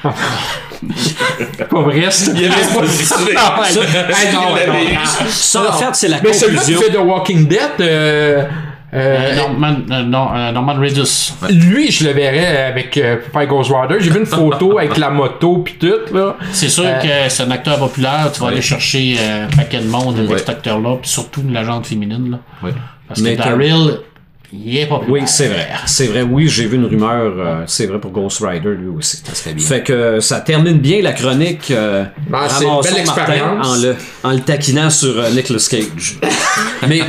[0.05, 0.11] euh,
[1.71, 2.87] Pas vrai, c'est il y avait pas.
[2.87, 3.17] Ça,
[5.31, 6.93] ça, en fait, c'est la Mais celui-là qui conclusion.
[6.93, 8.45] fait The Walking Dead, euh,
[8.95, 11.33] euh, euh, Norman, euh, non, euh, Norman Reedus.
[11.51, 13.97] lui, je le verrais avec euh, Fire Ghost Rider.
[14.01, 16.37] J'ai vu une photo avec la moto pis tout, là.
[16.53, 18.31] C'est sûr Euh, que c'est un acteur populaire.
[18.33, 20.39] Tu vas aller chercher euh, un paquet de monde avec Ouais.
[20.39, 22.31] cet acteur-là, puis surtout une agente féminine.
[22.31, 22.71] Là.
[23.09, 23.99] Parce Mais que Daryl,
[24.67, 25.13] il est populaire.
[25.13, 25.69] Oui, c'est vrai.
[25.87, 27.35] C'est vrai, oui, j'ai vu une rumeur.
[27.39, 29.23] euh, c'est vrai pour Ghost Rider, lui aussi.
[29.59, 31.71] Fait que euh, ça termine bien la chronique.
[31.71, 33.67] Euh, c'est une Ramassons belle expérience.
[33.67, 36.19] En le, en le taquinant sur euh, Nicolas Cage.
[36.89, 37.01] Mais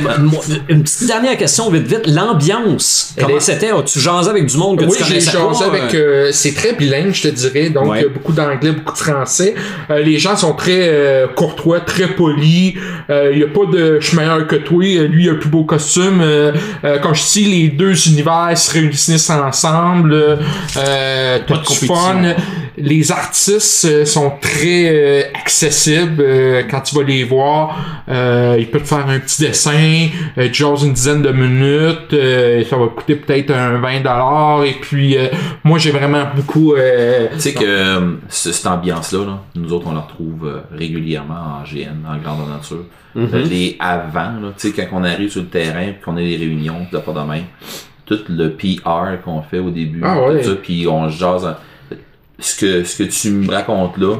[0.68, 2.06] une petite dernière question, vite, vite.
[2.06, 3.70] L'ambiance, Elle comment est- c'était?
[3.70, 5.94] As-tu jasé avec du monde que Oui, tu j'ai jasé avec.
[5.94, 7.68] euh, c'est très bilingue, je te dirais.
[7.70, 7.98] Donc, Ouais.
[8.00, 9.54] il y a beaucoup d'anglais, beaucoup de français.
[9.90, 12.74] Euh, les gens sont très euh, courtois, très polis.
[13.10, 14.82] Euh, Il y a pas de je suis meilleur que toi.
[14.82, 16.20] Lui, il a un plus beau costume.
[16.22, 16.52] Euh,
[16.84, 20.14] euh, quand je dis les deux univers se réunissent ensemble,
[20.76, 22.34] euh, t'as du fun?
[22.78, 26.20] Les artistes euh, sont très euh, accessibles.
[26.20, 30.08] euh, quand tu vas les voir, euh, ils peuvent te faire un petit dessin.
[30.36, 32.12] Euh, tu jases une dizaine de minutes.
[32.12, 34.66] euh, ça va coûter peut-être un 20$.
[34.68, 35.28] Et puis, euh,
[35.64, 36.74] moi, j'ai vraiment beaucoup...
[36.74, 41.60] euh, Tu sais que euh, ce- cette ambiance-là, là, nous autres, on la retrouve régulièrement
[41.60, 42.84] en GN, en grande nature.
[43.16, 46.20] Euh, Les avant, là, tu sais, quand on arrive sur le terrain, puis qu'on a
[46.20, 47.44] des réunions, pis pas de même,
[48.04, 50.42] tout le PR qu'on fait au début, Ah ouais.
[50.42, 51.46] tout ça, puis on se jase.
[51.46, 51.54] en-
[52.38, 54.16] Ce que, ce que tu me racontes là,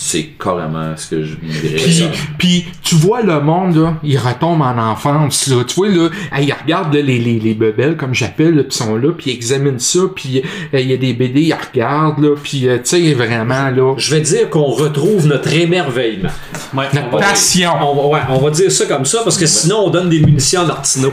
[0.00, 1.74] c'est carrément ce que je vivrais.
[1.76, 2.04] Puis, ça.
[2.38, 5.48] puis tu vois le monde, là, il retombe en enfance.
[5.48, 5.64] Là.
[5.66, 8.76] Tu vois, là, hey, ils regardent là, les, les, les bebelles, comme j'appelle, là, puis
[8.76, 10.40] sont là, puis ils examinent ça, puis
[10.72, 13.94] euh, il y a des BD, ils regardent, là, puis euh, tu sais, vraiment, là...
[13.98, 16.30] Je vais dire qu'on retrouve notre émerveillement.
[16.74, 17.72] Ouais, Notre on va- passion.
[17.80, 20.20] On va, ouais, on va dire ça comme ça parce que sinon on donne des
[20.20, 21.12] munitions à Martineau.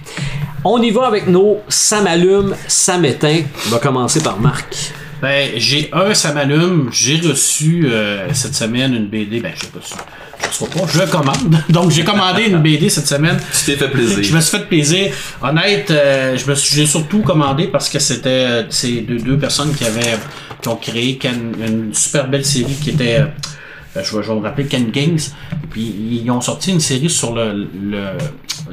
[0.64, 3.42] on y va avec nos ça m'allume, ça m'éteint.
[3.68, 4.94] On va commencer par Marc.
[5.22, 6.90] Ben, j'ai un, ça m'allume.
[6.92, 9.40] J'ai reçu euh, cette semaine une BD.
[9.40, 9.94] Ben, j'ai reçu.
[10.42, 11.62] Je reçois pas, je commande.
[11.70, 13.38] Donc, j'ai commandé une BD cette semaine.
[13.54, 14.24] Tu t'es fait plaisir.
[14.24, 15.14] Je me suis fait plaisir.
[15.44, 19.38] Honnête, euh, je me suis, j'ai surtout commandé parce que c'était euh, ces deux, deux
[19.38, 20.18] personnes qui avaient,
[20.60, 23.26] qui ont créé Ken- une super belle série qui était, euh,
[23.98, 25.20] euh, je vais, je vais me rappeler Ken Games.
[25.70, 25.94] Puis
[26.24, 28.08] ils ont sorti une série sur le, le,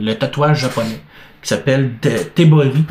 [0.01, 1.01] le tatouage japonais
[1.43, 1.95] qui s'appelle
[2.34, 2.84] Tebori.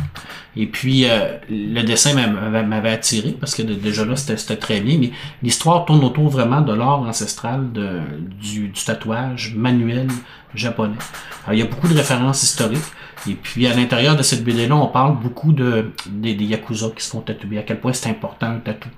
[0.60, 4.98] Et puis, euh, le dessin m'avait attiré parce que déjà là, c'était très bien.
[5.00, 5.12] Mais
[5.44, 10.08] l'histoire tourne autour vraiment de l'art ancestral du, tatouage manuel
[10.56, 10.98] japonais.
[11.46, 12.82] Alors, il y a beaucoup de références historiques.
[13.30, 17.12] Et puis, à l'intérieur de cette BD-là, on parle beaucoup de, des, Yakuza qui se
[17.12, 17.60] font tatouer.
[17.60, 18.90] À quel point c'est important un tatou.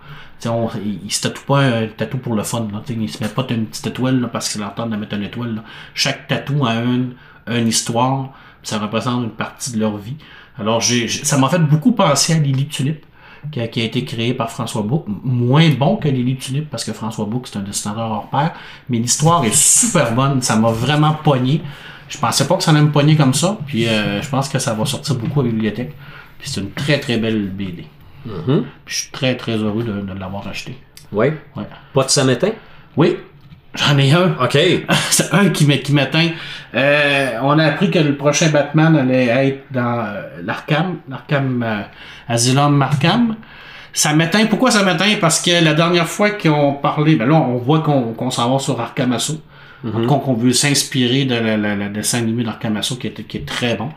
[0.46, 2.70] On, ils se tatouent pas un tatou pour le fun.
[2.72, 2.82] Là.
[2.90, 5.56] Ils se mettent pas une petite étoile là, parce qu'ils entendent de mettre une étoile.
[5.56, 5.64] Là.
[5.94, 7.16] Chaque tatou a une,
[7.48, 8.32] une histoire.
[8.64, 10.16] Ça représente une partie de leur vie.
[10.58, 13.06] Alors, j'ai, ça m'a fait beaucoup penser à Lily Tulip,
[13.52, 15.06] qui a, qui a été créé par François Bouc.
[15.08, 18.52] Moins bon que Lily Tulip, parce que François Bouc, c'est un dessinateur hors pair.
[18.90, 20.42] Mais l'histoire est super bonne.
[20.42, 21.62] Ça m'a vraiment pogné.
[22.10, 23.58] Je pensais pas que ça allait me pogner comme ça.
[23.66, 25.96] Puis, euh, je pense que ça va sortir beaucoup à la bibliothèque.
[26.38, 27.86] Puis, c'est une très, très belle BD.
[28.26, 28.34] Puis,
[28.86, 30.78] je suis très, très heureux de, de l'avoir acheté.
[31.12, 31.28] Oui.
[31.56, 31.68] Ouais.
[31.94, 32.52] Pas de m'éteint?
[32.98, 33.18] Oui,
[33.76, 34.36] j'en ai un.
[34.44, 34.58] OK.
[35.10, 36.30] c'est un qui m'atteint.
[36.76, 41.82] Euh, on a appris que le prochain Batman allait être dans euh, l'Arkham, l'Arkham euh,
[42.28, 43.36] Asylum Arkham.
[43.94, 44.46] Ça m'éteint.
[44.46, 45.16] Pourquoi ça m'éteint?
[45.20, 48.60] Parce que la dernière fois ont parlé, ben là, on voit qu'on qu'on s'en va
[48.60, 49.42] sur Arkham Assault.
[49.88, 53.08] En tout cas, qu'on veut s'inspirer de la, la- la dessin animé d'Arkham Assault qui
[53.08, 53.90] est, qui est très bon.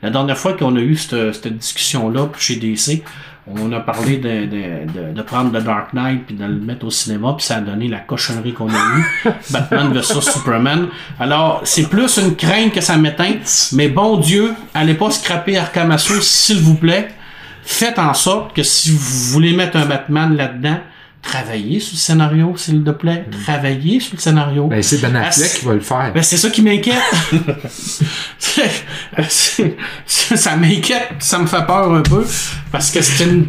[0.00, 3.02] La dernière fois qu'on a eu cette, cette discussion-là chez DC,
[3.46, 6.86] on a parlé de, de, de, de prendre The Dark Knight puis de le mettre
[6.86, 9.04] au cinéma, puis ça a donné la cochonnerie qu'on a eue.
[9.50, 10.88] Batman vs Superman.
[11.20, 13.34] Alors, c'est plus une crainte que ça m'éteint,
[13.72, 17.08] mais bon Dieu, allez pas scraper Arkham s'il vous plaît.
[17.62, 20.78] Faites en sorte que si vous voulez mettre un Batman là-dedans,
[21.24, 23.24] travaillez sur le scénario, s'il te plaît.
[23.44, 24.66] Travaillez sur le scénario.
[24.66, 26.12] Ben, c'est Ben Affleck qui va le faire.
[26.14, 26.96] Ben, c'est ça qui m'inquiète.
[30.06, 32.24] Ça m'inquiète, ça me fait peur un peu,
[32.70, 33.48] parce que c'est une-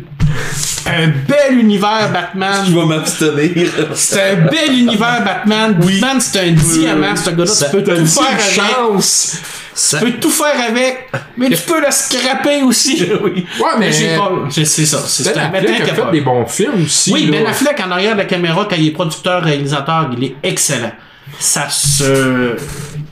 [0.88, 2.66] un bel univers Batman.
[2.68, 3.70] Je vais m'abstenir.
[3.94, 5.74] C'est un bel univers Batman.
[5.74, 7.46] Batman, c'est un diamant, ce gars-là.
[7.48, 8.42] Ça- Tu peux tout Une faire avec.
[8.56, 9.38] chance!
[9.78, 13.06] Ça- Tu peux tout faire avec, mais tu peux le scraper aussi.
[13.24, 13.46] Oui.
[13.60, 14.48] Ouais, mais- j'ai peur.
[14.50, 15.00] C'est c'est ça.
[15.06, 17.12] C'est Ben un Affleck a fait des bons films aussi.
[17.12, 17.40] Oui, là.
[17.40, 20.92] Ben Affleck en arrière de la caméra quand il est producteur, réalisateur, il est excellent.
[21.40, 22.56] ça se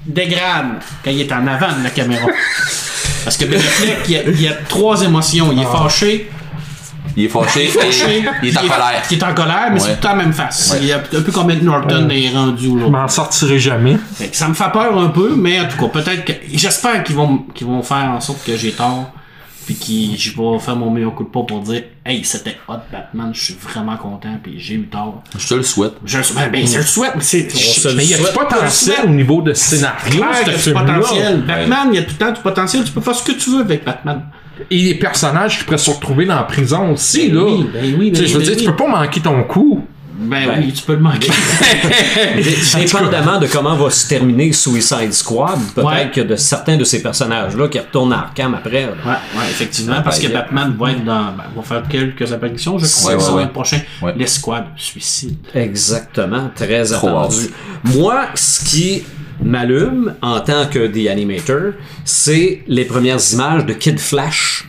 [0.05, 2.27] dégrade quand il est en avant de la caméra.
[3.25, 5.51] Parce que Ben Affleck, il y a, il y a trois émotions.
[5.51, 6.29] Il est fâché,
[7.15, 9.03] Il est fâché, fâché, et il est en colère.
[9.11, 9.87] Il est en colère, mais Ouais.
[9.89, 10.75] c'est tout la même face.
[10.81, 13.97] Il y a un peu comme Ed Norton est rendu Je m'en sortirai jamais.
[14.31, 16.33] Ça me fait peur un peu, mais en tout cas, peut-être que.
[16.53, 19.11] J'espère qu'ils vont, qu'ils vont faire en sorte que j'ai tort.
[19.65, 22.79] Puis que je vais faire mon meilleur coup de pas pour dire Hey, c'était hot
[22.91, 25.23] Batman, je suis vraiment content, puis j'ai eu tort.
[25.37, 25.93] Je te le souhaite.
[26.03, 27.47] Je, ben, ben, je le souhaite, mais c'est.
[27.95, 28.97] mais il y a du potentiel.
[29.05, 31.43] Au niveau de scénario, Clair ce qu'il y a du potentiel.
[31.47, 32.83] Batman, il y a tout le temps du potentiel.
[32.83, 34.23] Tu peux faire ce que tu veux avec Batman.
[34.69, 37.43] Et les personnages qui pourraient se retrouver dans la prison aussi, là.
[37.43, 39.83] oui, ben oui, ben je veux oui, dire, ben tu peux pas manquer ton coup.
[40.15, 41.31] Ben, oui, tu peux le manquer.
[42.77, 46.11] Dépendamment de comment va se terminer Suicide Squad, peut-être Ouais.
[46.13, 48.83] que de certains de ces personnages-là qui retournent à Arkham après.
[48.83, 48.91] là.
[49.05, 51.25] Ouais, ouais, effectivement, parce que ben, Batman va être dans.
[51.33, 53.47] Ben, va faire quelques apparitions, je crois, Ouais, ouais, le ouais.
[53.47, 53.79] prochain.
[54.01, 54.13] Ouais.
[54.15, 55.35] L'escouade suicide.
[55.53, 57.35] Exactement, très Trop attendu.
[57.45, 57.95] hâte.
[57.95, 59.03] Moi, ce qui
[59.43, 61.73] m'allume en tant que The Animator,
[62.05, 64.67] c'est les premières images de Kid Flash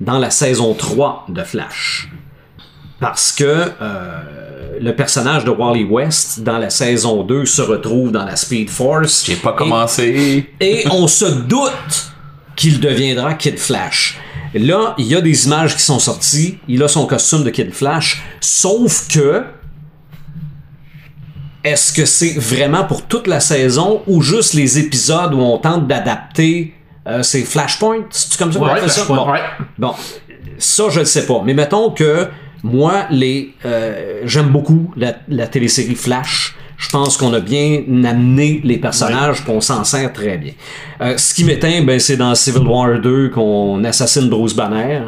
[0.00, 2.08] dans la saison 3 de Flash.
[3.00, 8.24] Parce que euh, le personnage de Wally West dans la saison 2 se retrouve dans
[8.24, 9.24] la Speed Force.
[9.26, 10.50] J'ai pas Et- commencé.
[10.60, 12.12] et on se doute
[12.56, 14.18] qu'il deviendra Kid Flash.
[14.54, 16.58] Là, il y a des images qui sont sorties.
[16.68, 18.22] Il a son costume de Kid Flash.
[18.40, 19.42] Sauf que.
[21.66, 25.88] Est-ce que c'est vraiment pour toute la saison ou juste les épisodes où on tente
[25.88, 26.74] d'adapter
[27.08, 28.04] euh, ces Flashpoints?
[28.10, 28.58] C'est comme ça?
[28.60, 29.04] Qu'on Ouais, appelle ça?
[29.08, 29.30] Bon.
[29.32, 29.40] ouais.
[29.76, 29.92] Bon,
[30.58, 31.42] ça, je ne sais pas.
[31.44, 32.28] Mais mettons que
[32.62, 36.54] moi, les, euh, j'aime beaucoup la, la télésérie Flash.
[36.78, 40.52] Je pense qu'on a bien amené les personnages, qu'on s'en sert très bien.
[41.00, 45.00] Euh, ce qui m'éteint, ben, c'est dans Civil War 2 qu'on assassine Bruce Banner.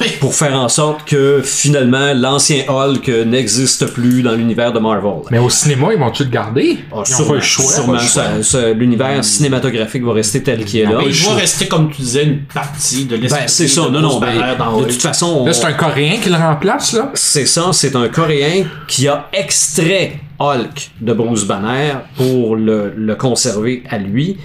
[0.00, 0.08] Oui.
[0.20, 5.22] Pour faire en sorte que finalement l'ancien Hulk n'existe plus dans l'univers de Marvel.
[5.30, 6.78] Mais au cinéma, ils vont-tu le garder?
[6.92, 7.98] Ah, Ils sûrement, choix.
[8.00, 10.98] sûrement, l'univers cinématographique va rester tel qu'il est là.
[10.98, 13.90] Mais il va rester, comme tu disais, une partie de l'esprit Ben, c'est ça, de
[13.90, 16.36] non, non, Bruce ben, Banner dans de toute façon, Là, c'est un Coréen qui le
[16.36, 17.10] remplace, là.
[17.14, 23.14] C'est ça, c'est un Coréen qui a extrait Hulk de Bruce Banner pour le, le
[23.14, 24.38] conserver à lui.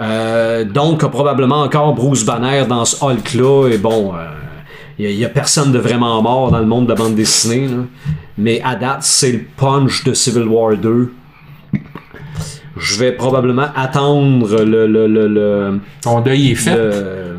[0.00, 3.68] Euh, donc, a probablement encore Bruce Banner dans ce Hulk-là.
[3.68, 4.12] Et bon,
[4.98, 7.68] il n'y a, personne de vraiment mort dans le monde de la bande dessinée.
[7.68, 7.84] là.
[8.38, 11.12] Mais à date, c'est le punch de Civil War 2.
[12.78, 14.86] Je vais probablement attendre le.
[14.86, 16.74] le, le, le- Ton deuil est fait?
[16.74, 17.36] le-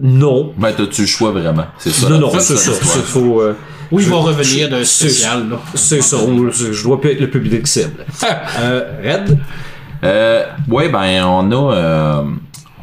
[0.00, 0.52] Non.
[0.56, 1.66] Ben, t'as-tu le choix vraiment?
[1.78, 2.08] C'est ça.
[2.08, 2.72] Non, non, c'est ça.
[2.72, 3.54] faut, euh,
[3.92, 5.46] Oui, il je- va revenir d'un c'est- spécial.
[5.74, 6.16] C'est ça,
[6.52, 8.04] je je dois plus être le public cible.
[8.60, 9.38] euh, Red?
[10.04, 12.22] Euh, ouais, ben, on a, euh,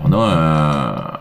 [0.03, 1.14] on a un, un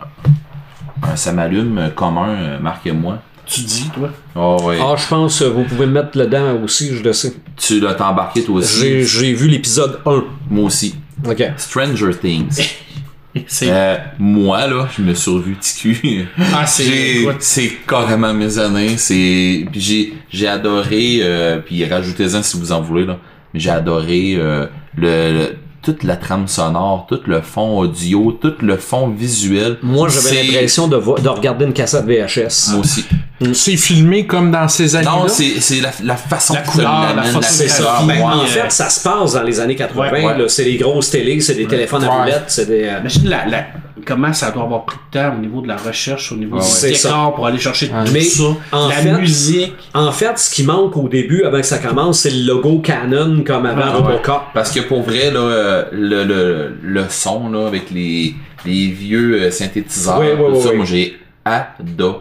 [1.17, 3.23] ça m'allume commun, euh, Marc et moi.
[3.47, 4.09] Tu dis, toi?
[4.35, 4.79] Oh, ouais.
[4.81, 7.35] Ah, je pense que vous pouvez me mettre dedans aussi, je le sais.
[7.57, 9.05] Tu l'as embarqué toi aussi.
[9.05, 10.25] j'ai vu l'épisode 1.
[10.51, 10.95] Moi aussi.
[11.27, 11.43] OK.
[11.57, 12.61] Stranger Things.
[13.65, 16.25] Euh, moi, là, je me suis revu TQ.
[16.55, 18.97] Ah, c'est- c'est carrément mes années.
[18.97, 23.19] C'est, puis j'ai, j'ai adoré, euh, puis rajoutez-en si vous en voulez, là.
[23.53, 28.55] Mais j'ai adoré, euh, le, le- toute la trame sonore, tout le fond audio, tout
[28.61, 29.79] le fond visuel.
[29.83, 32.71] Moi, j'avais l'impression de, de regarder une cassette VHS.
[32.73, 33.05] Moi aussi.
[33.53, 35.11] C'est filmé comme dans ces années-là?
[35.11, 38.03] Non, c'est, la, la façon La couleur, ça la couleur.
[38.07, 40.11] Ben, Oui, en euh, fait, ça se passe dans les années 80.
[40.13, 40.39] Ouais, ouais.
[40.39, 40.49] là.
[40.49, 42.21] C'est des grosses télés, c'est des téléphones à Ouais.
[42.21, 42.85] roulettes, c'est des...
[42.85, 43.67] euh, Imagine la, la-
[44.05, 46.63] comment ça doit avoir pris de temps au niveau de la recherche, au niveau Ouais,
[46.65, 46.93] du ouais.
[46.93, 48.43] Décor pour aller chercher tout Mais, ça.
[48.73, 49.75] en la fait- musique.
[49.95, 53.43] En fait, ce qui manque au début, avant que ça commence, c'est le logo Canon
[53.47, 54.21] comme avant Ah, ouais.
[54.53, 58.35] Parce que pour vrai, là, euh, le, le, le son, là, avec les,
[58.67, 62.19] les vieux euh, synthétiseurs, Oui, oui, tout oui, ça, moi, j'ai adoré.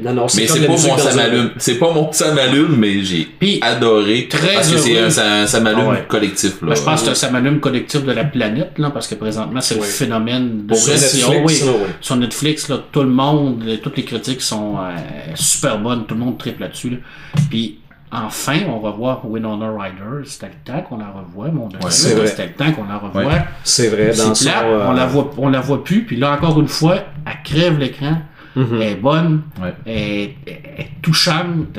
[0.00, 1.50] Non, non, Mais c'est pas mon ça un- m'allume.
[1.58, 3.28] C'est pas mon ça m'allume, mais j'ai
[3.62, 4.28] adoré.
[4.28, 6.04] très parce que c'est un ça, ça m'allume Ah ouais.
[6.08, 6.62] collectif.
[6.62, 6.68] Là.
[6.68, 9.74] Ben, je pense que ça m'allume collectif de la planète, là, parce que présentement, c'est
[9.76, 11.30] le phénomène de gestion.
[11.32, 11.72] Netflix, là.
[12.00, 14.90] Sur Netflix, là, tout le monde, euh, toutes les critiques sont euh,
[15.34, 16.90] super bonnes, tout le monde triple là-dessus.
[16.90, 16.96] Là.
[17.50, 17.78] Puis,
[18.10, 20.24] enfin, on va voir Winona Ryder.
[20.26, 21.78] C'était le temps qu'on la revoie, mon Dieu.
[21.90, 22.26] c'est vrai.
[22.26, 23.26] C'était le temps qu'on la.
[23.26, 23.42] Ouais.
[23.64, 24.50] C'est vrai, dans C'est son...
[24.50, 26.04] plat, euh, on la voit, on la voit plus.
[26.04, 26.96] Puis là, encore une fois,
[27.26, 28.18] elle crève l'écran.
[28.58, 28.82] Mhm.
[28.82, 29.42] Elle est bonne.
[29.62, 29.74] Ouais.
[29.86, 31.78] Elle, est- touchante.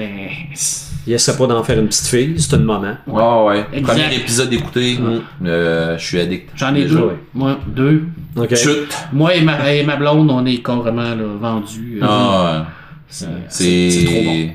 [1.07, 2.95] Il essaie pas d'en faire une petite fille, c'est une maman.
[3.07, 3.23] Ouais,
[3.57, 3.65] ouais.
[3.73, 3.93] Exact.
[3.93, 4.97] Premier épisode écouté,
[5.45, 6.49] euh, je suis addict.
[6.55, 6.95] J'en ai Déjà.
[6.95, 7.01] deux.
[7.05, 7.19] ouais.
[7.34, 8.03] Moi, deux.
[8.36, 8.55] OK.
[8.55, 8.95] Chute.
[9.11, 11.99] Moi et ma, et ma blonde, on est carrément là, vendus.
[12.01, 12.67] euh, Ah,
[13.07, 14.49] c'est- c'est c'est trop bon.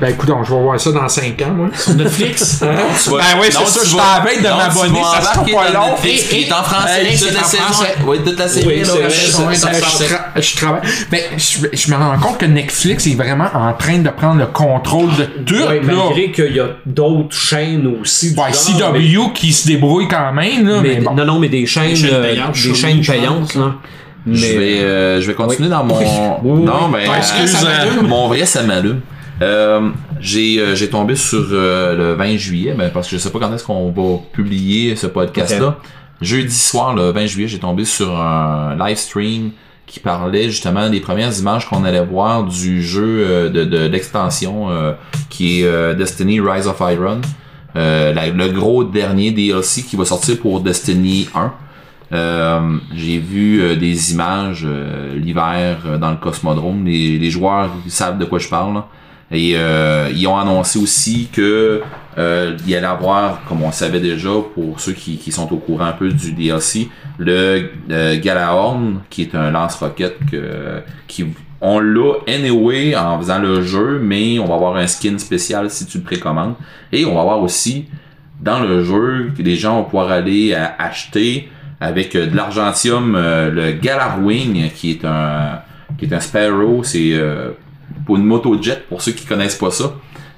[0.00, 1.68] Ben écoute, je vais voir ça dans 5 ans, moi.
[1.76, 2.60] Sur Netflix?
[2.62, 5.94] Vas- Ben oui, c'est ça, je veille de m'abonner, ça sera embarquer pas long.
[6.00, 7.84] Qui est en français, c'est la saison.
[8.06, 8.66] Oui, toute la série.
[8.66, 8.82] Oui,
[10.36, 10.80] je, travaille.
[11.10, 14.46] Ben, je, je me rends compte que Netflix est vraiment en train de prendre le
[14.46, 15.54] contrôle de tout.
[15.56, 15.92] Ouais, là.
[16.06, 18.34] malgré qu'il y a d'autres chaînes aussi.
[18.36, 21.14] Ouais, mais- CW qui se débrouille quand même, là, mais, mais- bon.
[21.14, 22.22] Non, non, mais des chaînes, chaînes euh,
[23.02, 23.74] payantes, là.
[24.26, 25.98] Mais, Je vais, euh, je vais continuer dans mon.
[26.42, 26.62] oui.
[26.62, 27.00] Non, ben.
[27.16, 28.02] excuse, euh, hein.
[28.02, 29.00] Mon vrai, ça m'allume.
[29.40, 29.90] Euh,
[30.20, 33.38] j'ai, euh, j'ai tombé sur euh, le 20 juillet, ben, parce que je sais pas
[33.38, 35.78] quand est-ce qu'on va publier ce podcast-là.
[36.20, 39.50] Jeudi soir, le 20 juillet, j'ai tombé sur un live stream
[39.86, 44.70] qui parlait justement des premières images qu'on allait voir du jeu euh, de, de l'extension
[44.70, 44.92] euh,
[45.30, 47.20] qui est euh, Destiny Rise of Iron.
[47.76, 51.52] Euh, la- le gros dernier DLC qui va sortir pour Destiny 1.
[52.10, 52.60] Euh,
[52.94, 54.66] j'ai vu des images
[55.14, 56.84] l'hiver dans le Cosmodrome.
[56.84, 58.74] Les, les joueurs savent de quoi je parle.
[58.74, 58.88] là.
[59.30, 61.82] Et euh, ils ont annoncé aussi que
[62.16, 65.58] euh, il y allait avoir, comme on savait déjà, pour ceux qui, qui sont au
[65.58, 66.88] courant un peu du DLC,
[67.18, 71.26] le euh, Galahorn, qui est un lance-roquette que, qui
[71.60, 75.86] on l'a anyway en faisant le jeu, mais on va avoir un skin spécial si
[75.86, 76.54] tu le précommandes.
[76.92, 77.86] Et on va avoir aussi
[78.40, 81.50] dans le jeu que les gens vont pouvoir aller euh, acheter
[81.80, 85.60] avec euh, de l'argentium le Galarwing qui est un
[85.98, 87.12] qui est un Sparrow, c'est
[88.08, 89.92] pour une moto jet pour ceux qui connaissent pas ça,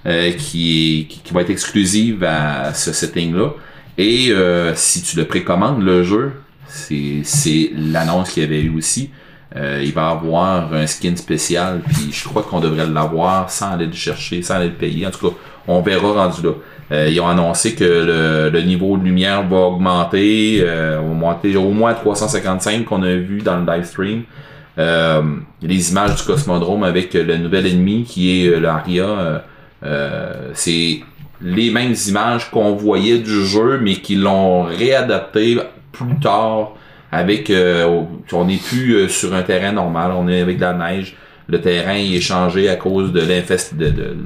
[0.04, 3.50] euh, qui, qui va être exclusive à ce setting là.
[3.96, 6.32] Et euh, si tu le précommandes le jeu,
[6.66, 9.10] c'est l'annonce qu'il y avait eu aussi.
[9.54, 13.86] Euh, il va avoir un skin spécial, puis je crois qu'on devrait l'avoir sans aller
[13.86, 15.06] le chercher, sans aller le payer.
[15.06, 15.36] En tout cas,
[15.68, 17.06] on verra rendu là.
[17.08, 20.66] Ils ont annoncé que le, niveau de lumière va augmenter,
[20.98, 24.24] augmenter au moins à 355 qu'on a vu dans le live stream.
[24.80, 25.22] Euh,
[25.60, 29.38] les images du Cosmodrome avec le nouvel ennemi qui est euh, l'Aria, euh,
[29.84, 31.00] euh, c'est
[31.42, 35.58] les mêmes images qu'on voyait du jeu, mais qui l'ont réadapté
[35.92, 36.72] plus tard
[37.12, 40.72] avec euh, on n'est plus euh, sur un terrain normal, on est avec de la
[40.72, 41.14] neige.
[41.48, 44.16] Le terrain est changé à cause de l'infest de, de,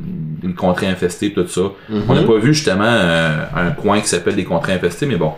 [0.42, 1.62] des contrées infestées, tout ça.
[2.08, 5.32] On n'a pas vu justement euh, un coin qui s'appelle des contrées infestées, mais bon.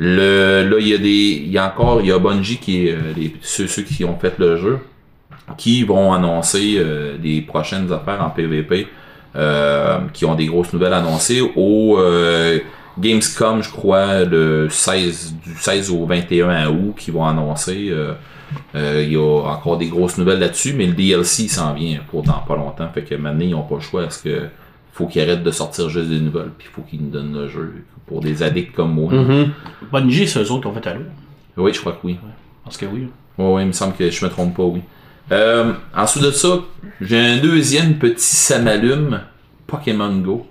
[0.00, 1.42] Le, là, il y a des.
[1.44, 2.00] Il y a encore.
[2.00, 4.78] Il y a Bungie qui est euh, les, ceux, ceux qui ont fait le jeu
[5.56, 8.86] qui vont annoncer euh, des prochaines affaires en PVP
[9.34, 11.98] euh, qui ont des grosses nouvelles annoncées au
[12.98, 17.88] Gamescom, je crois, le 16, du 16 au 21 août, qui vont annoncer.
[17.90, 18.14] euh,
[18.74, 22.00] euh, Il y a encore des grosses nouvelles là-dessus, mais le DLC il s'en vient
[22.10, 22.88] pour dans pas longtemps.
[22.92, 24.04] Fait que maintenant, ils n'ont pas le choix.
[24.04, 24.48] Est-ce que
[24.98, 27.48] faut qu'ils arrêtent de sortir juste des nouvelles, puis il faut qu'ils nous donnent le
[27.48, 29.12] jeu pour des addicts comme moi.
[29.12, 29.52] Mhm.
[29.92, 31.02] Bungie, c'est eux autres qui ont fait Halo.
[31.56, 32.18] Oui, je crois que oui.
[32.64, 33.08] Parce que oui.
[33.38, 34.80] Ouais, ouais, il me semble que je me trompe pas, oui.
[35.30, 36.48] Euh, ensuite de ça,
[37.00, 39.20] j'ai un deuxième petit samalume,
[39.68, 40.48] Pokémon Go.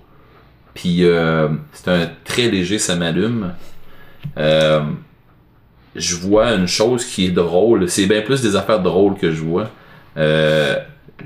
[0.72, 3.52] Puis euh, c'est un très léger samalume.
[4.38, 4.80] Euh,
[5.94, 7.86] je vois une chose qui est drôle.
[7.90, 9.68] C'est bien plus des affaires drôles que je vois.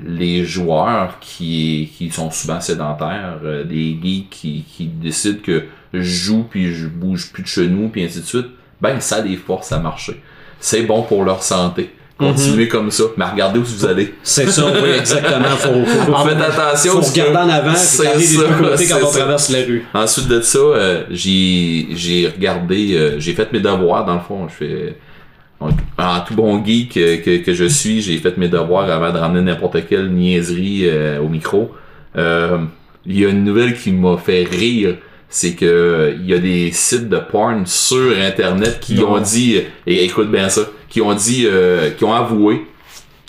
[0.04, 6.00] Les joueurs qui, qui sont souvent sédentaires, euh, des geeks qui, qui décident que je
[6.00, 8.46] joue puis je bouge plus de genoux puis ainsi de suite,
[8.80, 10.20] ben ça les force à marcher.
[10.60, 11.90] C'est bon pour leur santé.
[12.18, 14.14] Continuez comme ça, mais regardez où vous allez.
[14.22, 15.48] C'est ça, oui, exactement.
[15.56, 16.92] Faut, faut, faut, Faites attention.
[17.02, 19.18] faut regarder que en avant et c'est des deux côtés quand on ça.
[19.18, 19.84] traverse la rue.
[19.92, 24.46] Ensuite de ça, euh, j'ai j'ai regardé, euh, j'ai fait mes devoirs dans le fond.
[24.48, 24.96] Je fais
[25.98, 29.42] en tout bon geek que, que je suis, j'ai fait mes devoirs avant de ramener
[29.42, 31.72] n'importe quelle niaiserie euh, au micro.
[32.16, 32.58] Euh,
[33.06, 34.96] Il y a une nouvelle qui m'a fait rire,
[35.28, 40.04] c'est que il y a des sites de porn sur internet qui ont dit, et
[40.04, 42.66] écoute bien ça, qui ont dit, euh, qui ont avoué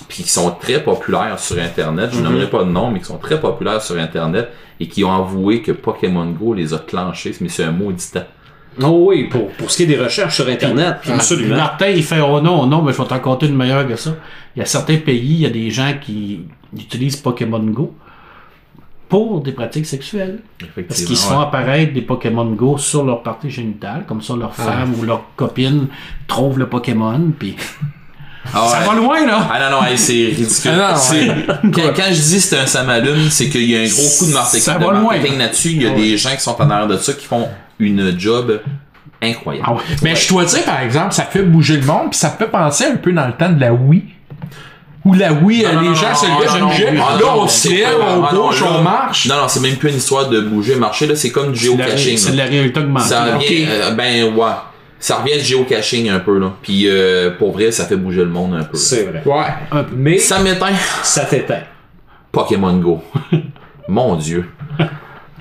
[0.07, 3.17] puis qui sont très populaires sur Internet, je nommerai pas de nom, mais qui sont
[3.17, 4.49] très populaires sur Internet
[4.79, 8.27] et qui ont avoué que Pokémon Go les a clenchés, mais c'est un maudit temps.
[8.81, 11.55] Oh oui, pour, pour ce qui est des recherches sur Internet, absolument.
[11.55, 14.15] Martin, il fait Oh non, non, mais je vais t'en compter une meilleure que ça.
[14.55, 16.41] Il y a certains pays, il y a des gens qui
[16.75, 17.95] utilisent Pokémon Go
[19.09, 20.39] pour des pratiques sexuelles.
[20.59, 20.85] Effectivement.
[20.87, 21.43] Parce qu'ils se font ouais.
[21.43, 25.87] apparaître des Pokémon Go sur leur partie génitale, comme ça leur femme ou leur copine
[26.27, 27.55] trouve le Pokémon, puis
[28.53, 29.47] Ah ça va loin là.
[29.53, 30.71] Ah non, non, hey, c'est ridicule.
[30.73, 30.95] Ah
[31.63, 34.25] non, quand, quand je dis c'est un samalume, c'est qu'il y a un gros coup
[34.25, 35.01] de marketing, Ça de va loin.
[35.13, 35.69] marketing là-dessus.
[35.69, 37.47] Il y a Ah des gens qui sont en arrière de ça qui font
[37.87, 38.61] une job
[39.21, 39.65] incroyable.
[39.69, 39.81] Ah ouais.
[40.03, 42.85] Mais je dois dire, par exemple, ça fait bouger le monde, puis ça fait penser
[42.85, 44.03] un peu dans le temps de la Wii.
[45.05, 47.47] Où la Wii, euh, Non, les non, gens non, se non, levaient, Là, non, on
[47.47, 49.27] c'est se lève, on bouge, on marche.
[49.27, 52.17] Non, non, c'est même plus une histoire de bouger, marcher, là, c'est comme du géocaching.
[52.17, 52.45] c'est là.
[52.45, 53.07] la réalité augmentée.
[53.09, 54.51] Ça revient, euh, ben ouais,
[54.99, 56.53] ça revient du géocaching un peu là.
[56.61, 58.77] Puis euh, pour vrai, ça fait bouger le monde un peu.
[58.77, 59.21] C'est vrai.
[59.25, 59.81] Ouais.
[59.93, 60.71] Mais Ça m'éteint.
[61.03, 61.63] ça t'éteint.
[62.31, 63.03] Pokémon Go.
[63.89, 64.49] Mon Dieu.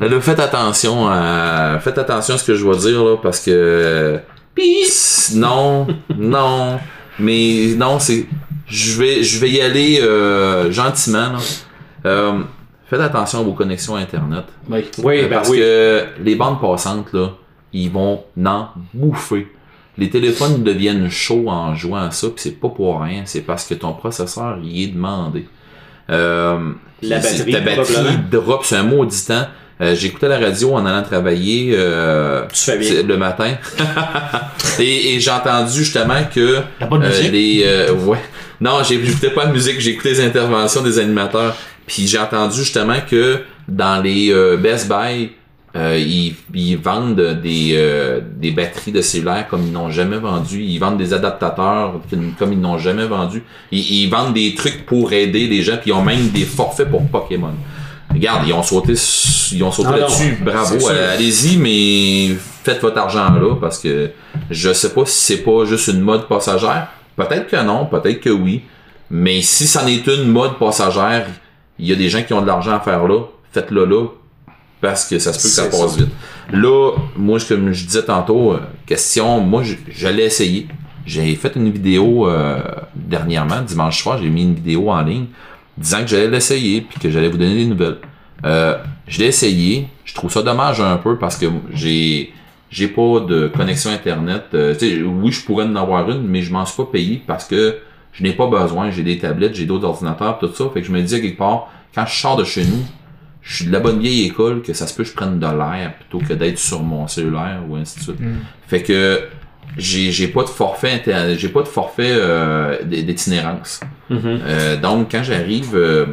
[0.01, 4.19] Là, faites attention à, faites attention à ce que je vais dire, là, parce que,
[4.55, 5.87] Psst, non,
[6.17, 6.79] non,
[7.19, 8.27] mais non, c'est,
[8.67, 11.39] je vais, je vais y aller, euh, gentiment, là.
[12.05, 12.41] Euh,
[12.91, 14.45] faites attention à vos connexions Internet.
[14.69, 14.85] Oui.
[15.05, 15.59] Oui, Euh, ben parce oui.
[15.59, 17.31] que les bandes passantes, là,
[17.73, 19.47] ils vont en bouffer.
[19.99, 23.65] Les téléphones deviennent chauds en jouant à ça, puis c'est pas pour rien, c'est parce
[23.67, 25.47] que ton processeur y est demandé.
[26.11, 29.47] Euh, La batterie, ta batterie drop, c'est un maudit temps.
[29.83, 33.55] Euh, J'écoutais la radio en allant travailler euh, le matin.
[34.79, 37.33] et et j'ai entendu justement que La bonne euh, musique?
[37.33, 38.19] les, euh, ouais.
[38.61, 41.57] Non, j'écoutais pas de musique, j'écoutais les interventions des animateurs.
[41.87, 45.31] Puis j'ai entendu justement que dans les Best Buy,
[45.75, 50.63] euh, ils, ils vendent des, euh, des batteries de cellulaire comme ils n'ont jamais vendu.
[50.63, 53.43] Ils vendent des adaptateurs comme- comme ils n'ont jamais vendu.
[53.73, 55.79] Ils, ils vendent des trucs pour aider les gens.
[55.81, 57.55] Puis ils ont même des forfaits pour Pokémon.
[58.11, 58.93] Regarde, ils ont sauté,
[59.53, 60.39] ils ont sauté Ah là-dessus.
[60.43, 60.77] Bravo.
[60.91, 64.11] euh, Allez-y, mais faites votre argent là parce que
[64.51, 66.89] je sais pas si c'est pas juste une mode passagère.
[67.17, 68.63] Peut-être que non, peut-être que oui.
[69.11, 71.27] Mais si c'en est une mode passagère,
[71.79, 73.21] il y a des gens qui ont de l'argent à faire là.
[73.53, 74.07] Faites-le là.
[74.81, 76.01] Parce que ça se peut que ça passe ça.
[76.03, 76.11] vite.
[76.53, 79.63] Là, moi, comme je disais tantôt, euh, question, moi,
[80.11, 80.67] l'ai essayé.
[81.07, 82.61] J'ai fait une vidéo euh,
[82.95, 85.27] dernièrement, dimanche soir, j'ai mis une vidéo en ligne
[85.79, 87.99] disant que j'allais l'essayer puis que j'allais vous donner des nouvelles.
[88.45, 88.77] Euh,
[89.07, 89.89] je l'ai essayé.
[90.05, 92.33] Je trouve ça dommage un peu parce que j'ai
[92.71, 94.45] j'ai pas de connexion internet.
[94.55, 94.75] Euh,
[95.05, 97.77] oui, je pourrais en avoir une, mais je m'en suis pas payé parce que
[98.13, 98.91] je n'ai pas besoin.
[98.91, 100.65] J'ai des tablettes, j'ai d'autres ordinateurs, tout ça.
[100.73, 102.83] Fait que je me disais quelque part, quand je sors de chez nous,
[103.43, 105.47] je suis de la bonne vieille école que ça se peut que je prenne de
[105.47, 108.17] l'air plutôt que d'être sur mon cellulaire ou ainsi de suite.
[108.69, 109.21] Fait que
[109.77, 111.03] j'ai pas de forfait
[111.37, 113.03] j'ai pas de forfait euh, d-
[114.11, 114.41] Mhm.
[114.45, 116.07] Euh, donc quand j'arrive euh,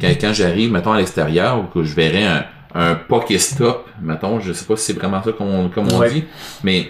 [0.00, 2.44] quand, quand j'arrive mettons à l'extérieur ou que je verrais un
[2.74, 6.10] un Pokéstop, mettons, je sais pas si c'est vraiment ça comme on, comme on Ouais.
[6.10, 6.24] dit,
[6.62, 6.88] mais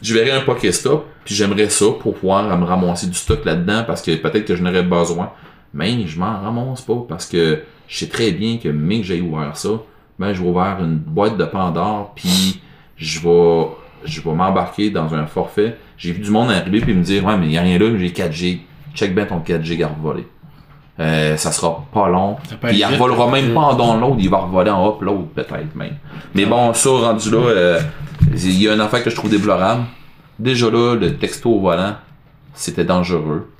[0.00, 3.82] je verrais un Pokéstop, puis j'aimerais ça pour pouvoir euh, me ramasser du stock là-dedans
[3.86, 5.30] parce que peut-être que je n'aurais besoin.
[5.74, 9.20] Mais je m'en ramasse pas parce que je sais très bien que mais que j'ai
[9.20, 9.70] ouvert ça,
[10.18, 12.60] ben je vais ouvrir une boîte de Pandore puis
[12.96, 13.66] je vais
[14.04, 15.76] je vais m'embarquer dans un forfait.
[15.98, 17.86] J'ai vu du monde arriver puis me dire ouais mais il y a rien là,
[17.98, 18.60] j'ai 4G.
[18.96, 20.26] Check bien ton 4G à revoler.
[20.98, 22.36] Euh, ça sera pas long.
[22.62, 25.96] Puis il revolera même pas en download, il va revoler en upload peut-être même.
[26.34, 27.80] Mais bon, ça rendu là, euh,
[28.32, 29.82] il y a une affaire que je trouve déplorable.
[30.38, 31.94] Déjà là, le texto au volant,
[32.54, 33.50] c'était dangereux.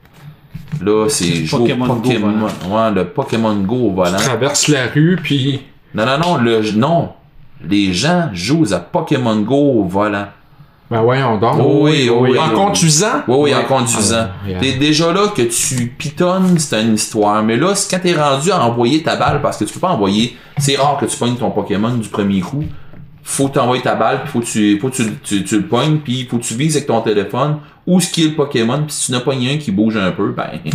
[0.80, 2.46] Là, c'est jouer au Pokémon Go Pokémon.
[2.68, 4.16] Ouais, le Pokémon Go au volant.
[4.16, 5.60] Traverse la rue, puis
[5.94, 7.10] Non, non, non, le, non.
[7.62, 10.28] Les gens jouent à Pokémon Go au volant.
[10.88, 11.56] Ben voyons donc.
[11.58, 12.38] Oh oui, oh oui.
[12.38, 13.22] En conduisant?
[13.26, 14.28] Oui, oui, en conduisant.
[14.44, 14.60] Ah, yeah.
[14.60, 17.42] T'es déjà là que tu pitonnes, c'est une histoire.
[17.42, 20.36] Mais là, quand t'es rendu à envoyer ta balle, parce que tu peux pas envoyer.
[20.58, 22.64] C'est rare que tu pognes ton Pokémon du premier coup.
[23.24, 25.98] Faut t'envoyer ta balle, puis faut que tu, faut que tu, tu, tu le pognes,
[25.98, 27.58] puis faut que tu vises avec ton téléphone.
[27.86, 30.12] Ou ce qui est le Pokémon, puis si tu n'as pas un qui bouge un
[30.12, 30.50] peu, ben.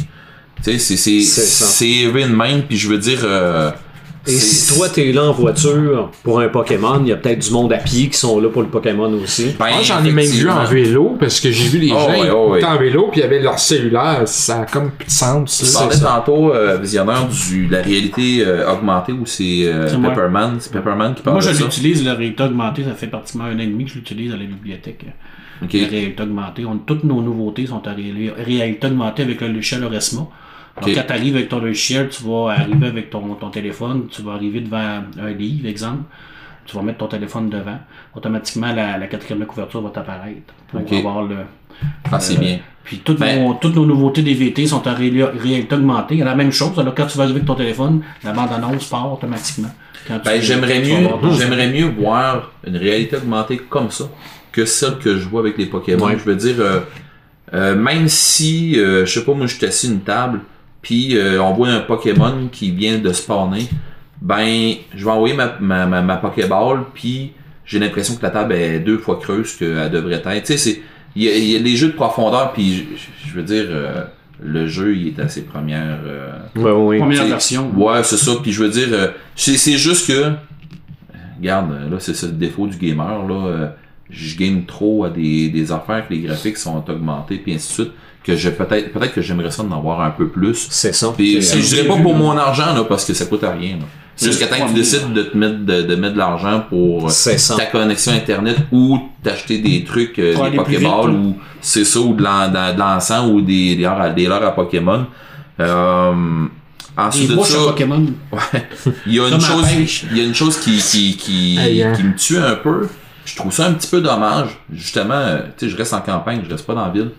[0.64, 3.22] Tu sais, c'est, c'est, de même, puis je veux dire.
[3.24, 3.72] euh,
[4.28, 7.52] Et si toi t'es là en voiture pour un Pokémon, il y a peut-être du
[7.52, 9.56] monde à pied qui sont là pour le Pokémon aussi.
[9.58, 12.10] ben, Moi, j'en ai même vu en vélo, parce que j'ai vu les Oh, gens
[12.10, 12.72] ouais, oh, étaient ouais.
[12.72, 14.22] en vélo, puis ils avaient leur cellulaire.
[14.28, 15.58] Ça a comme plus de sens.
[15.58, 15.80] Tu là.
[15.80, 19.88] parlais tantôt, euh, visionnaire, du, de la réalité euh, augmentée où c'est euh.
[19.90, 21.64] Pepperman, c'est Pepperman qui parle Moi, je de ça.
[21.64, 24.38] l'utilise, la réalité augmentée, ça fait pratiquement un an et demi que je l'utilise à
[24.38, 25.06] la bibliothèque.
[25.64, 25.74] Ok.
[25.74, 26.66] La réalité augmentée.
[26.66, 30.28] On, toutes nos nouveautés sont en ré- réalité augmentée avec le Oresma.
[30.78, 34.22] Alors, quand tu arrives avec ton logiciel, tu vas arriver avec ton, ton téléphone, tu
[34.22, 34.78] vas arriver devant
[35.22, 36.04] un livre, exemple.
[36.66, 37.80] Tu vas mettre ton téléphone devant.
[38.16, 40.94] Automatiquement, la, la quatrième de couverture va t'apparaître pour Ok.
[40.94, 41.38] avoir le.
[42.12, 42.60] Ah, c'est bien.
[42.84, 46.16] Puis toutes, Ben- nos, toutes nos nouveautés DVT sont en ré- réalité augmentée.
[46.16, 46.78] Il y a la même chose.
[46.80, 49.70] Alors, quand tu vas arriver avec ton téléphone, la bande-annonce part automatiquement.
[50.10, 51.08] Ben, j'aimerais mieux,
[51.38, 54.06] j'aimerais mieux voir une réalité augmentée comme ça
[54.52, 56.06] que celle que je vois avec les Pokémon.
[56.08, 56.18] Ouais.
[56.18, 56.80] Je veux dire, euh,
[57.54, 60.42] euh, même si, euh, je sais pas, moi, je suis assis une table,
[60.82, 63.68] puis euh, on voit un Pokémon qui vient de spawner,
[64.22, 67.32] ben, je vais envoyer ma, ma, ma, ma Pokéball, puis
[67.66, 70.42] j'ai l'impression que la table est deux fois creuse qu'elle devrait être.
[70.42, 70.82] Tu sais, c'est,
[71.16, 72.88] il y, a- il y a des jeux de profondeur, puis
[73.28, 74.04] je, veux dire, euh,
[74.42, 76.00] le jeu, il est à ses premières...
[76.06, 77.00] euh, Ouais, ouais, ouais.
[77.00, 77.72] Première T'sais, version.
[77.76, 78.32] Ouais, c'est ça.
[78.42, 80.32] Puis je veux dire, euh, c'est c'est juste que,
[81.40, 83.26] regarde, là, c'est ça le défaut du gamer.
[83.28, 83.68] Là, euh,
[84.10, 87.84] je game trop à des, des affaires que les graphiques sont augmentés, puis ainsi de
[87.84, 87.94] suite.
[88.24, 90.68] Que je peut-être peut-être que j'aimerais ça d'en avoir un peu plus.
[90.70, 91.08] C'est ça.
[91.18, 93.78] Puis je dirais pas pour mon argent là, parce que ça coûte rien.
[93.78, 93.86] là.
[94.16, 97.12] C'est Jusqu'à temps que tu décides de te mettre de, de mettre de l'argent pour
[97.58, 102.14] ta connexion internet ou t'acheter des trucs, euh, des Pokéballs vite, ou c'est ça, ou
[102.14, 105.08] de l'en- de de l'encens ou des, des, leurres à- des à Pokémon.
[105.60, 106.14] Euh,
[106.98, 108.06] Ensuite Des de ça, à Pokémon.
[108.32, 108.68] Ouais.
[109.08, 109.66] Il y a une à chose,
[110.12, 111.94] il y a une chose qui, qui, qui, Hey, hein.
[111.96, 112.88] qui me tue un peu.
[113.26, 114.50] Je trouve ça un petit peu dommage.
[114.72, 117.12] Justement, tu sais, je reste en campagne, je reste pas dans la ville.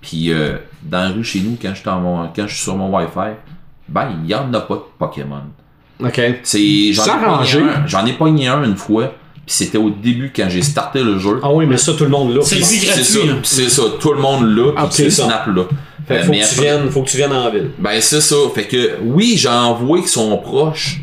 [0.00, 2.62] Puis euh, dans la rue chez nous, quand je suis, en mon- quand je suis
[2.64, 3.34] sur mon Wi-Fi,
[3.88, 5.42] ben il y en a pas de Pokémon.
[6.00, 6.20] OK.
[6.44, 7.08] C'est j'en ai
[7.58, 9.14] un, j'en ai pogné un une fois.
[9.46, 11.40] Puis c'était au début quand j'ai starté le jeu.
[11.42, 12.42] Ah oui, mais ça, tout le monde l'a.
[12.42, 13.32] C'est gratuit, ça, là.
[13.42, 15.62] c'est ça, tout le monde là, Ah, puis c'est snap là.
[16.06, 17.70] Fait que Euh, faut, mais que tu viennes, faut que tu viennes en ville.
[17.78, 18.36] ben c'est ça.
[18.54, 21.00] Fait que oui, j'en vois qui sont proches.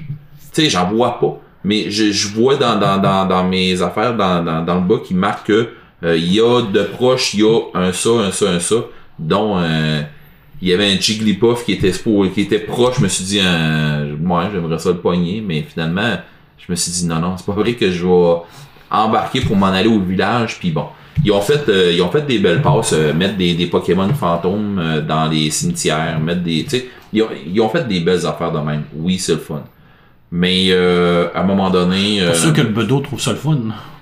[0.53, 1.38] Tu sais, j'en vois pas.
[1.63, 4.95] Mais je, je vois dans, dans, dans, dans mes affaires, dans, dans, dans le bas,
[5.03, 5.69] qui marque que
[6.06, 8.76] il y a de proches, il y a un ça, un ça, un ça,
[9.18, 10.02] dont euh,
[10.61, 12.98] il y avait un Jigglypuff qui était qui était proche.
[12.98, 16.18] Je me suis dit, euh, moi, j'aimerais ça le pogner, mais finalement,
[16.57, 18.36] je me suis dit non, non, c'est pas vrai que je vais
[18.90, 20.60] embarquer pour m'en aller au village.
[20.60, 20.86] Puis bon,
[21.23, 24.10] ils ont fait, euh, ils ont fait des belles passes, euh, mettre des, des Pokémon
[24.14, 27.99] fantômes euh, dans les cimetières, mettre des, tu sais, ils ont, ils ont fait des
[27.99, 28.84] belles affaires de même.
[28.95, 29.64] Oui, c'est le fun.
[30.32, 33.38] Mais euh, à un moment donné, euh, Pour ceux que le bedeau trouve ça le
[33.38, 33.57] fun.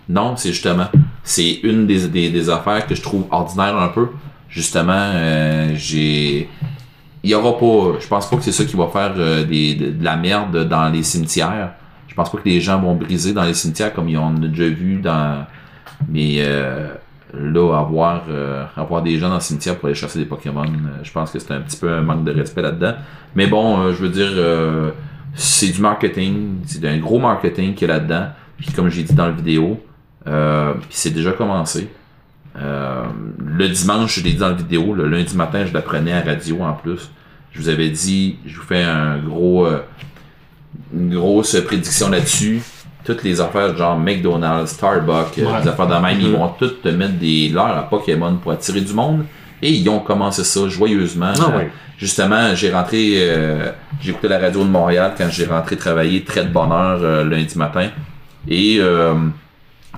[0.09, 0.87] Non, c'est justement,
[1.23, 4.09] c'est une des, des, affaires que je trouve ordinaire un peu.
[4.49, 6.49] Justement, euh, j'ai,
[7.23, 10.03] il y aura pas, je pense pas que c'est ça qui va faire euh, de,
[10.03, 11.73] la merde dans les cimetières.
[12.07, 14.67] Je pense pas que les gens vont briser dans les cimetières comme ils ont déjà
[14.67, 15.45] vu dans,
[16.09, 16.93] mais euh,
[17.33, 18.25] là avoir
[18.77, 20.65] avoir des gens dans le cimetière pour aller chasser des Pokémon,
[21.01, 22.93] je pense que c'est un petit peu un manque de respect là-dedans.
[23.35, 24.93] Mais bon, je veux dire,
[25.33, 28.27] c'est du marketing, c'est un gros marketing qu'il y a là-dedans.
[28.57, 29.79] Puis comme j'ai dit dans la vidéo,
[30.27, 31.89] euh, puis c'est déjà commencé.
[32.59, 33.03] Euh,
[33.39, 36.61] le dimanche, je l'ai dit dans la vidéo, le lundi matin, je l'apprenais à radio
[36.61, 37.09] en plus.
[37.51, 39.79] Je vous avais dit, je vous fais un gros, euh,
[40.93, 42.61] une grosse prédiction là-dessus.
[43.03, 45.61] Toutes les affaires genre McDonald's, Starbucks, euh, Ouais.
[45.61, 48.81] des affaires de même, ils vont toutes te mettre des leurres à Pokémon pour attirer
[48.81, 49.25] du monde.
[49.61, 51.33] Et ils ont commencé ça joyeusement.
[51.39, 51.63] Ah Euh.
[51.97, 53.71] Justement, j'ai rentré, euh,
[54.01, 57.23] j'ai écouté la radio de Montréal quand j'ai rentré travailler très de bonne heure euh,
[57.23, 57.89] lundi matin.
[58.47, 59.13] Et euh,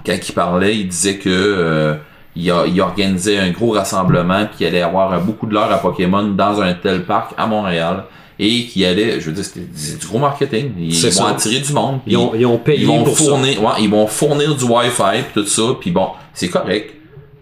[0.05, 1.95] quand il parlait, il disait que euh,
[2.35, 5.77] il, a- il organisait un gros rassemblement, puis il allait avoir beaucoup de l'heure à
[5.77, 8.05] Pokémon dans un tel parc à Montréal.
[8.37, 10.73] Et qui allait, je veux dire, c'était c'est du gros marketing.
[10.77, 11.99] Ils, vont attirer du monde.
[12.05, 13.29] Ils ont, ils ont payé ils vont pour ça.
[13.29, 16.93] fournir, ouais, ils vont fournir du Wi-Fi pis tout ça, puis bon, c'est correct.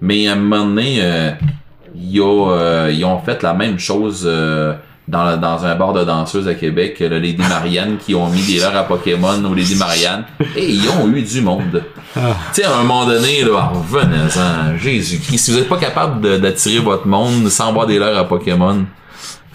[0.01, 1.31] Mais à un moment donné, euh,
[1.95, 4.75] il y a, euh, ils ont fait la même chose euh,
[5.07, 8.59] dans, dans un bar de danseuses à Québec, le Lady Marianne, qui ont mis des
[8.59, 10.23] leurres à Pokémon au Lady Marianne,
[10.55, 11.83] et ils ont eu du monde.
[12.13, 12.21] Tu
[12.53, 17.07] sais, à un moment donné, là, revenez-en, Jésus-Christ, si vous n'êtes pas capable d'attirer votre
[17.07, 18.85] monde sans avoir des leurres à Pokémon,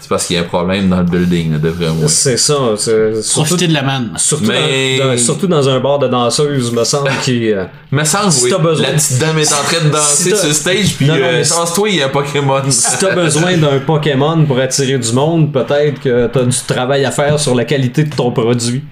[0.09, 2.07] c'est parce qu'il y a un problème dans le building, de vrai moi.
[2.07, 2.55] C'est ça.
[2.77, 4.13] c'est- Surtout, Profiter de la manne.
[4.17, 7.51] surtout, Mais- dans, dans- surtout dans un bar de danseuses, me semble, qui...
[7.53, 8.51] euh, Me semble, Si oui.
[8.59, 11.39] besoin- La petite dame est en train de danser Si sur le stage, puis euh,
[11.43, 12.61] tasse-toi, il y a un Pokémon.
[12.69, 17.11] si t'as besoin d'un Pokémon pour attirer du monde, peut-être que t'as du travail à
[17.11, 18.83] faire sur la qualité de ton produit.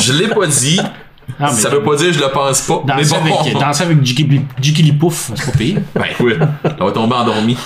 [0.00, 0.80] Je l'ai pas dit.
[1.38, 2.82] Ah, mais ça veut pas dire que je le pense pas.
[2.86, 3.38] mais Danser bon.
[3.40, 5.80] avec, danser avec Jigglypuff, c'est pas pire.
[5.94, 6.34] Ben oui,
[6.78, 7.56] on va tomber endormi.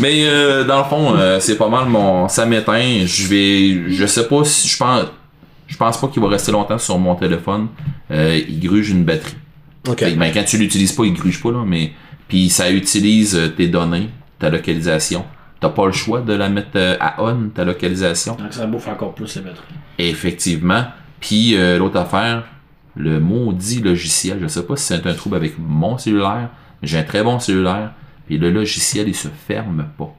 [0.00, 2.28] Mais euh, dans le fond, euh, c'est pas mal mon.
[2.28, 3.04] Ça m'éteint.
[3.04, 3.92] Je vais.
[3.92, 4.68] Je sais pas si.
[4.68, 5.06] Je pense.
[5.66, 7.68] Je pense pas qu'il va rester longtemps sur mon téléphone.
[8.10, 9.36] Euh, il gruge une batterie.
[9.88, 10.04] OK.
[10.16, 11.92] Ben, quand tu l'utilises pas, il gruge pas, là, mais.
[12.28, 14.08] Puis ça utilise tes données,
[14.38, 15.24] ta localisation.
[15.60, 18.36] T'as pas le choix de la mettre à on, ta localisation.
[18.36, 19.62] Donc ça bouffe encore plus les batteries.
[19.98, 20.84] Effectivement.
[21.22, 22.42] Puis euh, l'autre affaire,
[22.96, 24.38] le maudit logiciel.
[24.42, 26.50] Je sais pas si c'est un trouble avec mon cellulaire,
[26.80, 27.92] mais j'ai un très bon cellulaire.
[28.26, 30.14] Puis le logiciel, il se ferme pas.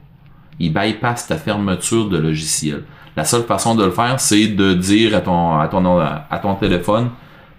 [0.60, 2.84] Il bypass ta fermeture de logiciel.
[3.16, 6.54] La seule façon de le faire, c'est de dire à ton, à ton, à ton
[6.56, 7.10] téléphone,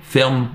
[0.01, 0.47] ferme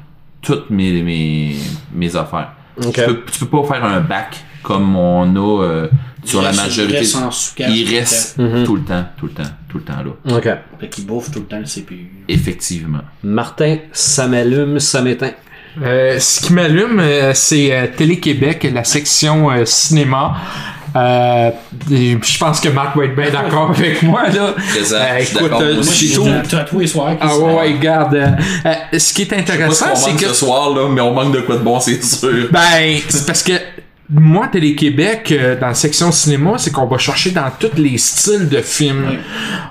[0.43, 1.57] toutes mes, mes,
[1.95, 2.53] mes affaires.
[2.81, 5.89] Tu, peux, tu peux pas faire un back comme on a euh,
[6.24, 6.93] sur Il la majorité.
[6.95, 8.65] Il reste en sous-cache Il tout le reste Mhm.
[8.65, 10.36] tout le temps, tout le temps, tout le temps là.
[10.36, 10.48] OK.
[10.80, 12.10] Fait qu'il bouffe tout le temps le CPU.
[12.28, 13.01] Effectivement.
[13.22, 15.32] Martin, ça m'allume, ça m'éteint.
[15.82, 20.34] Euh, ce qui m'allume, euh, c'est euh, Télé-Québec, la section euh, cinéma.
[20.97, 21.51] Euh,
[21.88, 24.28] je pense que Marc va être bien d'accord avec moi.
[24.28, 24.55] Là.
[24.70, 27.14] Présent, Euh, je suis écoute, moi tous les soirs.
[27.20, 28.14] Ah ouais, ouais, regarde.
[28.14, 28.26] euh,
[28.66, 31.32] euh, ce qui est ce intéressant, c'est manque que ce soir, là, mais on manque
[31.32, 32.48] de quoi de bon, c'est sûr.
[32.51, 33.52] Ben, c'est parce que
[34.12, 38.49] moi, Télé-Québec, euh, dans la section cinéma, c'est qu'on va chercher dans tous les styles
[38.49, 39.19] de films.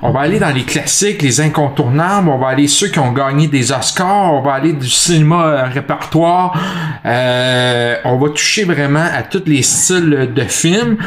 [0.02, 3.48] On va aller dans les classiques, les incontournables, on va aller ceux qui ont gagné
[3.48, 6.57] des Oscars, on va aller du cinéma euh, répertoire.
[7.06, 10.98] Euh, on va toucher vraiment à tous les styles de films.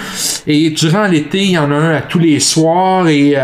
[0.47, 3.37] Et durant l'été, il y en a un à tous les soirs et...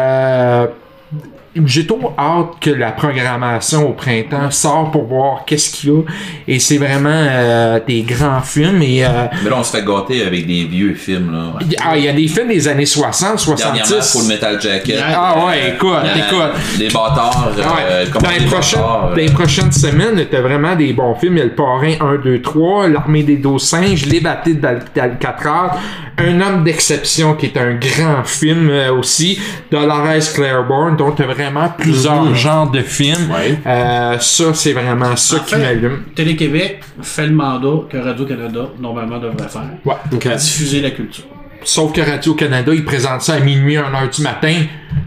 [1.64, 6.00] j'ai trop hâte que la programmation au printemps sorte pour voir qu'est-ce qu'il y a?
[6.46, 8.80] Et c'est vraiment euh, des grands films.
[8.82, 9.08] Et euh,
[9.42, 11.54] Mais là, on se fait gâter avec des vieux films, là.
[11.60, 14.12] il y a- ah, il y a des films des années 60, Dernièrement, 70.
[14.12, 15.00] Full Metal Jacket.
[15.04, 16.78] Ah ouais, écoute, Euh, écoute.
[16.78, 17.48] Les bâtards.
[17.62, 17.82] Ah ouais.
[17.90, 21.36] euh, dans, les les prochaines, bâtards, dans les prochaines semaines, t'as vraiment des bons films.
[21.36, 24.84] Il y a Le Parrain 1, 2, 3, L'Armée des 12 singes, Les Baptistes d'Al-
[24.94, 25.72] d'Alcatraz,
[26.20, 29.38] Un homme d'exception qui est un grand film euh, aussi,
[29.70, 31.37] Dolores Claiborne, donc t'as vraiment
[31.76, 33.30] plusieurs genres de films.
[33.30, 33.58] Ouais.
[33.66, 36.04] Euh, ça, c'est vraiment ça En qui m'allume.
[36.14, 39.70] Télé-Québec fait le mandat que Radio-Canada, normalement, devrait faire.
[39.84, 40.36] Ouais.
[40.36, 41.24] Diffuser la culture.
[41.64, 44.54] Sauf que Radio-Canada, ils présentent ça à minuit, 1h du matin.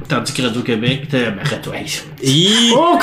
[0.07, 1.71] Tandis que Radio-Québec, t'es- ben, Radio.
[2.21, 2.97] Et Oh,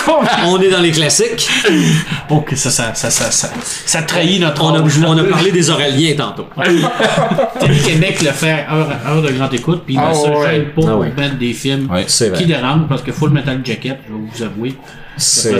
[0.46, 1.48] on est dans les classiques.
[2.30, 3.50] Ok, ça, ça, ça, ça, ça,
[3.86, 6.46] ça trahit notre On a, on a parlé des Auraliens tantôt.
[7.60, 10.50] Télé-Québec le fait heure, heure de grande écoute, puis il Ah ne se ouais.
[10.50, 11.12] gêne pas Ah pour ouais.
[11.16, 12.04] mettre des films Ouais,
[12.36, 14.74] qui dérangent, parce que Full Metal Jacket, je vais vous avouer,
[15.18, 15.52] C'est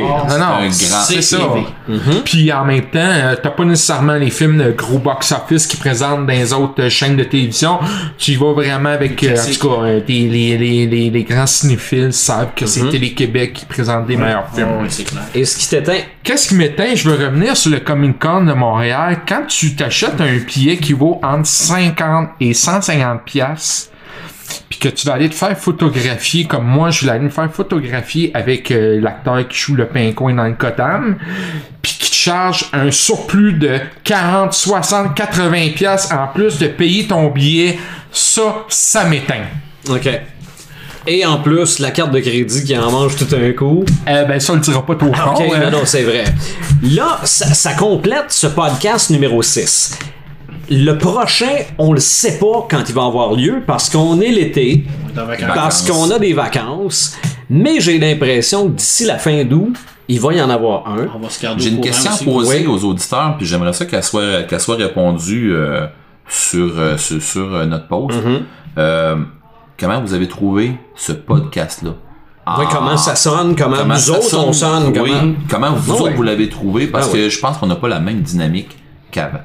[0.00, 1.38] Non, non, un grand- c'est c'est ça.
[1.38, 2.20] élevé.
[2.24, 6.26] Puis en même temps, euh, t'as pas nécessairement les films de gros box-office qui présentent
[6.26, 7.78] dans les autres euh, chaînes de télévision.
[8.18, 12.12] Tu y vas vraiment avec, euh, en tout cas, les, les, les, les grands cinéphiles
[12.12, 14.68] savent que c'est Télé-Québec qui présente des meilleurs films.
[14.80, 15.22] Oh, c'est clair.
[15.34, 16.94] Et ce qui t'éteint, Qu'est-ce qui m'éteint?
[16.94, 19.18] Je veux revenir sur le Comic Con de Montréal.
[19.28, 23.90] Quand tu t'achètes un billet qui vaut entre 50 et 150 pièces
[24.88, 28.30] que tu vas aller te faire photographier comme moi je voulais aller me faire photographier
[28.34, 31.16] avec euh, l'acteur qui joue le pingouin dans le Cotam
[31.80, 37.06] puis qui te charge un surplus de 40, 60, 80 pièces en plus de payer
[37.06, 37.78] ton billet
[38.14, 39.44] ça, ça m'éteint.
[39.88, 40.08] OK.
[41.06, 43.84] Et en plus, la carte de crédit qui en mange tout un coup.
[44.08, 45.34] Euh, ben ça, on le dira pas trop fort.
[45.38, 45.58] OK, hein.
[45.64, 46.24] non, non, c'est vrai.
[46.82, 49.98] Là, ça, ça complète ce podcast numéro 6.
[50.70, 54.84] Le prochain, on le sait pas quand il va avoir lieu parce qu'on est l'été,
[55.54, 57.16] parce qu'on a des vacances,
[57.50, 59.74] mais j'ai l'impression que d'ici la fin d'août,
[60.08, 61.06] il va y en avoir un.
[61.58, 62.66] J'ai une question à poser Oui.
[62.66, 65.86] aux auditeurs, puis j'aimerais ça qu'elle soit, qu'elle soit répondue euh,
[66.28, 68.16] sur, euh, sur, sur, euh, notre post.
[68.18, 68.40] Mm-hmm.
[68.78, 69.16] Euh,
[69.78, 71.90] comment vous avez trouvé ce podcast-là?
[71.90, 75.32] Oui, Ah, comment ça sonne, comment, comment nous autres on sonne, Oui, comment...
[75.48, 76.14] comment vous Ah autres ouais.
[76.14, 76.86] vous l'avez trouvé?
[76.86, 77.30] Parce Ah que ouais.
[77.30, 78.76] je pense qu'on n'a pas la même dynamique
[79.10, 79.40] qu'avant.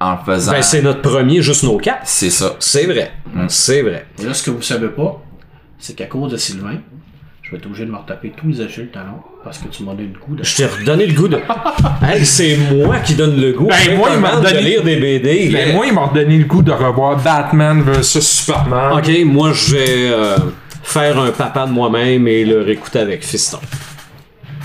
[0.00, 0.52] En faisant...
[0.52, 2.02] Ben, c'est notre premier, juste nos quatre.
[2.04, 2.54] c'est ça.
[2.60, 3.10] C'est vrai.
[3.48, 4.06] C'est vrai.
[4.20, 5.22] Et là, ce que vous savez pas,
[5.78, 6.78] c'est qu'à cause de Sylvain,
[7.42, 9.92] je vais être obligé de me retaper tous les échelles talons parce que tu m'as
[9.94, 10.44] donné le coup de.
[10.44, 11.38] Je t'ai redonné le goût de.
[12.02, 13.66] Hey, c'est moi qui donne le goût.
[13.68, 15.50] Ben, moi, il m'a de redonné- lire des BD.
[15.52, 18.98] Ben, moi, il m'a redonné le goût de revoir Batman vs Superman.
[18.98, 20.36] Ok, moi je vais euh,
[20.82, 23.58] faire un papa de moi-même et le réécouter avec Fiston.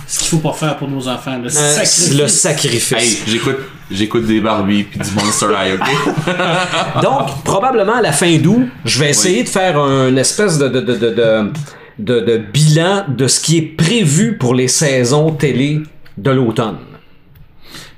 [0.07, 2.17] Ce qu'il faut pas faire pour nos enfants, le Euh, sacrifice.
[2.19, 2.91] le sacrifice.
[2.91, 3.57] Hey, j'écoute,
[3.93, 7.01] j'écoute des Barbie puis du Monster High, ok?
[7.03, 10.81] Donc, probablement à la fin d'août, je vais essayer de faire un espèce de, de,
[10.81, 11.51] de, de,
[11.99, 15.81] de, de- bilan de ce qui est prévu pour les saisons télé
[16.17, 16.77] de l'automne.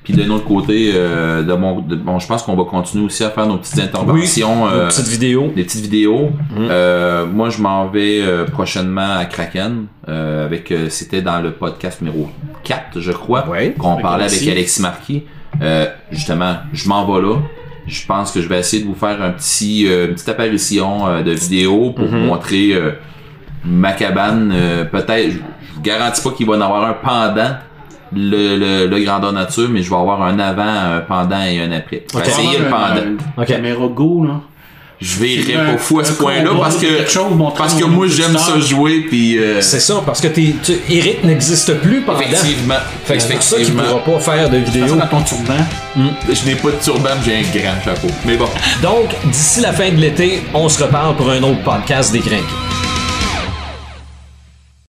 [0.04, 3.24] Puis d'un autre côté, euh, de mon, de- bon, je pense qu'on va continuer aussi
[3.24, 4.68] à faire nos petites interventions.
[4.70, 5.52] Une euh, petite vidéo.
[5.56, 6.30] des petites vidéos.
[6.56, 9.86] Euh, moi, je m'en vais prochainement à Kraken.
[10.08, 12.30] avec, c'était dans le podcast numéro
[12.64, 13.74] 4, je crois, Ouais.
[13.78, 14.48] qu'on parlait avec.
[14.48, 15.24] Alexis Marquis.
[15.62, 17.36] Euh, justement, je m'en vais là.
[17.88, 21.08] Je pense que je vais essayer de vous faire un petit, euh, une petite apparition
[21.08, 22.92] euh, de vidéo pour vous montrer euh,
[23.64, 24.52] ma cabane.
[24.54, 27.52] euh, Peut-être, je vous garantis pas qu'il va y en avoir un pendant
[28.14, 31.72] le, le, le grandeur nature, mais je vais avoir un avant, un pendant et un
[31.72, 32.04] après.
[32.28, 33.24] Essayer le pendant.
[33.38, 33.46] Ok.
[33.48, 34.42] Caméra go, là.
[35.02, 37.26] Je vais Un- pas fou à ce point-là parce que chose,
[37.58, 41.24] parce que moi j'aime ça jouer puis euh, C'est ça, parce que t'es, tu- Eric
[41.24, 42.20] n'existe plus pendant.
[42.20, 44.96] effectivement Fait que c'est pour ça qu'il pourra pas faire de vidéo.
[44.96, 45.54] dans ton turban.
[45.98, 48.48] je n'ai pas de turban mais j'ai un grand chapeau mais bon
[48.82, 52.75] Donc, d'ici la fin de l'été, on se reparle pour un autre podcast des Crinqués.